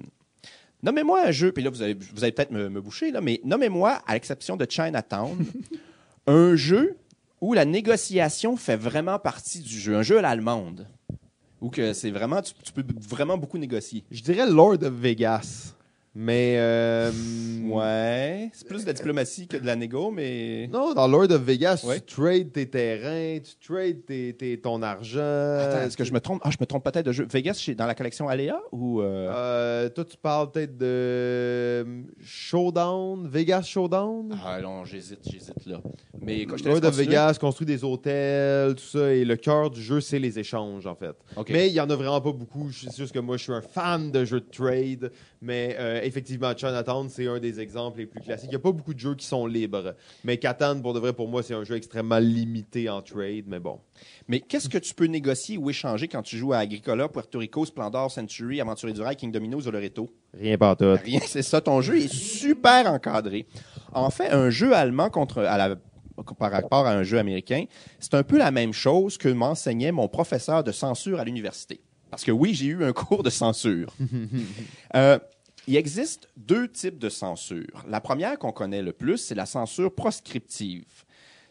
[0.82, 3.40] Nommez-moi un jeu, puis là, vous allez, vous allez peut-être me, me boucher, là, mais
[3.44, 5.36] nommez-moi, à l'exception de Chinatown,
[6.26, 6.96] un jeu
[7.40, 10.86] où la négociation fait vraiment partie du jeu, un jeu à l'allemande,
[11.60, 14.04] où que c'est vraiment, tu, tu peux vraiment beaucoup négocier.
[14.10, 15.74] Je dirais Lord of Vegas.
[16.14, 16.56] Mais.
[16.58, 17.10] euh,
[17.68, 20.68] Ouais, c'est plus de la diplomatie que de la négo, mais...
[20.72, 22.00] Non, dans Lord of Vegas, Ouais.
[22.00, 25.20] tu trades tes terrains, tu trades tes, tes- ton argent.
[25.20, 26.40] Attends, est-ce que je me trompe?
[26.44, 27.26] Ah, je me trompe peut-être de jeu.
[27.30, 29.02] Vegas, c'est dans la collection Aléa ou...
[29.02, 31.84] euh, Euh, toi, tu parles peut-être de euh,
[32.22, 34.34] Showdown, Vegas Showdown?
[34.44, 35.82] Ah non, j'hésite, j'hésite là.
[36.22, 36.94] Mais quand je te Lord of.
[36.94, 40.94] Vegas construit des hôtels, tout ça, et le cœur du jeu, c'est les échanges, en
[40.94, 41.14] fait.
[41.36, 41.50] OK.
[41.50, 42.70] Mais il y en a vraiment pas beaucoup.
[42.72, 45.12] C'est juste que moi, je suis un fan de jeux de trade.
[45.40, 48.48] Mais euh, effectivement, Chinatown, c'est un des exemples les plus classiques.
[48.48, 49.94] Il n'y a pas beaucoup de jeux qui sont libres.
[50.24, 53.44] Mais Catan, pour de vrai, pour moi, c'est un jeu extrêmement limité en trade.
[53.46, 53.78] Mais bon.
[54.26, 57.64] Mais qu'est-ce que tu peux négocier ou échanger quand tu joues à Agricola, Puerto Rico,
[57.64, 60.10] Splendor, Century, Aventurier du Rail, King Domino, Zoloreto?
[60.34, 60.96] Rien pas tout.
[61.04, 61.60] Rien, c'est ça.
[61.60, 63.46] Ton jeu est super encadré.
[63.92, 65.76] En fait, un jeu allemand contre, à la,
[66.38, 67.64] par rapport à un jeu américain,
[68.00, 71.80] c'est un peu la même chose que m'enseignait mon professeur de censure à l'université.
[72.10, 73.94] Parce que oui, j'ai eu un cours de censure.
[74.94, 75.18] Euh,
[75.66, 77.84] il existe deux types de censure.
[77.86, 81.04] La première qu'on connaît le plus, c'est la censure proscriptive.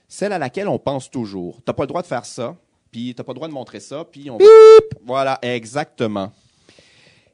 [0.08, 1.62] Celle à laquelle on pense toujours.
[1.64, 2.56] T'as pas le droit de faire ça,
[2.92, 4.46] puis t'as pas le droit de montrer ça, puis on va...
[5.06, 6.32] Voilà, exactement.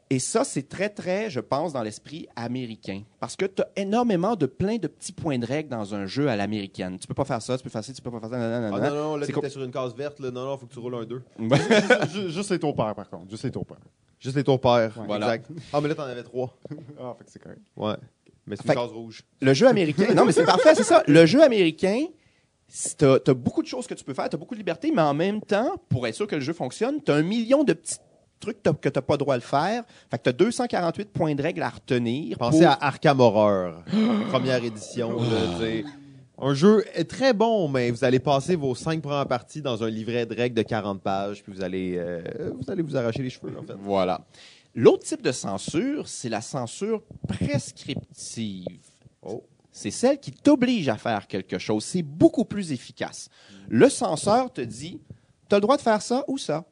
[0.10, 3.02] Et ça, c'est très, très, je pense, dans l'esprit américain.
[3.20, 6.28] Parce que tu as énormément de plein de petits points de règle dans un jeu
[6.28, 7.00] à l'américaine.
[7.00, 8.38] Tu peux pas faire ça, tu peux faire ça, tu peux pas faire ça.
[8.38, 10.20] nanana, Ah non, non, là, t'étais sur une case verte.
[10.20, 10.30] Là.
[10.30, 11.22] Non, non, faut que tu roules un 2.
[11.40, 11.58] Ouais.
[12.14, 13.30] Ju- Juste les tours pairs, par contre.
[13.30, 13.78] Juste les tours pairs.
[14.20, 14.94] Juste les tours pairs.
[15.08, 15.36] Voilà.
[15.36, 15.50] Exact.
[15.72, 16.56] Ah, mais là, t'en avais trois.
[17.00, 17.62] Ah, fait que c'est correct.
[17.76, 17.96] Ouais.
[18.46, 19.24] Mais c'est une case rouge.
[19.42, 21.02] Le jeu américain, non, mais c'est parfait, c'est ça.
[21.08, 22.06] Le jeu américain,
[23.00, 25.02] tu as, beaucoup de choses que tu peux faire, tu as beaucoup de liberté, mais
[25.02, 27.74] en même temps, pour être sûr que le jeu fonctionne, tu as un million de
[27.74, 27.98] petits
[28.44, 29.84] trucs t'as- que tu n'as pas le droit de faire.
[30.12, 32.38] Fait que tu as 248 points de règle à retenir.
[32.38, 33.84] Pensez pour- à Arkham Horror,
[34.30, 35.22] première édition.
[35.22, 35.84] là, sais.
[36.40, 39.90] un jeu est très bon, mais vous allez passer vos cinq premières parties dans un
[39.90, 42.22] livret de règles de 40 pages, puis vous allez, euh,
[42.60, 43.74] vous allez vous arracher les cheveux, en fait.
[43.80, 44.22] Voilà.
[44.76, 48.66] L'autre type de censure, c'est la censure prescriptive.
[49.22, 49.44] Oh.
[49.72, 51.84] C'est celle qui t'oblige à faire quelque chose.
[51.84, 53.30] C'est beaucoup plus efficace.
[53.70, 55.00] Le censeur te dit,
[55.50, 56.66] tu as le droit de faire ça ou ça.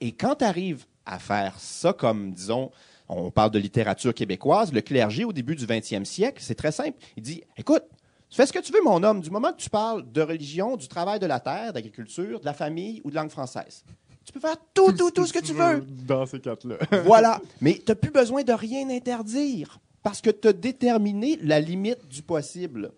[0.00, 2.70] Et quand tu arrives à faire ça comme, disons,
[3.08, 6.98] on parle de littérature québécoise, le clergé au début du 20e siècle, c'est très simple.
[7.16, 7.84] Il dit, écoute,
[8.28, 10.76] tu fais ce que tu veux, mon homme, du moment que tu parles de religion,
[10.76, 13.84] du travail de la terre, d'agriculture, de la famille ou de langue française.
[14.24, 15.84] Tu peux faire tout, tout, tout ce que tu veux.
[16.04, 16.76] Dans ces quatre-là.
[17.04, 17.40] Voilà.
[17.60, 22.08] Mais tu n'as plus besoin de rien interdire parce que tu as déterminé la limite
[22.08, 22.90] du possible.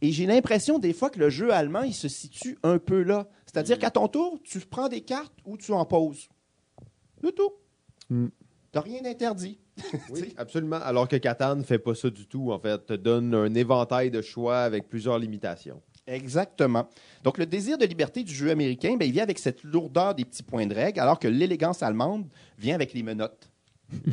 [0.00, 3.28] Et j'ai l'impression des fois que le jeu allemand, il se situe un peu là.
[3.46, 6.28] C'est-à-dire qu'à ton tour, tu prends des cartes ou tu en poses.
[7.22, 7.52] Le tout.
[8.10, 8.26] Mm.
[8.72, 9.58] Tu rien interdit.
[10.10, 10.80] Oui, absolument.
[10.82, 12.84] Alors que Catan ne fait pas ça du tout, en fait.
[12.86, 15.80] te donne un éventail de choix avec plusieurs limitations.
[16.06, 16.88] Exactement.
[17.22, 20.24] Donc, le désir de liberté du jeu américain, ben, il vient avec cette lourdeur des
[20.24, 22.26] petits points de règle, alors que l'élégance allemande
[22.58, 23.50] vient avec les menottes.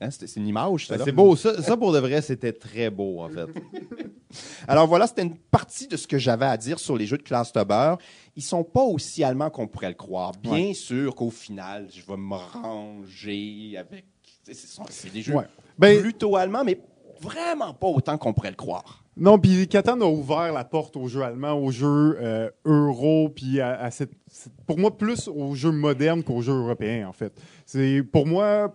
[0.00, 0.96] Hein, c'est une image, ça.
[0.98, 1.34] Ben, c'est beau.
[1.36, 3.46] Ça, ça, pour de vrai, c'était très beau, en fait.
[4.68, 7.22] Alors voilà, c'était une partie de ce que j'avais à dire sur les jeux de
[7.22, 7.94] classe Tubber.
[8.34, 10.32] Ils sont pas aussi allemands qu'on pourrait le croire.
[10.42, 14.04] Bien sûr qu'au final, je vais me ranger avec.
[14.42, 15.44] c'est- des jeux Ouais.
[15.78, 16.78] Ben, plutôt allemands, mais
[17.20, 19.02] vraiment pas autant qu'on pourrait le croire.
[19.16, 23.60] Non, puis Catan a ouvert la porte aux jeux allemands, aux jeux euh, euro, puis
[23.62, 27.32] à, à cette, cette- pour moi plus aux jeux modernes qu'aux jeux européens en fait.
[27.64, 28.74] C'est pour moi,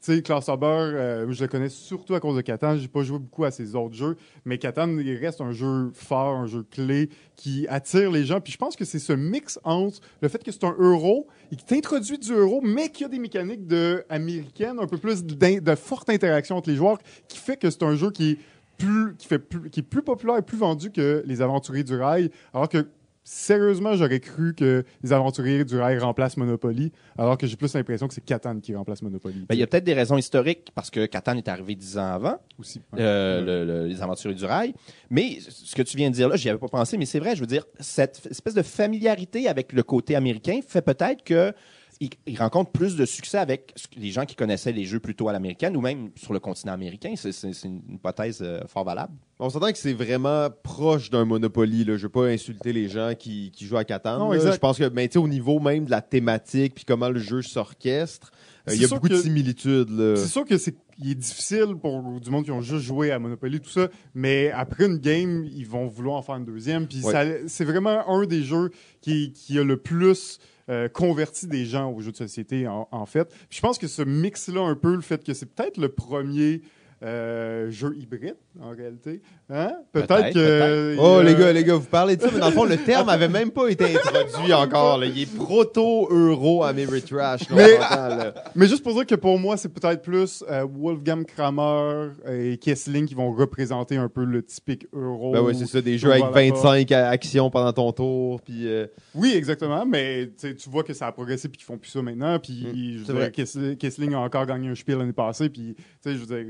[0.00, 2.76] sais, Klaus Haber, euh, je le connais surtout à cause de Catan.
[2.76, 6.46] J'ai pas joué beaucoup à ses autres jeux, mais Catan reste un jeu fort, un
[6.46, 8.40] jeu clé qui attire les gens.
[8.40, 11.56] Puis je pense que c'est ce mix entre le fait que c'est un euro et
[11.56, 15.24] qui t'introduit du euro, mais qu'il y a des mécaniques de américaines, un peu plus
[15.24, 18.38] de forte interaction entre les joueurs, qui fait que c'est un jeu qui est
[18.78, 21.96] plus, qui fait plus, qui est plus populaire et plus vendu que les Aventuriers du
[21.96, 22.86] Rail, alors que
[23.28, 28.06] sérieusement, j'aurais cru que les Aventuriers du Rail remplacent Monopoly, alors que j'ai plus l'impression
[28.06, 29.44] que c'est Catan qui remplace Monopoly.
[29.48, 32.06] Ben, il y a peut-être des raisons historiques, parce que Catan est arrivé dix ans
[32.14, 32.80] avant, aussi.
[32.96, 34.74] euh, le- le- les aventuriers du rail.
[35.10, 37.34] Mais ce que tu viens de dire là, j'y avais pas pensé, mais c'est vrai,
[37.34, 41.52] je veux dire, cette espèce de familiarité avec le côté américain fait peut-être que
[42.00, 45.32] il, il rencontre plus de succès avec les gens qui connaissaient les jeux plutôt à
[45.32, 47.14] l'américaine ou même sur le continent américain.
[47.16, 47.30] C'est
[47.64, 49.14] une hypothèse euh, fort valable.
[49.38, 51.84] On s'entend que c'est vraiment proche d'un Monopoly.
[51.84, 51.96] Là.
[51.96, 54.18] Je veux pas insulter les gens qui, qui jouent à Catan.
[54.18, 54.32] Non.
[54.32, 58.30] Je pense que, ben, au niveau même de la thématique puis comment le jeu s'orchestre,
[58.68, 60.14] euh, il y a beaucoup de similitudes.
[60.16, 63.60] C'est sûr que c'est est difficile pour du monde qui ont juste joué à Monopoly
[63.60, 66.86] tout ça, mais après une game, ils vont vouloir en faire une deuxième.
[66.86, 67.42] Puis Ouais.
[67.46, 68.70] c'est vraiment un des jeux
[69.02, 70.38] qui, qui a le plus
[70.68, 73.32] euh, converti des gens aux jeux de société, en, en fait.
[73.50, 76.62] Je pense que ce mix-là, un peu, le fait que c'est peut-être le premier
[77.02, 79.20] euh, jeu hybride, en réalité.
[79.50, 79.72] Hein?
[79.92, 80.96] Peut-être que...
[80.98, 83.08] Oh, les gars, les gars, vous parlez de ça, mais dans le fond, le terme
[83.10, 84.98] avait même pas été introduit encore.
[84.98, 85.06] là.
[85.06, 87.48] Il est proto-euro Ameritrash.
[87.50, 88.32] là, on Mais-.
[88.54, 93.06] Mais juste pour dire que pour moi, c'est peut-être plus euh, Wolfgang Kramer et Kessling
[93.06, 95.32] qui vont représenter un peu le typique euro.
[95.32, 96.54] Ben oui, c'est ça, des jeux avec va là-bas.
[96.62, 98.66] 25 a- actions pendant ton tour, puis...
[98.68, 102.00] euh, Oui, exactement, mais tu vois que ça a progressé puis qu'ils font plus ça
[102.02, 102.38] maintenant.
[102.38, 105.48] Puis Mm, Kessling, a encore gagné un spiel l'année passée.
[105.48, 106.46] Puis tu sais, je veux dire,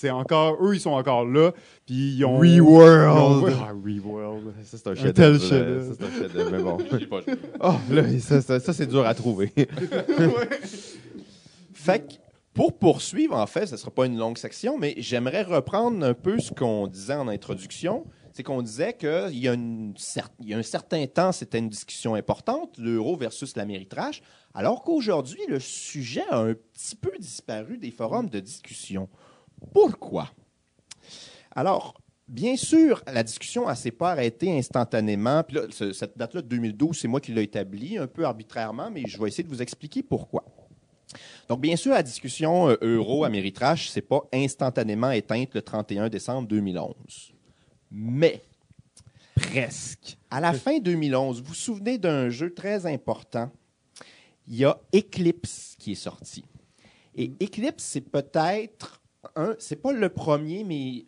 [0.00, 1.52] c'est encore eux, ils sont encore là.
[1.84, 3.44] Puis ils ont Reworld.
[3.48, 4.54] ils ont- Ah, Reworld.
[4.64, 5.38] Ça, c'est un chef chef-d'œuvre.
[5.38, 6.76] Ça, c'est un chef d'œuvre, mais bon.
[7.10, 7.20] Pas.
[7.60, 9.52] Oh, là, ça, ça, ça, c'est dur à trouver.
[11.74, 12.14] Fait que,
[12.54, 16.14] pour poursuivre, en fait, ce ne sera pas une longue section, mais j'aimerais reprendre un
[16.14, 18.04] peu ce qu'on disait en introduction.
[18.32, 21.58] C'est qu'on disait qu'il y, a une cer- il y a un certain temps, c'était
[21.58, 24.22] une discussion importante, l'euro versus l'Améritrash,
[24.54, 29.08] alors qu'aujourd'hui, le sujet a un petit peu disparu des forums de discussion.
[29.72, 30.30] Pourquoi?
[31.54, 31.94] Alors,
[32.28, 35.42] bien sûr, la discussion ne s'est pas arrêtée instantanément.
[35.42, 38.90] Puis là, ce- cette date-là de 2012, c'est moi qui l'ai établie un peu arbitrairement,
[38.90, 40.44] mais je vais essayer de vous expliquer pourquoi.
[41.48, 47.32] Donc, bien sûr, la discussion euh, euro-Améritrash s'est pas instantanément éteinte le 31 décembre 2011.
[47.90, 48.40] Mais,
[49.34, 50.16] Presque.
[50.30, 53.50] à la fin 2011, vous vous souvenez d'un jeu très important?
[54.46, 56.44] Il y a Eclipse qui est sorti.
[57.16, 58.99] Et Eclipse, c'est peut-être
[59.36, 61.04] un, c'est pas le premier, mais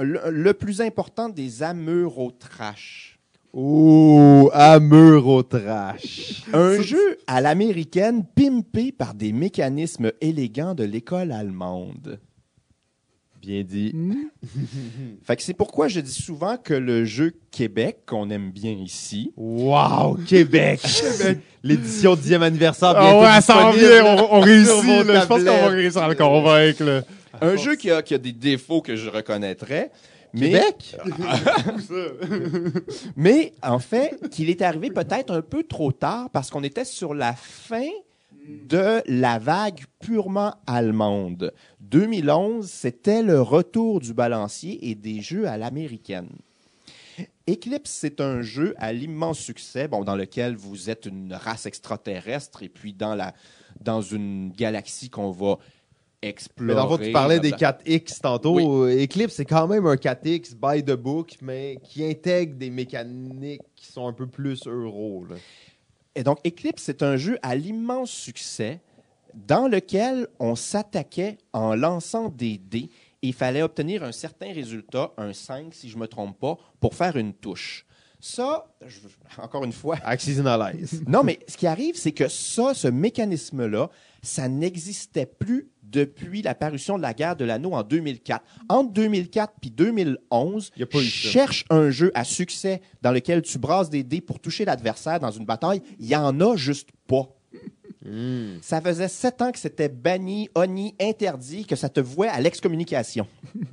[0.00, 3.18] le, le plus important des Ameurotrash.
[3.54, 6.42] Ouh, amour au trash.
[6.52, 12.20] Un jeu à l'américaine pimpé par des mécanismes élégants de l'école allemande.
[13.40, 13.94] Bien dit.
[15.22, 19.32] Fait que c'est pourquoi je dis souvent que le jeu Québec, qu'on aime bien ici,
[19.36, 20.80] Wow, Québec.
[21.62, 25.06] L'édition 10e anniversaire Ah ouais, ça s'en disponible vient, on, on réussit.
[25.06, 25.20] là.
[25.22, 26.84] Je pense qu'on va réussir à le convaincre.
[26.84, 27.02] là.
[27.40, 29.90] Un jeu qui a, qui a des défauts que je reconnaîtrais,
[30.32, 30.96] mais, Québec?
[33.16, 37.14] Mais en fait, qu'il est arrivé peut-être un peu trop tard parce qu'on était sur
[37.14, 37.88] la fin
[38.46, 41.52] de la vague purement allemande.
[41.80, 46.28] 2011, c'était le retour du balancier et des jeux à l'américaine.
[47.48, 52.62] Eclipse, c'est un jeu à l'immense succès, bon, dans lequel vous êtes une race extraterrestre
[52.62, 53.32] et puis dans, la,
[53.80, 55.58] dans une galaxie qu'on va
[56.22, 56.68] explorer.
[56.68, 57.78] Mais dans le fond, tu parlais des blabla.
[57.84, 58.84] 4X tantôt.
[58.84, 63.62] Euh, Eclipse, c'est quand même un 4X by the book, mais qui intègre des mécaniques
[63.74, 65.24] qui sont un peu plus euro.
[65.28, 65.36] là.
[66.14, 68.80] Et donc, Eclipse, c'est un jeu à l'immense succès
[69.34, 72.88] dans lequel on s'attaquait en lançant des dés.
[73.22, 76.94] Il fallait obtenir un certain résultat, un 5 si je ne me trompe pas, pour
[76.94, 77.84] faire une touche.
[78.18, 78.98] Ça, je-
[79.42, 81.02] encore une fois, Axis Analyze.
[81.06, 83.90] non, mais ce qui arrive, c'est que ça, ce mécanisme-là,
[84.22, 88.44] ça n'existait plus depuis la parution de la guerre de l'anneau en 2004.
[88.68, 91.28] Entre 2004 puis 2011, Y a pas eu ça.
[91.28, 95.30] cherche un jeu à succès dans lequel tu brasses des dés pour toucher l'adversaire dans
[95.30, 95.82] une bataille.
[95.98, 97.28] Il y en a juste pas.
[98.04, 98.58] Hmm.
[98.62, 103.26] Ça faisait sept ans que c'était banni, honni, interdit, que ça te vouait à l'excommunication.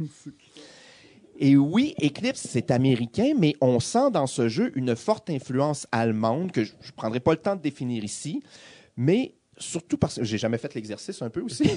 [1.39, 6.51] Et oui, Eclipse, c'est américain, mais on sent dans ce jeu une forte influence allemande
[6.51, 8.41] que je ne prendrai pas le temps de définir ici,
[8.95, 9.33] mais
[9.63, 11.69] surtout parce que j'ai jamais fait l'exercice un peu aussi.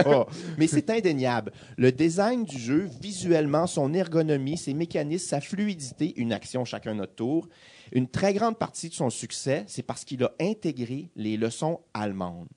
[0.58, 1.52] mais c'est indéniable.
[1.76, 7.14] Le design du jeu, visuellement, son ergonomie, ses mécanismes, sa fluidité, une action chacun notre
[7.14, 7.48] tour,
[7.92, 12.48] une très grande partie de son succès, c'est parce qu'il a intégré les leçons allemandes.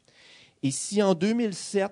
[0.61, 1.91] Et si en 2007,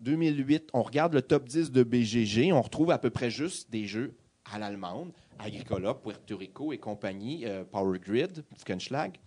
[0.00, 3.86] 2008, on regarde le top 10 de BGG, on retrouve à peu près juste des
[3.86, 4.14] jeux
[4.52, 9.18] à l'allemande, Agricola, Puerto Rico et compagnie, euh, Power Grid, Fkenschlag.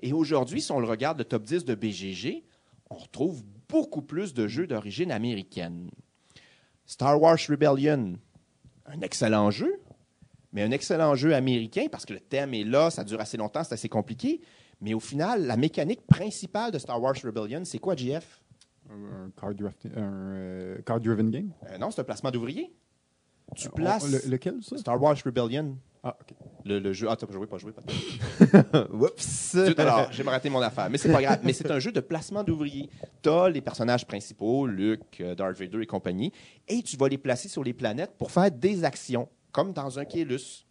[0.00, 2.44] Et aujourd'hui, si on le regarde le top 10 de BGG,
[2.90, 5.90] on retrouve beaucoup plus de jeux d'origine américaine.
[6.86, 8.18] Star Wars Rebellion,
[8.86, 9.80] un excellent jeu,
[10.52, 13.62] mais un excellent jeu américain parce que le thème est là, ça dure assez longtemps,
[13.62, 14.40] c'est assez compliqué.
[14.80, 18.40] Mais au final, la mécanique principale de Star Wars Rebellion, c'est quoi, JF?
[18.90, 19.30] Un,
[19.96, 21.52] euh, card driven game.
[21.70, 22.72] Euh, non, c'est un placement d'ouvrier.
[23.54, 24.76] Tu On- places le- lequel, ça?
[24.78, 26.34] Star Wars Rebellion, Ah, ok.
[26.64, 27.08] le, le jeu.
[27.10, 29.54] Ah, t'as pas joué, pas joué, pas de- Oups.
[29.78, 31.40] Alors, j'ai raté mon affaire, mais c'est pas grave.
[31.42, 32.88] Mais c'est un jeu de placement d'ouvriers.
[33.22, 36.32] Tu as les personnages principaux, Luke, euh, Darth Vader et compagnie,
[36.66, 40.04] et tu vas les placer sur les planètes pour faire des actions, comme dans un
[40.06, 40.64] Kélus.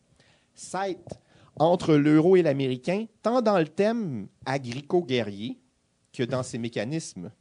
[0.56, 1.20] Scythe,
[1.58, 5.60] entre l'euro et l'américain, tant dans le thème agrico-guerrier
[6.12, 7.32] que dans ses mécanismes.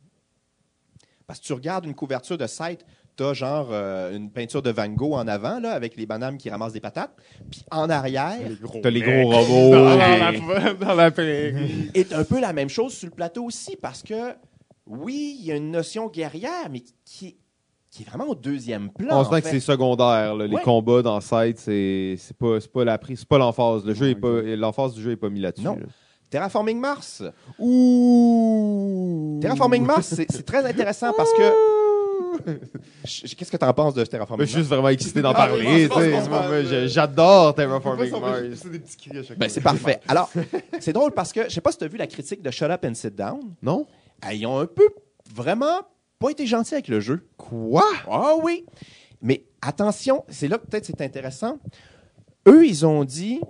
[1.26, 2.46] Parce que tu regardes une couverture de
[3.18, 6.48] T'as genre euh, une peinture de Van Gogh en avant, là, avec les bananes qui
[6.50, 7.10] ramassent des patates.
[7.50, 8.36] Puis en arrière,
[8.80, 9.70] T'as les mecs gros robots.
[9.74, 11.90] Dans, les- la, dans la prairie.
[11.94, 14.34] est un peu la même chose sur le plateau aussi, parce que,
[14.86, 17.36] oui, il y a une notion guerrière, mais qui est,
[17.90, 19.16] qui est vraiment au deuxième plan.
[19.16, 20.36] On en sent que c'est secondaire.
[20.36, 20.46] là.
[20.46, 20.62] Les Ouais.
[20.62, 23.84] combats dans Side, c'est c'est pas, c'est pas la prise, c'est pas l'emphase.
[23.84, 25.64] Le jeu est pas, l'emphase du jeu est pas mis là-dessus.
[25.64, 25.74] Non.
[25.74, 25.86] là.
[26.30, 27.22] Terraforming Mars.
[28.18, 29.38] Ouh.
[29.40, 31.77] Terraforming Mars, c'est c'est très intéressant parce que.
[33.04, 35.88] Qu'est-ce que tu en penses de Mais Terraforming je suis juste vraiment excité d'en parler.
[36.88, 38.40] J'adore Terraforming Mars.
[38.62, 39.54] C'est des petits cris à chaque Ben, fois.
[39.54, 40.00] c'est parfait.
[40.08, 40.30] Alors,
[40.80, 42.70] c'est drôle parce que, je sais pas si tu as vu la critique de Shut
[42.70, 43.40] Up and Sit Down.
[43.62, 43.86] Non?
[44.22, 44.88] Ah, Ils ont un peu,
[45.34, 45.80] vraiment,
[46.18, 47.26] pas été gentils avec le jeu.
[47.36, 47.84] Quoi?
[48.10, 48.64] Ah oui!
[49.22, 51.58] Mais attention, c'est là que peut-être c'est intéressant.
[52.46, 53.40] Eux, ils ont dit,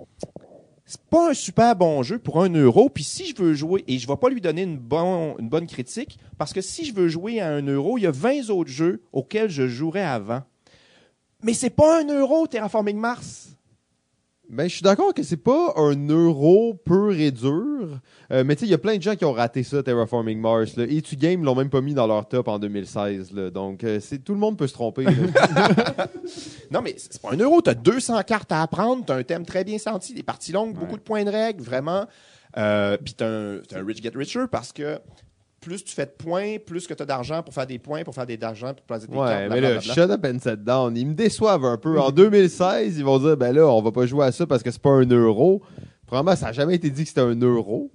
[0.89, 3.99] c'est pas un super bon jeu pour un euro, puis si je veux jouer, et
[3.99, 4.81] je vais pas lui donner une,
[5.37, 8.11] une bonne critique, parce que si je veux jouer à un euro, il y a
[8.11, 10.41] 20 autres jeux auxquels je jouerais avant.
[11.43, 13.48] Mais c'est pas un euro, Terraforming Mars.
[14.51, 17.99] Ben, je suis d'accord que c'est pas un euro pur et dur.
[18.31, 20.39] Euh, mais tu sais, il y a plein de gens qui ont raté ça, Terraforming
[20.39, 20.75] Mars.
[20.75, 20.85] Là.
[20.89, 23.31] Et tu Game l'ont même pas mis dans leur top en 2016.
[23.31, 23.51] Là.
[23.51, 25.05] Donc, euh, c'est tout le monde peut se tromper.
[26.71, 27.63] Non, mais c'est pas un euro.
[27.63, 29.03] Tu as 200 cartes à apprendre.
[29.03, 31.63] Tu as un thème très bien senti, des parties longues, beaucoup de points de règles,
[31.63, 32.05] vraiment.
[32.57, 34.99] Euh, Puis tu as, un rich get richer parce que
[35.59, 38.13] plus tu fais de points, plus que tu as d'argent pour faire des points, pour
[38.15, 39.29] faire des d'argent, pour placer des cartes.
[39.29, 40.95] ouais, mais là, shut up and sit down.
[40.95, 41.99] Ils me déçoivent un peu.
[41.99, 44.71] En 2016, ils vont dire, ben là, on va pas jouer à ça parce que
[44.71, 45.61] c'est pas un euro.
[46.05, 47.91] Probablement, ça a jamais été dit que c'était un euro.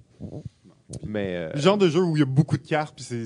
[1.05, 3.25] Mais, euh, Le genre de jeu où il y a beaucoup de cartes, puis c'est-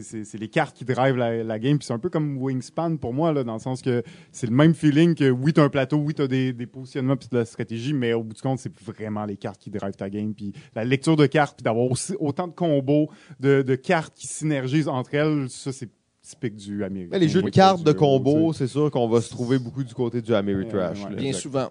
[0.00, 1.78] c'est les cartes qui drivent la, la game.
[1.78, 4.54] Puis c'est un peu comme Wingspan pour moi, là, dans le sens que c'est le
[4.54, 7.44] même feeling que oui, t'as un plateau, oui, t'as des, des positionnements puis de la
[7.44, 10.34] stratégie, mais au bout du compte, c'est vraiment les cartes qui drivent ta game.
[10.34, 13.10] Puis la lecture de cartes, puis d'avoir aussi autant de combos,
[13.40, 15.90] de, de cartes qui synergisent entre elles, ça, c'est
[16.22, 17.18] typique du américain.
[17.18, 20.22] les jeux de cartes de combo, c'est sûr qu'on va se trouver beaucoup du côté
[20.22, 21.02] du Ameritrash.
[21.04, 21.16] Ouais.
[21.16, 21.40] Bien Exact.
[21.42, 21.68] souvent.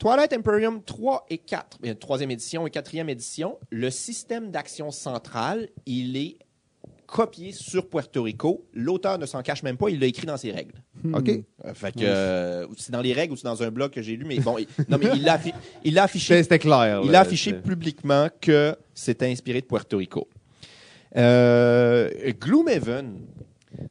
[0.00, 5.68] Twilight Imperium 3 et 4, bien, troisième édition et quatrième édition, le système d'action central,
[5.84, 6.38] il est
[7.10, 8.64] copié sur Puerto Rico.
[8.72, 10.74] L'auteur ne s'en cache même pas, il l'a écrit dans ses règles.
[11.12, 11.28] OK?
[11.64, 14.16] Euh, fait que, euh, c'est dans les règles ou c'est dans un blog que j'ai
[14.16, 17.00] lu, mais bon, il, non, mais il l'a affi- affiché C'était clair.
[17.04, 20.28] il a affiché publiquement que c'était inspiré de Puerto Rico.
[21.16, 22.10] Euh,
[22.40, 23.20] Gloomhaven.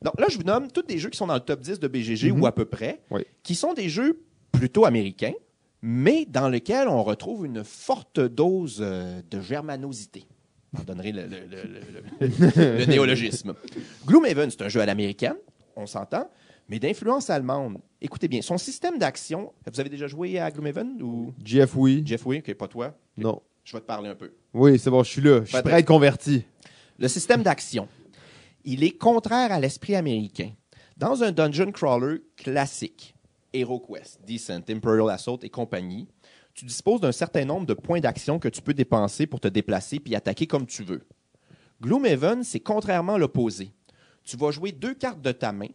[0.01, 1.87] Donc là, je vous nomme tous des jeux qui sont dans le top 10 de
[1.87, 3.21] BGG ou à peu près, Oui.
[3.43, 4.21] qui sont des jeux
[4.51, 5.33] plutôt américains,
[5.81, 10.25] mais dans lesquels on retrouve une forte dose euh, de germanosité.
[10.77, 13.55] Je donnerai le, le- le- le- le- le néologisme.
[14.05, 15.35] Gloomhaven, c'est un jeu à l'américaine,
[15.75, 16.29] on s'entend,
[16.67, 17.79] mais d'influence allemande.
[18.01, 21.33] Écoutez bien, son système d'action, vous avez déjà joué à Gloomhaven ou?
[21.43, 22.03] Jeff, oui.
[22.05, 22.95] Jeff, oui, ok, pas toi.
[23.17, 23.41] Non.
[23.63, 24.31] Je vais te parler un peu.
[24.53, 25.41] Oui, c'est bon, je suis là.
[25.43, 26.43] Je suis prêt à être converti.
[26.97, 27.87] Le système d'action,
[28.63, 30.51] il est contraire à l'esprit américain.
[30.97, 33.15] Dans un dungeon crawler classique,
[33.53, 36.07] HeroQuest, Descent, Imperial Assault et compagnie,
[36.60, 39.98] tu disposes d'un certain nombre de points d'action que tu peux dépenser pour te déplacer
[39.98, 41.07] puis attaquer comme tu veux.
[41.81, 43.72] Gloomhaven, c'est contrairement l'opposé.
[44.26, 45.69] Tu vas jouer deux cartes de ta main.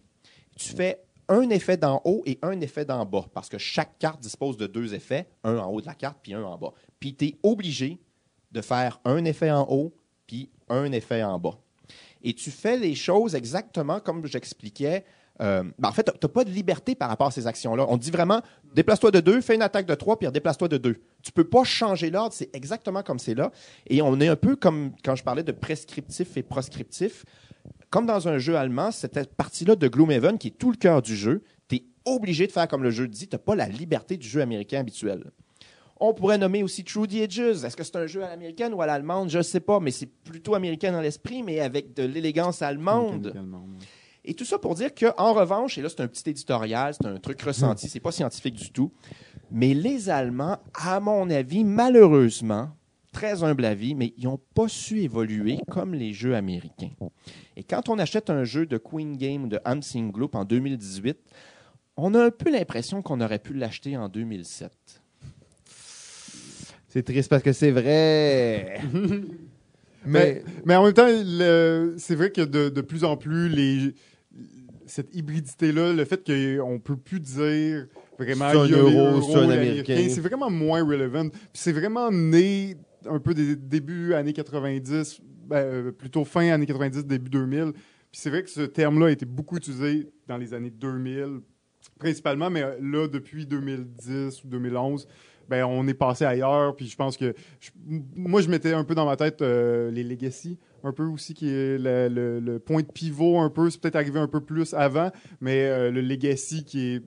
[0.59, 4.20] Tu fais un effet d'en haut et un effet d'en bas, parce que chaque carte
[4.20, 6.74] dispose de deux effets, un en haut de la carte puis un en bas.
[7.01, 7.98] Puis tu es obligé
[8.52, 9.97] de faire un effet en haut
[10.27, 11.59] puis un effet en bas.
[12.23, 15.06] Et tu fais les choses exactement comme j'expliquais.
[15.40, 17.86] Euh, ben, en fait, tu n'as pas de liberté par rapport à ces actions-là.
[17.89, 18.40] On dit vraiment,
[18.74, 20.97] déplace-toi de deux, fais une attaque de trois, puis déplace-toi de deux.
[21.23, 23.51] Tu peux pas changer l'ordre, c'est exactement comme c'est là.
[23.89, 27.24] Et on est un peu comme quand je parlais de prescriptif et proscriptif.
[27.90, 31.16] Comme dans un jeu allemand, cette partie-là de Gloomhaven, qui est tout le cœur du
[31.16, 34.16] jeu, tu es obligé de faire comme le jeu dit, tu n'as pas la liberté
[34.16, 35.31] du jeu américain habituel.
[36.01, 37.65] On pourrait nommer aussi True the Edges.
[37.65, 39.31] Est-ce que c'est un jeu à l'américaine ou à l'allemande?
[39.31, 43.32] Je ne sais pas, mais c'est plutôt américain dans l'esprit, mais avec de l'élégance allemande.
[44.24, 47.18] Et tout ça pour dire qu'en revanche, et là c'est un petit éditorial, c'est un
[47.18, 48.92] truc ressenti, c'est pas scientifique du tout,
[49.51, 52.70] mais les Allemands, à mon avis, malheureusement,
[53.12, 56.90] très humble avis, mais ils n'ont pas su évoluer comme les jeux américains.
[57.56, 61.18] Et quand on achète un jeu de Queen Game ou de Hansing Group en 2018,
[61.96, 64.72] on a un peu l'impression qu'on aurait pu l'acheter en 2007.
[66.88, 68.80] C'est triste parce que c'est vrai.
[70.06, 71.09] Mais, mais en même temps,
[71.96, 73.94] c'est vrai que de, de plus en plus, les,
[74.94, 77.86] cette hybridité-là, le fait qu'on peut plus dire
[78.18, 79.96] vraiment C'est un euro, c'est un Américain.
[80.08, 81.28] c'est vraiment moins relevant.
[81.30, 82.76] Puis c'est vraiment né
[83.08, 87.72] un peu des débuts années 90, ben, euh, plutôt fin années 90, début 2000.
[87.72, 91.40] Puis c'est vrai que ce terme-là a été beaucoup utilisé dans les années 2000,
[91.98, 95.08] principalement, mais euh, là, depuis 2010 ou 2011,
[95.48, 96.76] ben, on est passé ailleurs.
[96.76, 97.70] Puis je pense que, je-
[98.14, 101.48] moi, je mettais un peu dans ma tête euh, les Legacy un peu aussi qui
[101.48, 105.65] est le, point de pivot un peu, c'est peut-être arrivé un peu plus avant, mais
[105.65, 107.02] euh, le legacy qui est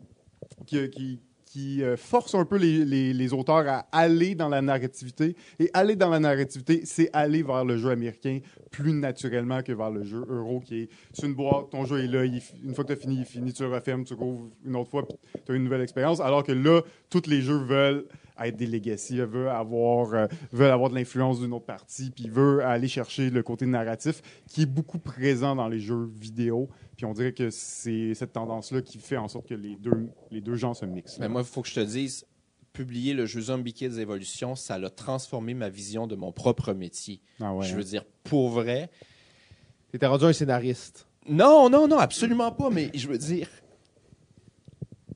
[0.66, 1.20] qui,
[1.58, 5.36] qui, euh, force un peu les, auteurs à aller dans la narrativité.
[5.60, 8.40] Et aller dans la narrativité, c'est aller vers le jeu américain
[8.72, 12.08] plus naturellement que vers le jeu euro qui est c'est une boîte, ton jeu est
[12.08, 14.50] là, une fois que tu as fini, il est fini, tu le refermes, tu rouvres
[14.66, 15.08] une autre fois,
[15.46, 16.20] tu as une nouvelle expérience.
[16.20, 18.06] Alors que là, tous les jeux veulent
[18.40, 22.62] être des legacy, veulent avoir, euh, veulent avoir de l'influence d'une autre partie, puis veulent
[22.62, 26.70] aller chercher le côté narratif qui est beaucoup présent dans les jeux vidéo.
[26.98, 30.42] Puis on dirait que c'est cette tendance-là qui fait en sorte que les deux, les
[30.42, 31.20] deux genres se mixent.
[31.20, 32.26] Mais moi, il faut que je te dise,
[32.74, 37.22] publier le jeu Zombie Kids Evolution, ça a transformé ma vision de mon propre métier.
[37.40, 37.78] Ah ouais, je hein?
[37.78, 38.90] veux dire, pour vrai.
[39.92, 41.08] T'étais rendu un scénariste.
[41.30, 42.72] Non, non, non, absolument pas.
[42.72, 43.48] Mais je veux dire,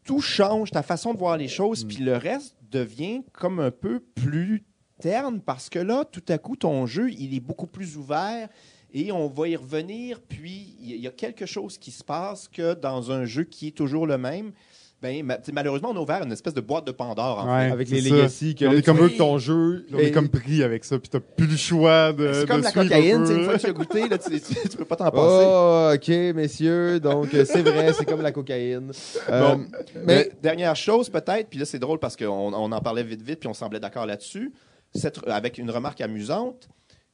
[0.03, 3.99] tout change, ta façon de voir les choses, puis le reste devient comme un peu
[3.99, 4.65] plus
[4.99, 8.49] terne parce que là, tout à coup, ton jeu, il est beaucoup plus ouvert
[8.93, 10.19] et on va y revenir.
[10.27, 13.25] Puis il y a- il y a quelque chose qui se passe que dans un
[13.25, 14.51] jeu qui est toujours le même.
[15.01, 17.39] Ben, ma- malheureusement, on a ouvert une espèce de boîte de Pandore.
[17.39, 17.71] En Ouais, fait.
[17.71, 19.09] avec les legacy, que On est comme eux.
[19.17, 19.87] ton jeu.
[19.91, 22.31] On est comme pris avec ça, puis t'as plus le choix de.
[22.33, 24.69] C'est comme de la un cocaïne, une fois que tu as goûté, là, tu, tu-
[24.69, 25.45] tu peux pas t'en passer.
[25.47, 26.99] Oh, ok, messieurs.
[26.99, 28.91] Donc, c'est vrai, c'est comme la cocaïne.
[29.27, 29.65] Euh, Bon,
[29.95, 33.23] mais Mais dernière chose peut-être, puis là c'est drôle parce qu'on on en parlait vite
[33.23, 34.51] vite puis on semblait d'accord là-dessus,
[35.25, 36.69] avec une remarque amusante.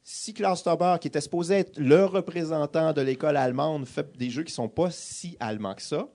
[0.09, 4.43] Si Klaus Tauber, qui était supposé être le représentant de l'école allemande, fait des jeux
[4.43, 6.07] qui sont pas si allemands que ça,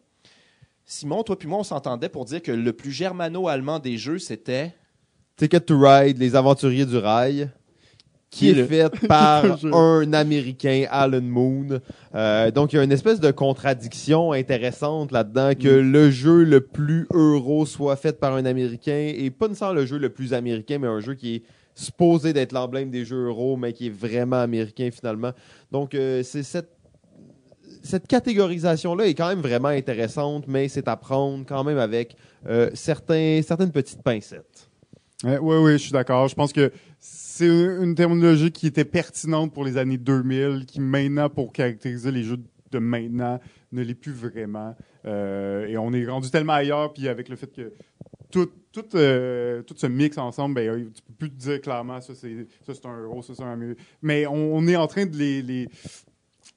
[0.87, 4.75] Simon, toi puis moi, on s'entendait pour dire que le plus germano-allemand des jeux, c'était
[5.37, 7.51] Ticket to Ride, Les Aventuriers du Rail,
[8.31, 11.79] qui est fait par un Américain, Alan Moon.
[12.15, 16.63] Euh, donc, il y a une espèce de contradiction intéressante là-dedans que le jeu le
[16.63, 20.79] plus euro soit fait par un Américain et pas nécessairement le jeu le plus américain,
[20.79, 21.43] mais un jeu qui est
[21.75, 25.33] supposé d'être l'emblème des jeux euro, mais qui est vraiment américain finalement.
[25.71, 26.71] Donc, euh, c'est cette
[27.83, 32.17] cette catégorisation-là est quand même vraiment intéressante, mais c'est à prendre quand même avec
[32.47, 34.71] euh, certaines petites pincettes.
[35.25, 36.29] Oui, ouais, je suis d'accord.
[36.29, 40.81] Je pense que c'est une une terminologie qui était pertinente pour les années 2000, qui
[40.81, 42.39] maintenant, pour caractériser les jeux
[42.71, 43.39] de maintenant,
[43.71, 44.75] ne l'est plus vraiment.
[45.05, 47.73] Euh, et on est rendu tellement ailleurs, puis avec le fait que
[48.33, 52.01] tout, tout, euh, tout se mixe ensemble, ben, euh, tu peux plus te dire clairement
[52.01, 53.81] ça c'est ça c'est un euro, ça c'est un Américain.
[54.01, 55.69] Mais on, est en train de les, les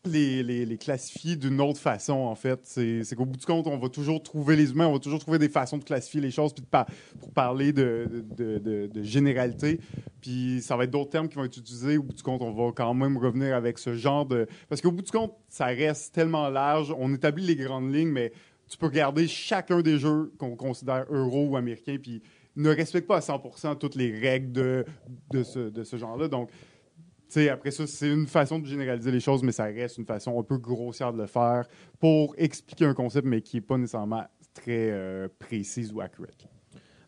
[0.06, 2.60] les, les, classifier d'une autre façon, en fait.
[2.64, 5.40] C'est qu'au bout du compte, on va toujours trouver les humains, on va toujours trouver
[5.40, 6.86] des façons de classifier les choses, puis par-
[7.20, 9.80] pour parler de, de généralité.
[10.26, 11.98] Puis ça va être d'autres termes qui vont être utilisés.
[12.00, 14.48] Au bout du compte, on va quand même revenir avec ce genre de...
[14.70, 16.94] Parce qu'au bout du compte, ça reste tellement large.
[16.98, 18.32] On établit les grandes lignes, mais
[18.68, 22.22] tu peux regarder chacun des jeux qu'on considère euro ou américains, puis
[22.56, 26.28] ne respecte pas à 100% toutes les règles de, ce, genre-là.
[26.28, 26.56] Donc, tu
[27.28, 30.40] sais, après ça, c'est une façon de généraliser les choses, mais ça reste une façon
[30.40, 31.68] un peu grossière de le faire
[32.00, 36.48] pour expliquer un concept, mais qui n'est pas nécessairement très euh, précise ou accurate.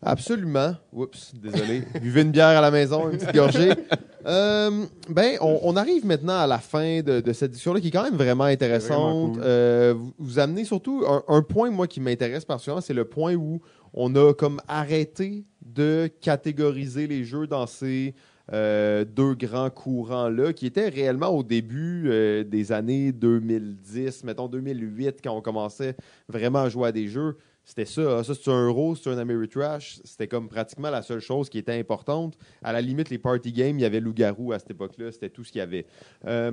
[0.02, 0.74] Absolument.
[0.92, 1.82] Oups, désolé.
[2.00, 3.72] Buvez une bière à la maison, une petite gorgée.
[4.26, 7.90] Euh, ben, on, on arrive maintenant à la fin de, de cette discussion-là qui est
[7.92, 8.98] quand même vraiment intéressante.
[8.98, 9.42] Vraiment cool.
[9.42, 13.36] Euh, vous, vous amenez surtout un, un point, moi, qui m'intéresse particulièrement, c'est le point
[13.36, 13.62] où
[13.94, 18.14] on a comme arrêté de catégoriser les jeux dans ces
[18.52, 25.18] euh, deux grands courants-là, qui étaient réellement au début euh, des années 2010, mettons 2008,
[25.22, 25.94] quand on commençait
[26.28, 27.36] vraiment à jouer à des jeux.
[27.68, 28.20] C'était ça.
[28.20, 30.00] Ah, Ça, c'est un euro, c'est un Ameritrash.
[30.02, 32.38] C'était comme pratiquement la seule chose qui était importante.
[32.62, 35.12] À la limite, les party games, il y avait Loup-Garou à cette époque-là.
[35.12, 35.84] C'était tout ce qu'il y avait.
[36.24, 36.52] Euh,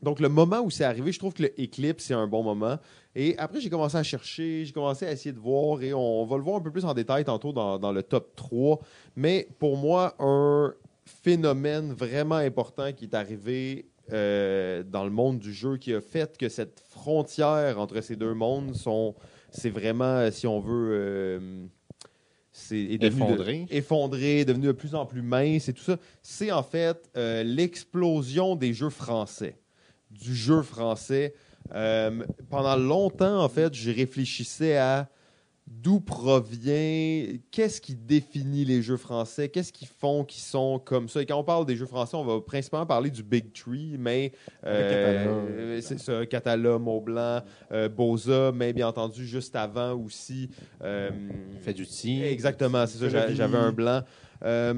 [0.00, 2.78] donc, le moment où c'est arrivé, je trouve que le Eclipse, c'est un bon moment.
[3.14, 6.38] Et après, j'ai commencé à chercher, j'ai commencé à essayer de voir, et on, va
[6.38, 8.80] le voir un peu plus en détail tantôt dans, dans le top 3.
[9.16, 10.72] Mais pour moi, un
[11.04, 16.38] phénomène vraiment important qui est arrivé euh, dans le monde du jeu, qui a fait
[16.38, 19.14] que cette frontière entre ces deux mondes sont,
[19.52, 21.66] c'est vraiment, si on veut, euh,
[22.50, 23.66] c'est est devenu de- Effondré.
[23.70, 28.56] effondré, devenu de plus en plus mince et tout ça, c'est en fait euh, l'explosion
[28.56, 29.56] des jeux français,
[30.10, 31.34] du jeu français.
[31.74, 35.08] Euh, pendant longtemps, en fait, je réfléchissais à
[35.80, 41.22] d'où provient, qu'est-ce qui définit les jeux français, qu'est-ce qui font qu'ils sont comme ça.
[41.22, 44.32] Et quand on parle des jeux français, on va principalement parler du Big Tree, mais
[44.64, 47.42] euh, c'est ça, Catala, Mont-Blanc,
[47.72, 50.50] euh, Boza, mais bien entendu, juste avant aussi.
[50.82, 51.10] euh,
[51.60, 52.24] fait du tir.
[52.26, 54.02] Exactement, c'est ça, j'avais un blanc.
[54.44, 54.74] Euh,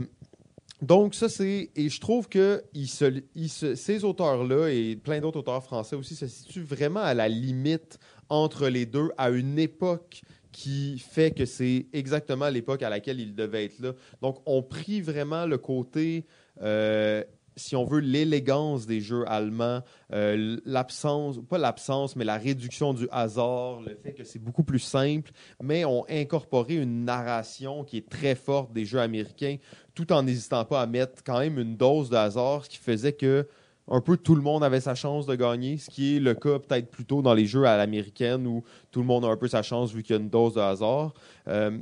[0.83, 1.71] donc, ça, c'est.
[1.77, 6.27] Et je trouve que se- se- ces auteurs-là et plein d'autres auteurs français aussi se
[6.27, 7.99] situent vraiment à la limite
[8.29, 10.23] entre les deux, à une époque
[10.55, 13.93] qui fait que c'est exactement l'époque à laquelle ils devaient être là.
[14.23, 16.27] Donc, on prit vraiment le côté
[16.63, 17.25] euh,
[17.57, 19.83] si on veut, l'élégance des jeux allemands,
[20.13, 24.79] euh, l'absence, pas l'absence, mais la réduction du hasard, le fait que c'est beaucoup plus
[24.79, 25.31] simple,
[25.63, 29.57] mais ont incorporé une narration qui est très forte des jeux américains,
[29.95, 33.13] tout en n'hésitant pas à mettre quand même une dose de hasard, ce qui faisait
[33.13, 33.47] que
[33.89, 36.59] un peu tout le monde avait sa chance de gagner, ce qui est le cas
[36.59, 39.63] peut-être plutôt dans les jeux à l'américaine où tout le monde a un peu sa
[39.63, 41.13] chance vu qu'il y a une dose de hasard.
[41.49, 41.79] Euh,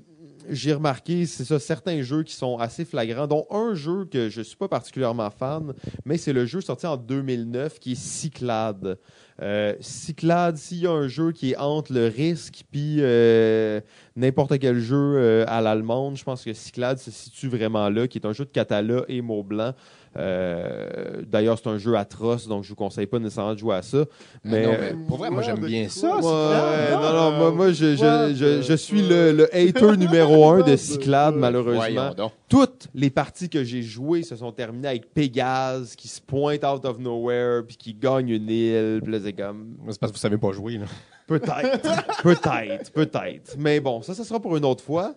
[0.50, 4.42] j'ai remarqué, c'est ça, certains jeux qui sont assez flagrants, dont un jeu que je
[4.42, 5.72] suis pas particulièrement fan,
[6.04, 8.98] mais c'est le jeu sorti en 2009 qui est Cyclade.
[9.40, 13.80] Euh, Cyclade, s'il y a un jeu qui est entre le risque puis euh,
[14.16, 18.26] n'importe quel jeu à l'allemande, je pense que Cyclade se situe vraiment là, qui est
[18.26, 19.74] un jeu de Catala et mot blanc.
[20.16, 23.82] Euh, D'ailleurs, c'est un jeu atroce, donc je vous conseille pas nécessairement de jouer à
[23.82, 24.04] ça.
[24.44, 26.16] Mais, Ah non, mais pour vrai, moi, j'aime bien ça.
[26.16, 30.62] Ouais, non, non, moi, moi, je, je, je, je suis le, le hater numéro un
[30.62, 32.10] de Cyclade, malheureusement.
[32.48, 36.84] Toutes les parties que j'ai jouées se sont terminées avec Pégase qui se pointe out
[36.84, 39.20] of nowhere puis qui gagne une île.
[39.22, 40.78] C'est comme parce que vous savez pas jouer.
[40.78, 40.86] Là.
[41.26, 43.56] peut-être, peut-être, peut-être.
[43.58, 45.14] Mais bon, ça, ça sera pour une autre fois.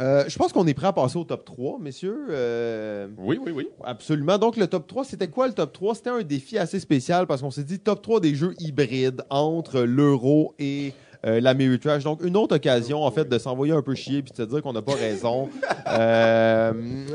[0.00, 2.26] Euh, je pense qu'on est prêt à passer au top 3, messieurs.
[2.30, 3.68] Euh, Oui, oui, oui.
[3.84, 4.36] Absolument.
[4.38, 5.94] Donc, le top 3, c'était quoi le top 3?
[5.94, 9.80] C'était un défi assez spécial parce qu'on s'est dit top 3 des jeux hybrides entre
[9.82, 10.92] l'euro et
[11.26, 12.04] euh, l'Ameritrash.
[12.04, 14.62] Donc, une autre occasion, en fait, de s'envoyer un peu chier puis de se dire
[14.62, 15.48] qu'on n'a pas raison.
[15.88, 16.72] Euh,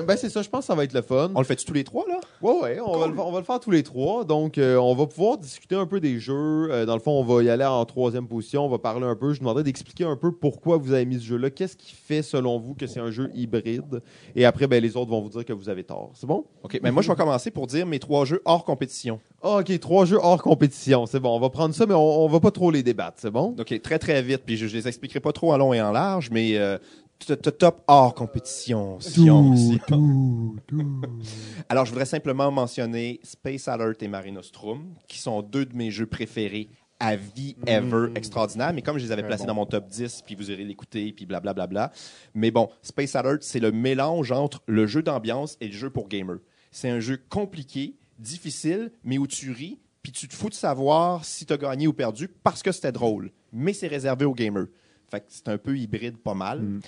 [0.07, 0.41] ben, c'est ça.
[0.41, 1.31] Je pense que ça va être le fun.
[1.35, 2.19] On le fait tous les trois, là?
[2.41, 4.23] Ouais, ouais, on, va le, on va le faire tous les trois.
[4.23, 6.69] Donc, euh, on va pouvoir discuter un peu des jeux.
[6.71, 8.65] Euh, dans le fond, on va y aller en troisième position.
[8.65, 9.33] On va parler un peu.
[9.33, 11.49] Je demanderai d'expliquer un peu pourquoi vous avez mis ce jeu-là.
[11.49, 14.01] Qu'est-ce qui fait, selon vous, que c'est un jeu hybride?
[14.35, 16.11] Et après, ben, les autres vont vous dire que vous avez tort.
[16.15, 16.45] C'est bon?
[16.63, 16.79] OK.
[16.83, 19.19] Mais moi, je vais commencer pour dire mes trois jeux hors compétition.
[19.43, 21.05] Ah, OK, trois jeux hors compétition.
[21.07, 23.17] C'est bon, on va prendre ça, mais on, on va pas trop les débattre.
[23.19, 23.55] C'est bon?
[23.59, 24.41] OK, très, très vite.
[24.45, 26.77] Puis je, je les expliquerai pas trop en long et en large, mais euh,
[27.19, 28.99] t- t- top hors compétition.
[28.99, 29.79] Sion, aussi.
[31.69, 35.91] Alors, je voudrais simplement mentionner Space Alert et Mare Nostrum, qui sont deux de mes
[35.91, 36.69] jeux préférés
[36.99, 38.73] à vie ever extraordinaire.
[38.73, 39.47] Mais comme je les avais placés bon.
[39.47, 41.65] dans mon top 10, puis vous irez l'écouter, puis blablabla.
[41.65, 41.93] Bla, bla.
[42.35, 46.07] Mais bon, Space Alert, c'est le mélange entre le jeu d'ambiance et le jeu pour
[46.09, 46.37] gamer.
[46.69, 51.23] C'est un jeu compliqué, difficile, mais où tu ris, puis tu te fous de savoir
[51.25, 53.31] si tu as gagné ou perdu parce que c'était drôle.
[53.53, 54.67] Mais c'est réservé aux gamers.
[55.09, 56.79] Fait que c'est un peu hybride, pas mal.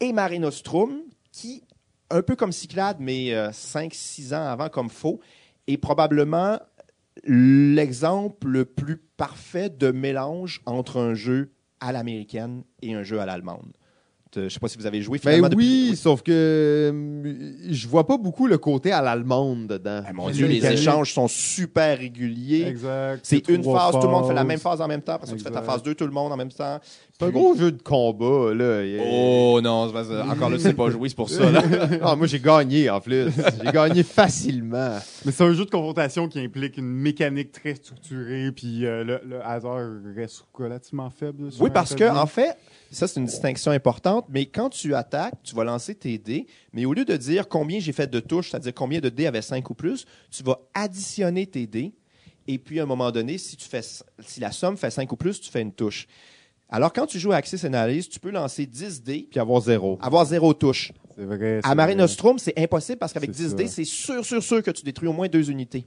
[0.00, 1.62] Et Mare Nostrum, qui,
[2.10, 5.20] un peu comme Cyclade, mais 5-6 ans avant comme faux,
[5.66, 6.58] est probablement
[7.24, 13.26] l'exemple le plus parfait de mélange entre un jeu à l'américaine et un jeu à
[13.26, 13.75] l'allemande.
[14.36, 17.88] Je ne sais pas si vous avez joué Ben oui, depuis- sauf que euh, je
[17.88, 20.02] vois pas beaucoup le côté à l'allemande dedans.
[20.14, 22.64] Mon Dieu, les échanges sont super réguliers.
[22.66, 23.20] Exact.
[23.22, 25.14] C'est une phase, tout le monde fait la même phase en même temps.
[25.14, 26.78] Après ça, tu fais ta phase 2, tout le monde en même temps.
[27.18, 28.84] C'est un gros jeu de combat, là.
[28.84, 31.50] Il Oh non, c'est parce que- encore là, tu sais pas jouer, c'est pour ça.
[31.50, 31.62] Là.
[32.02, 33.28] Ah, moi, j'ai gagné, en plus.
[33.64, 34.98] J'ai gagné facilement.
[35.24, 39.20] Mais c'est un jeu de confrontation qui implique une mécanique très structurée, puis euh, le,
[39.26, 39.78] le hasard
[40.14, 41.50] reste relativement faible.
[41.50, 42.20] sur Oui, un parce que, tableau.
[42.20, 42.56] en fait,
[42.90, 46.84] ça, c'est une distinction importante, mais quand tu attaques, tu vas lancer tes dés, mais
[46.84, 49.68] au lieu de dire combien j'ai fait de touches, c'est-à-dire combien de dés avaient 5
[49.70, 51.94] ou plus, tu vas additionner tes dés,
[52.46, 55.16] et puis à un moment donné, si, tu fais, si la somme fait 5 ou
[55.16, 56.06] plus, tu fais une touche.
[56.68, 59.98] Alors, quand tu joues à Axis Analyse, tu peux lancer 10 dés, Puis avoir zéro.
[60.02, 60.92] avoir zéro touche.
[61.16, 61.60] c'est vrai.
[61.62, 61.94] À c'est Mare vrai.
[61.94, 63.54] Nostrum, c'est impossible parce qu'avec C'est 10 ça.
[63.56, 65.86] dés, c'est sûr, sûr, sûr que tu détruis au moins deux unités.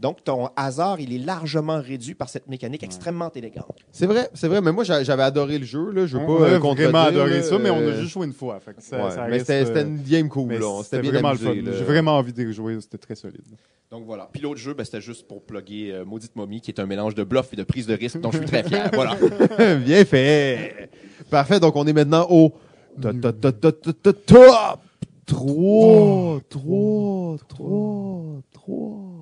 [0.00, 3.76] Donc, ton hasard, il est largement réduit par cette mécanique extrêmement élégante.
[3.92, 6.06] C'est vrai, c'est vrai, mais moi, j'a- j'avais adoré le jeu, là.
[6.06, 8.00] Je veux On pas a euh, contredire, vraiment adoré là, ça, mais on a euh,
[8.00, 8.58] juste joué une fois.
[8.60, 11.54] Fait que ça, ouais, ça mais c'était euh, une game cool, c'était bien vraiment amusé,
[11.54, 11.78] le fun.
[11.78, 13.42] J'ai vraiment envie de jouer, c'était très solide.
[13.90, 14.30] Donc voilà.
[14.32, 17.14] Puis l'autre jeu, ben, c'était juste pour plugger euh, Maudite Mommy, qui est un mélange
[17.14, 18.90] de bluff et de prise de risque, dont je suis très fier.
[18.94, 19.16] Voilà.
[19.84, 20.88] Bien fait.
[21.28, 22.54] Parfait, donc on est maintenant au
[23.02, 24.80] top, top, top, top, top, top, top
[25.26, 29.19] 3, 3, 3, 3.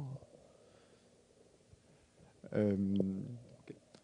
[2.59, 2.77] Euh,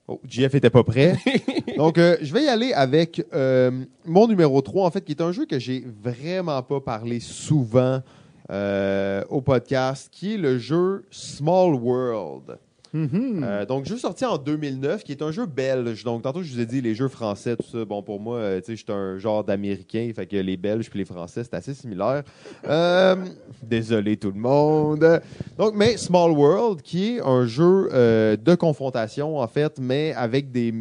[0.07, 1.17] Oh, JF était pas prêt.
[1.79, 5.23] Donc, euh, je vais y aller avec euh, mon numéro 3, en fait, qui est
[5.23, 8.03] un jeu que j'ai vraiment pas parlé souvent
[8.51, 12.59] euh, au podcast, qui est le jeu Small World.
[12.95, 13.43] Mhm.
[13.43, 16.05] Euh, donc, jeu sorti en 2009, qui est un jeu belge.
[16.05, 17.85] Donc, tantôt, je vous ai dit les jeux français, tout ça.
[17.85, 20.89] Bon, pour moi, euh, tu sais, je suis un genre d'américain, fait que les belges
[20.89, 22.23] puis les français, c'est assez similaire.
[22.67, 23.17] Euh,
[23.63, 25.21] désolé tout le monde.
[25.59, 30.73] Donc, mais Small World, qui est un jeu de confrontation, en fait, mais avec des.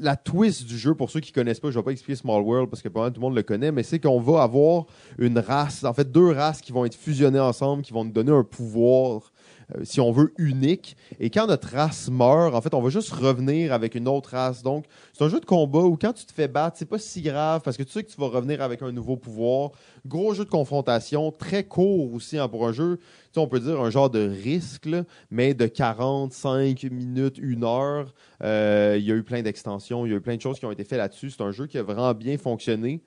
[0.00, 2.70] La twist du jeu, pour ceux qui connaissent pas, je vais pas expliquer Small World
[2.70, 4.86] parce que pas mal tout le monde le connaît, mais c'est qu'on va avoir
[5.18, 8.32] une race, en fait deux races qui vont être fusionnées ensemble, qui vont nous donner
[8.32, 9.32] un pouvoir
[9.82, 10.96] si on veut, unique.
[11.20, 14.62] Et quand notre race meurt, en fait, on va juste revenir avec une autre race.
[14.62, 17.20] Donc, c'est un jeu de combat où quand tu te fais battre, c'est pas si
[17.22, 19.72] grave parce que tu sais que tu vas revenir avec un nouveau pouvoir.
[20.06, 22.96] Gros jeu de confrontation, très court aussi hein, pour un jeu.
[22.96, 23.04] Tu
[23.34, 28.14] sais, on peut dire un genre de risque, là, mais de 45 minutes, une heure.
[28.42, 30.64] Euh, Il y a eu plein d'extensions, il y a eu plein de choses qui
[30.66, 31.30] ont été faites là-dessus.
[31.30, 33.02] C'est un jeu qui a vraiment bien fonctionné.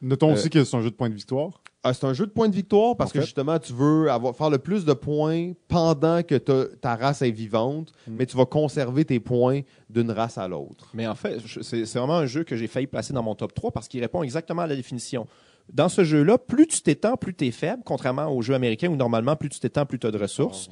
[0.00, 1.62] Notons Euh, aussi que c'est un jeu de points de victoire.
[1.86, 4.48] Ah, c'est un jeu de points de victoire parce que justement, tu veux avoir, faire
[4.48, 8.14] le plus de points pendant que ta- race est vivante, Mm.
[8.18, 10.88] mais tu vas conserver tes points d'une race à l'autre.
[10.94, 13.70] Mais en fait, c'est vraiment un jeu que j'ai failli placer dans mon top 3
[13.70, 15.26] parce qu'il répond exactement à la définition.
[15.72, 18.96] Dans ce jeu-là, plus tu t'étends, plus tu es faible, contrairement aux jeux américains où
[18.96, 20.68] normalement, plus tu t'étends, plus tu as de ressources.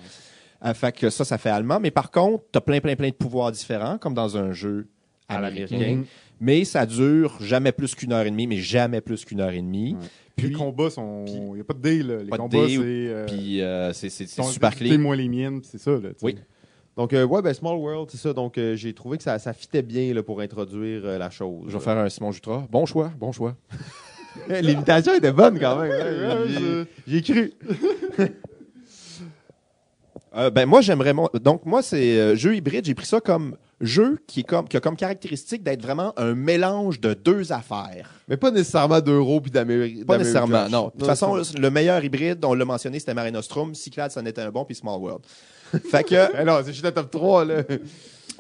[0.64, 1.78] Euh, fait que ça, ça fait allemand.
[1.80, 4.86] Mais par contre, tu as plein, plein, plein de pouvoirs différents, comme dans un jeu
[5.28, 5.76] À américain.
[5.76, 6.05] l'américaine.
[6.44, 9.62] Mais ça dure jamais plus qu'une heure et demie, mais jamais plus qu'une heure et
[9.62, 9.93] demie.
[9.94, 10.06] Ouais.
[10.35, 11.24] Puis, les combats sont.
[11.28, 12.16] Il n'y a pas de dé, là.
[12.23, 12.77] Les Pas combats, c'est.
[12.81, 14.98] euh, puis euh, c'est c'est- c'est super t'es clean.
[14.98, 16.09] moi les miennes, puis c'est ça, là.
[16.20, 16.36] Oui.
[16.97, 18.32] Donc, euh, ouais, ben, Small World, c'est ça.
[18.32, 21.66] Donc, euh, j'ai trouvé que ça, ça fitait bien là, pour introduire euh, la chose.
[21.69, 22.66] Je vais faire un Simon Jutra.
[22.70, 23.55] Bon choix, bon choix.
[24.62, 25.93] L'imitation était bonne quand même.
[25.93, 26.85] Hein.
[27.06, 27.52] J'ai- cru.
[30.35, 33.55] Euh, ben moi j'aimerais mon- donc moi c'est euh, jeu hybride j'ai pris ça comme
[33.82, 38.10] jeu qui est comme qui a comme caractéristique d'être vraiment un mélange de deux affaires
[38.28, 40.06] Mais pas nécessairement d'euros puis d'Amérique.
[40.06, 43.74] pas nécessairement non de toute façon le meilleur hybride on l'a mentionné c'était Mare Nostrum
[43.74, 45.24] Cyclades c'en était un bon puis Small World
[45.90, 47.62] fait que Eh non, c'est juste la top 3, là.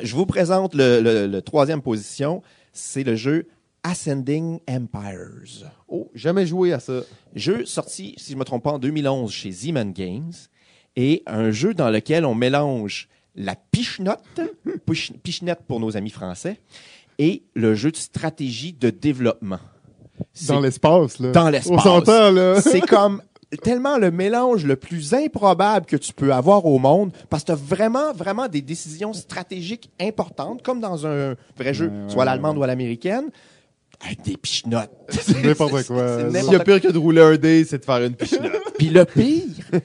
[0.02, 2.42] je vous présente le, le- le troisième position
[2.72, 3.46] c'est le jeu
[3.84, 7.00] Ascending Empires Oh, jamais joué à ça.
[7.34, 10.32] Jeu sorti, si je ne me trompe pas, en 2011 chez Zeman Games.
[10.94, 14.40] Et un jeu dans lequel on mélange la pichenotte,
[14.86, 16.60] piche- pichenette pour nos amis français,
[17.18, 19.60] et le jeu de stratégie de développement.
[20.48, 21.32] Dans l'espace, là.
[21.32, 21.70] Dans l'espace.
[21.72, 22.60] On s'entend, là.
[22.60, 23.22] c'est comme
[23.62, 27.52] tellement le mélange le plus improbable que tu peux avoir au monde parce que tu
[27.52, 32.24] as vraiment, vraiment des décisions stratégiques importantes, comme dans un vrai jeu, Ouais, soit ouais,
[32.24, 32.60] l'allemande ouais.
[32.60, 33.30] ou à l'américaine,
[34.04, 34.90] avec des pichenottes.
[35.44, 36.18] N'importe quoi.
[36.18, 38.14] C'est Il y n'importe a pire que de rouler un dé, c'est de faire une
[38.14, 38.50] piscine.
[38.78, 39.44] Puis le pire,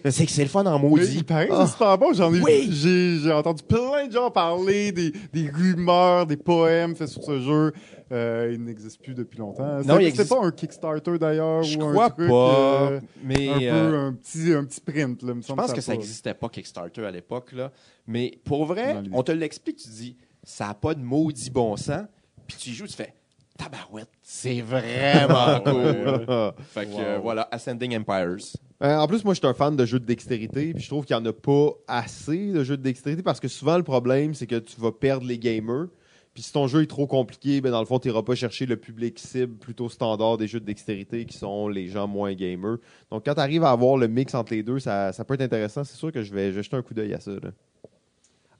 [0.09, 1.17] c'est que c'est le fun en Mais maudit.
[1.17, 2.13] il paraît que c'est super bon.
[2.13, 2.69] J'en ai, Oui.
[2.71, 7.39] j'ai, j'ai entendu plein de gens parler des, des rumeurs, des poèmes faits sur ce
[7.41, 7.73] jeu.
[8.11, 9.65] Euh, il n'existe plus depuis longtemps.
[9.83, 13.49] Non, il C'était existe- pas un Kickstarter d'ailleurs Je ou un truc, pas, euh, mais
[13.49, 15.21] un euh, peu un petit, un petit print.
[15.23, 17.71] Là, me je semble pense que ça pas- n'existait pas Kickstarter à l'époque là.
[18.07, 21.75] Mais pour vrai, Dans on te l'explique, tu dis ça a pas de maudit bon
[21.75, 22.05] sens,
[22.47, 23.13] puis tu y joues, tu fais
[23.57, 26.53] tabarouette, c'est vraiment cool.
[26.73, 28.37] Fait que euh, voilà, Ascending Empires.
[28.83, 31.05] Euh, en plus, moi, je suis un fan de jeux de dextérité, puis je trouve
[31.05, 34.33] qu'il n'y en a pas assez de jeux de dextérité parce que souvent, le problème,
[34.33, 35.87] c'est que tu vas perdre les gamers.
[36.33, 38.67] Puis si ton jeu est trop compliqué, ben dans le fond, tu n'iras pas chercher
[38.67, 42.77] le public cible plutôt standard des jeux de dextérité qui sont les gens moins gamers.
[43.09, 45.41] Donc, quand tu arrives à avoir le mix entre les deux, ça, ça peut être
[45.41, 45.83] intéressant.
[45.83, 47.31] C'est sûr que je vais, je vais jeter un coup d'œil à ça.
[47.31, 47.49] là.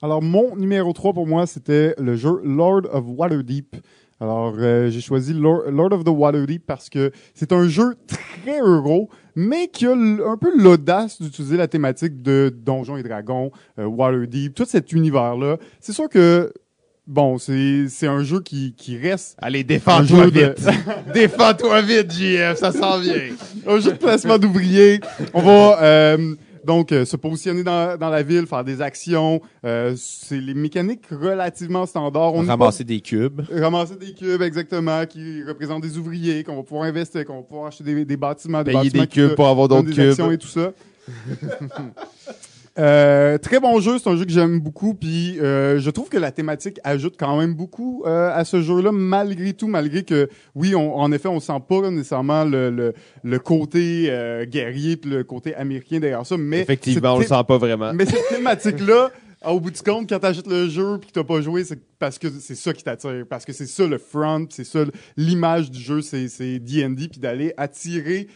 [0.01, 3.75] Alors, mon numéro 3 pour moi, c'était le jeu Lord of Waterdeep.
[4.19, 8.59] Alors, euh, j'ai choisi Lord, Lord of the Waterdeep parce que c'est un jeu très
[8.59, 13.85] euro, mais qui a un peu l'audace d'utiliser la thématique de Donjons et Dragons, euh,
[13.85, 15.57] Waterdeep, tout cet univers-là.
[15.79, 16.51] C'est sûr que,
[17.05, 20.67] bon, c'est c'est un jeu qui, qui reste Allez, défends-toi de- vite.
[21.13, 23.21] défends-toi vite, JF, ça s'en vient.
[23.67, 24.99] un jeu de placement d'ouvriers.
[25.35, 26.33] On va euh,
[26.67, 29.41] donc euh, se positionner dans, dans la ville, faire des actions.
[29.65, 32.35] Euh, c'est les mécaniques relativement standards.
[32.35, 33.41] On n'est pas- Ramasser des cubes.
[33.51, 37.67] ramasser des cubes exactement qui représentent des ouvriers qu'on va pouvoir investir, qu'on va pouvoir
[37.67, 40.33] acheter des, des bâtiments, des Payer bâtiments des cubes pour avoir d'autres actions cubes.
[40.33, 40.71] et tout ça.
[42.77, 46.17] Euh, très bon jeu, c'est un jeu que j'aime beaucoup, puis euh, je trouve que
[46.17, 50.75] la thématique ajoute quand même beaucoup euh, à ce jeu-là, malgré tout, malgré que, oui,
[50.75, 52.93] on, en effet, on sent pas nécessairement le, le,
[53.23, 57.43] le côté euh, guerrier puis le côté américain derrière ça, mais Effectivement, on le sent
[57.47, 57.93] pas vraiment.
[57.93, 59.09] mais cette thématique-là,
[59.45, 62.19] au bout du compte, quand t'achètes le jeu puis que t'as pas joué, c'est parce
[62.19, 63.23] que c'est ça qui t'attire.
[63.29, 64.79] Parce que c'est ça le front, c'est ça
[65.15, 68.27] l'image du jeu, c'est c'est D&D, puis d'aller attirer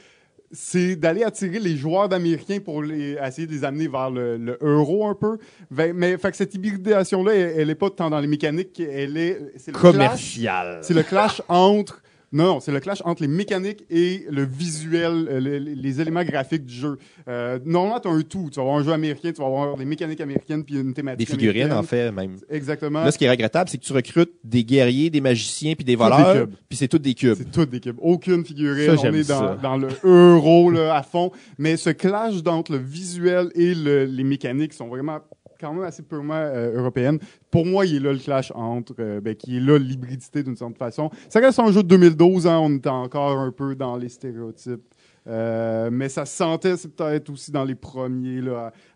[0.53, 4.57] c'est d'aller attirer les joueurs d'Américains pour les, essayer de les amener vers le, le
[4.61, 5.38] euro un peu.
[5.69, 9.18] Mais, mais fait que cette hybridation-là, elle, elle est pas tant dans les mécaniques, elle
[9.18, 9.40] est...
[9.57, 10.80] c'est le clash- Commercial.
[10.82, 12.02] c'est le clash entre.
[12.34, 16.02] Non, non, c'est le clash entre les mécaniques et le visuel, euh, le- les, les
[16.02, 16.98] éléments graphiques du jeu.
[17.28, 18.48] Euh, normalement, tu as un tout.
[18.49, 21.28] Tu vas avoir un jeu américain, tu vas avoir des mécaniques américaines, puis une thématique.
[21.28, 22.38] Des figurines, en fait, même.
[22.49, 23.03] Exactement.
[23.03, 25.95] Là, ce qui est regrettable, c'est que tu recrutes des guerriers, des magiciens, puis des
[25.98, 27.36] voleurs, puis c'est tous des cubes.
[27.38, 27.98] C'est toutes des cubes.
[28.02, 28.86] Aucune figurine.
[28.86, 31.32] Ça, On j'aime est dans, dans le euro là, à fond.
[31.58, 35.20] Mais ce clash entre le visuel et le- les mécaniques sont vraiment
[35.61, 37.19] quand même assez purement euh, européennes.
[37.49, 40.55] Pour moi, il est là le clash entre, euh, ben, qui est là l'hybridité d'une
[40.55, 41.09] certaine façon.
[41.29, 44.81] Ça reste un jeu de 2012, hein, on est encore un peu dans les stéréotypes
[45.27, 48.41] Euh, mais ça se sentait, peut-être aussi dans les premiers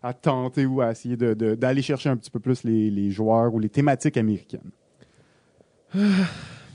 [0.02, 3.60] à, tenter ou à essayer d'aller chercher un petit peu plus les, les joueurs ou
[3.60, 4.70] les thématiques américaines.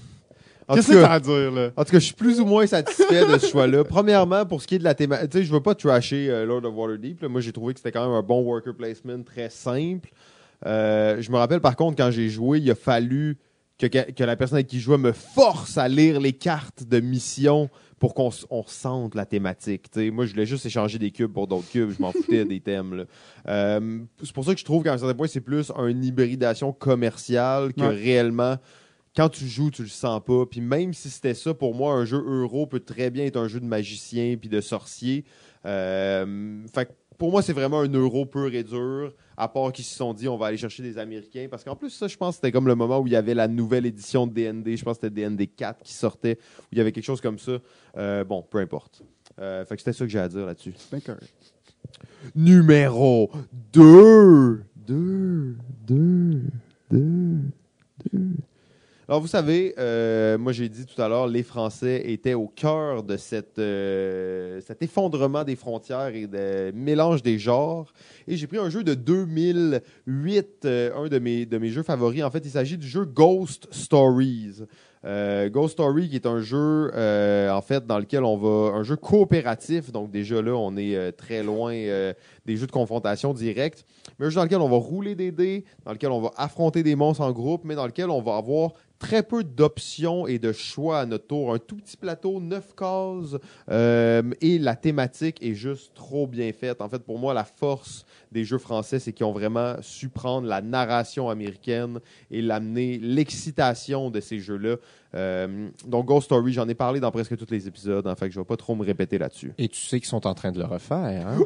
[0.76, 1.72] Qu'est-ce que t'as à dire, là?
[1.76, 3.84] En tout cas, je suis plus ou moins satisfait de ce choix-là.
[3.84, 6.46] Premièrement, pour ce qui est de la thématique, tu sais, je veux pas trasher euh,
[6.46, 7.22] Lord of Waterdeep.
[7.22, 7.28] là.
[7.30, 10.10] Moi, j'ai trouvé que c'était quand même un bon worker placement très simple.
[10.66, 13.38] Euh, je me rappelle par contre, quand j'ai joué, il a fallu
[13.80, 17.70] que, la personne avec qui je jouais me force à lire les cartes de mission
[17.98, 19.88] pour qu'on on sente la thématique.
[20.12, 21.92] moi, je voulais juste échanger des cubes pour d'autres cubes.
[21.96, 23.06] Je m'en foutais des thèmes.
[23.48, 26.74] Euh, c'est pour ça que je trouve qu'à un certain point, c'est plus une hybridation
[26.74, 27.88] commerciale que Ouais.
[27.90, 28.58] réellement
[29.16, 30.46] quand tu joues, tu le sens pas.
[30.46, 33.48] Puis même si c'était ça, pour moi, un jeu euro peut très bien être un
[33.48, 35.26] jeu de magicien puis de sorcier.
[35.66, 39.86] Euh, fait que pour moi, c'est vraiment un euro pur et dur, à part qu'ils
[39.86, 41.48] se sont dit, on va aller chercher des Américains.
[41.52, 43.36] Parce qu'en plus, ça, je pense que c'était comme le moment où il y avait
[43.36, 44.76] la nouvelle édition de DND.
[44.76, 47.38] Je pense que c'était DND 4 qui sortait, où il y avait quelque chose comme
[47.38, 47.60] ça.
[47.98, 49.04] Euh, bon, peu importe.
[49.40, 50.74] Euh, fait que c'était ça que j'ai à dire là-dessus.
[52.34, 53.30] Numéro
[53.72, 54.64] 2.
[54.88, 55.58] 2.
[55.86, 56.42] 2.
[56.90, 57.42] 2.
[58.14, 58.32] 2.
[59.12, 63.04] Alors, vous savez, euh, moi j'ai dit tout à l'heure, les Français étaient au cœur
[63.04, 63.18] de
[63.60, 67.92] euh, cet effondrement des frontières et de mélange des genres.
[68.26, 72.24] Et j'ai pris un jeu de 2008, euh, un de mes, de mes jeux favoris.
[72.24, 74.62] En fait, il s'agit du jeu Ghost Stories.
[75.04, 78.78] Ghost Story, qui est un jeu, en fait, dans lequel on va.
[78.78, 79.92] Un jeu coopératif.
[79.92, 83.84] Donc, déjà là, on est très loin des jeux de confrontation directe.
[84.20, 86.84] Mais un jeu dans lequel on va rouler des dés, dans lequel on va affronter
[86.84, 90.52] des monstres en groupe, mais dans lequel on va avoir très peu d'options et de
[90.52, 91.54] choix à notre tour.
[91.54, 93.36] Un tout petit plateau, neuf cases,
[93.70, 96.82] euh, et la thématique est juste trop bien faite.
[96.82, 100.48] En fait, pour moi, la force des jeux français, c'est qu'ils ont vraiment su prendre
[100.48, 102.00] la narration américaine
[102.30, 104.76] et l'amener, l'excitation de ces jeux-là.
[105.16, 108.36] Euh, donc, Ghost Story, j'en ai parlé dans presque tous les épisodes, en fait, que
[108.36, 109.52] je vais pas trop me répéter là-dessus.
[109.58, 111.28] Et tu sais qu'ils sont en train de le refaire.
[111.28, 111.40] Hein?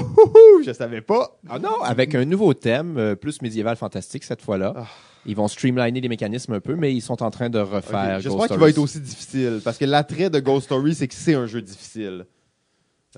[0.00, 1.38] Ouh, je savais pas.
[1.48, 4.72] Ah non, avec un nouveau thème, euh, plus médiéval fantastique cette fois-là.
[4.76, 4.86] Ah.
[5.28, 8.20] Ils vont streamliner les mécanismes un peu, mais ils sont en train de refaire.
[8.20, 8.84] J'espère qu'il va être Stories.
[8.84, 12.26] aussi difficile, parce que l'attrait de Ghost Story, c'est que c'est un jeu difficile.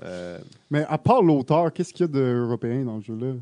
[0.03, 0.39] Euh,
[0.71, 3.33] Mais à part l'auteur, qu'est-ce qu'il y a d'européen dans le jeu-là?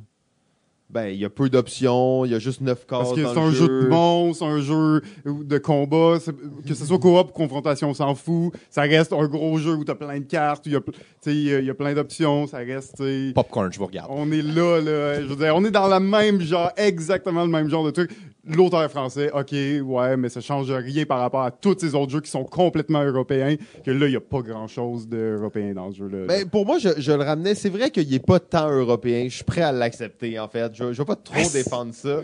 [0.89, 3.38] Ben, il y a peu d'options, il y a juste neuf cases Parce que c'est
[3.39, 6.18] un jeu de monstres, un jeu de combat,
[6.65, 8.53] que ce soit coop ou confrontation, on s'en fout.
[8.69, 10.95] Ça reste un gros jeu où t'as plein de cartes, où il y a, pl-
[10.97, 14.09] tu sais, il y a- plein d'options, ça reste, tu sais, Popcorn, je vous regarde.
[14.11, 15.22] On est là, là.
[15.22, 18.09] Je veux dire, on est dans le même genre, exactement le même genre de truc.
[18.49, 19.51] L'auteur est français, ok,
[19.84, 23.03] ouais, mais ça change rien par rapport à tous ces autres jeux qui sont complètement
[23.03, 23.57] européens.
[23.84, 26.26] Que là, il n'y a pas grand chose d'européen dans ce jeu-là.
[26.27, 27.55] Ben, pour moi, je, je le ramenais.
[27.55, 29.26] C'est vrai qu'il n'est pas tant européen.
[29.27, 30.73] Je suis prêt à l'accepter, en fait.
[30.78, 32.22] Je ne vais pas trop défendre ça.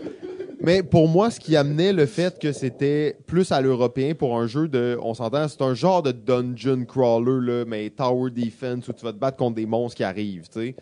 [0.60, 4.46] Mais pour moi, ce qui amenait le fait que c'était plus à l'européen pour un
[4.46, 4.96] jeu de.
[5.02, 9.12] On s'entend, c'est un genre de dungeon crawler, là, mais tower defense où tu vas
[9.12, 10.76] te battre contre des monstres qui arrivent, tu sais.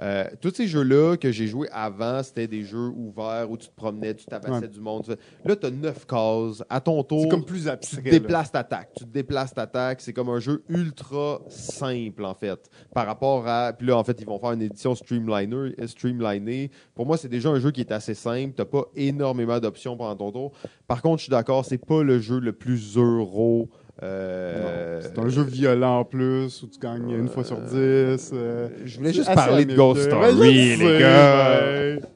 [0.00, 3.74] Euh, tous ces jeux-là que j'ai joués avant, c'était des jeux ouverts où tu te
[3.74, 4.68] promenais, tu tabassais Ouais.
[4.68, 5.02] du monde.
[5.04, 5.10] tu
[5.46, 6.62] Là, tu as neuf cases.
[6.70, 8.00] À ton tour, c'est comme plus tu abstrait.
[8.00, 8.10] te là.
[8.12, 8.90] déplaces t'attaques.
[8.96, 10.00] Tu te déplaces t'attaques.
[10.00, 12.70] C'est comme un jeu ultra simple, en fait.
[12.94, 13.72] Par rapport à.
[13.74, 16.70] Puis là, en fait, ils vont faire une édition streamliner, euh, streamlinée.
[16.94, 18.54] Pour moi, c'est déjà un jeu qui est assez simple.
[18.56, 20.52] T'as pas énormément d'options pendant ton tour.
[20.86, 23.68] Par contre, je suis d'accord, c'est pas le jeu le plus euro.
[24.02, 28.30] Euh, C'est un jeu violent en plus, où tu gagnes une fois sur dix.
[28.32, 30.02] euh, Je voulais juste parler de Ghost.
[30.02, 32.06] Story, les sais, gars.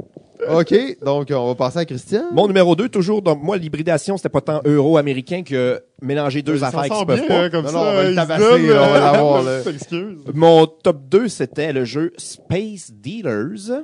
[0.54, 2.24] OK, donc on va passer à Christian.
[2.32, 6.98] Mon numéro 2, toujours, moi, l'hybridation, c'était pas tant euro-américain que mélanger deux affaires qui
[7.00, 7.50] se peuvent pas.
[7.50, 7.76] comme Non, ça.
[7.78, 9.44] non, on va le tabasser, là, on va euh, l'avoir.
[10.34, 13.82] Mon top 2, c'était le jeu Space Dealers,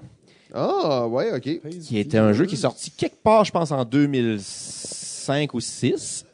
[0.55, 1.49] Ah, ouais, OK.
[1.81, 6.27] qui était un jeu qui est sorti quelque part, je pense, en 2005 ou 2006,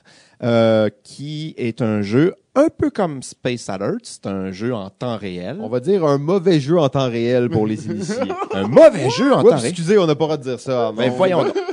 [0.43, 4.01] euh, qui est un jeu un peu comme Space Alert.
[4.03, 5.59] C'est un jeu en temps réel.
[5.61, 8.17] On va dire un mauvais jeu en temps réel pour les initiés.
[8.53, 9.71] Un mauvais jeu en Oups, temps réel.
[9.71, 10.93] excusez, on n'a pas le droit de dire ça.
[10.97, 11.55] Mais voyons donc.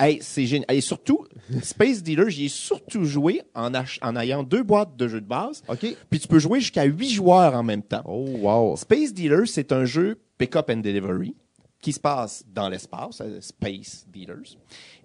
[0.00, 0.66] Hey, c'est génial.
[0.70, 1.26] Et surtout,
[1.60, 5.64] Space Dealer, j'y ai surtout joué en ayant deux boîtes de jeux de base.
[5.66, 5.96] OK.
[6.08, 8.02] Puis tu peux jouer jusqu'à huit joueurs en même temps.
[8.04, 8.76] Oh, wow.
[8.76, 11.34] Space Dealer, c'est un jeu pick-up and delivery
[11.80, 14.56] qui se passe dans l'espace, euh, Space Dealers.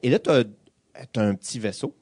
[0.02, 0.44] Et là, tu as,
[1.16, 1.96] un petit vaisseau.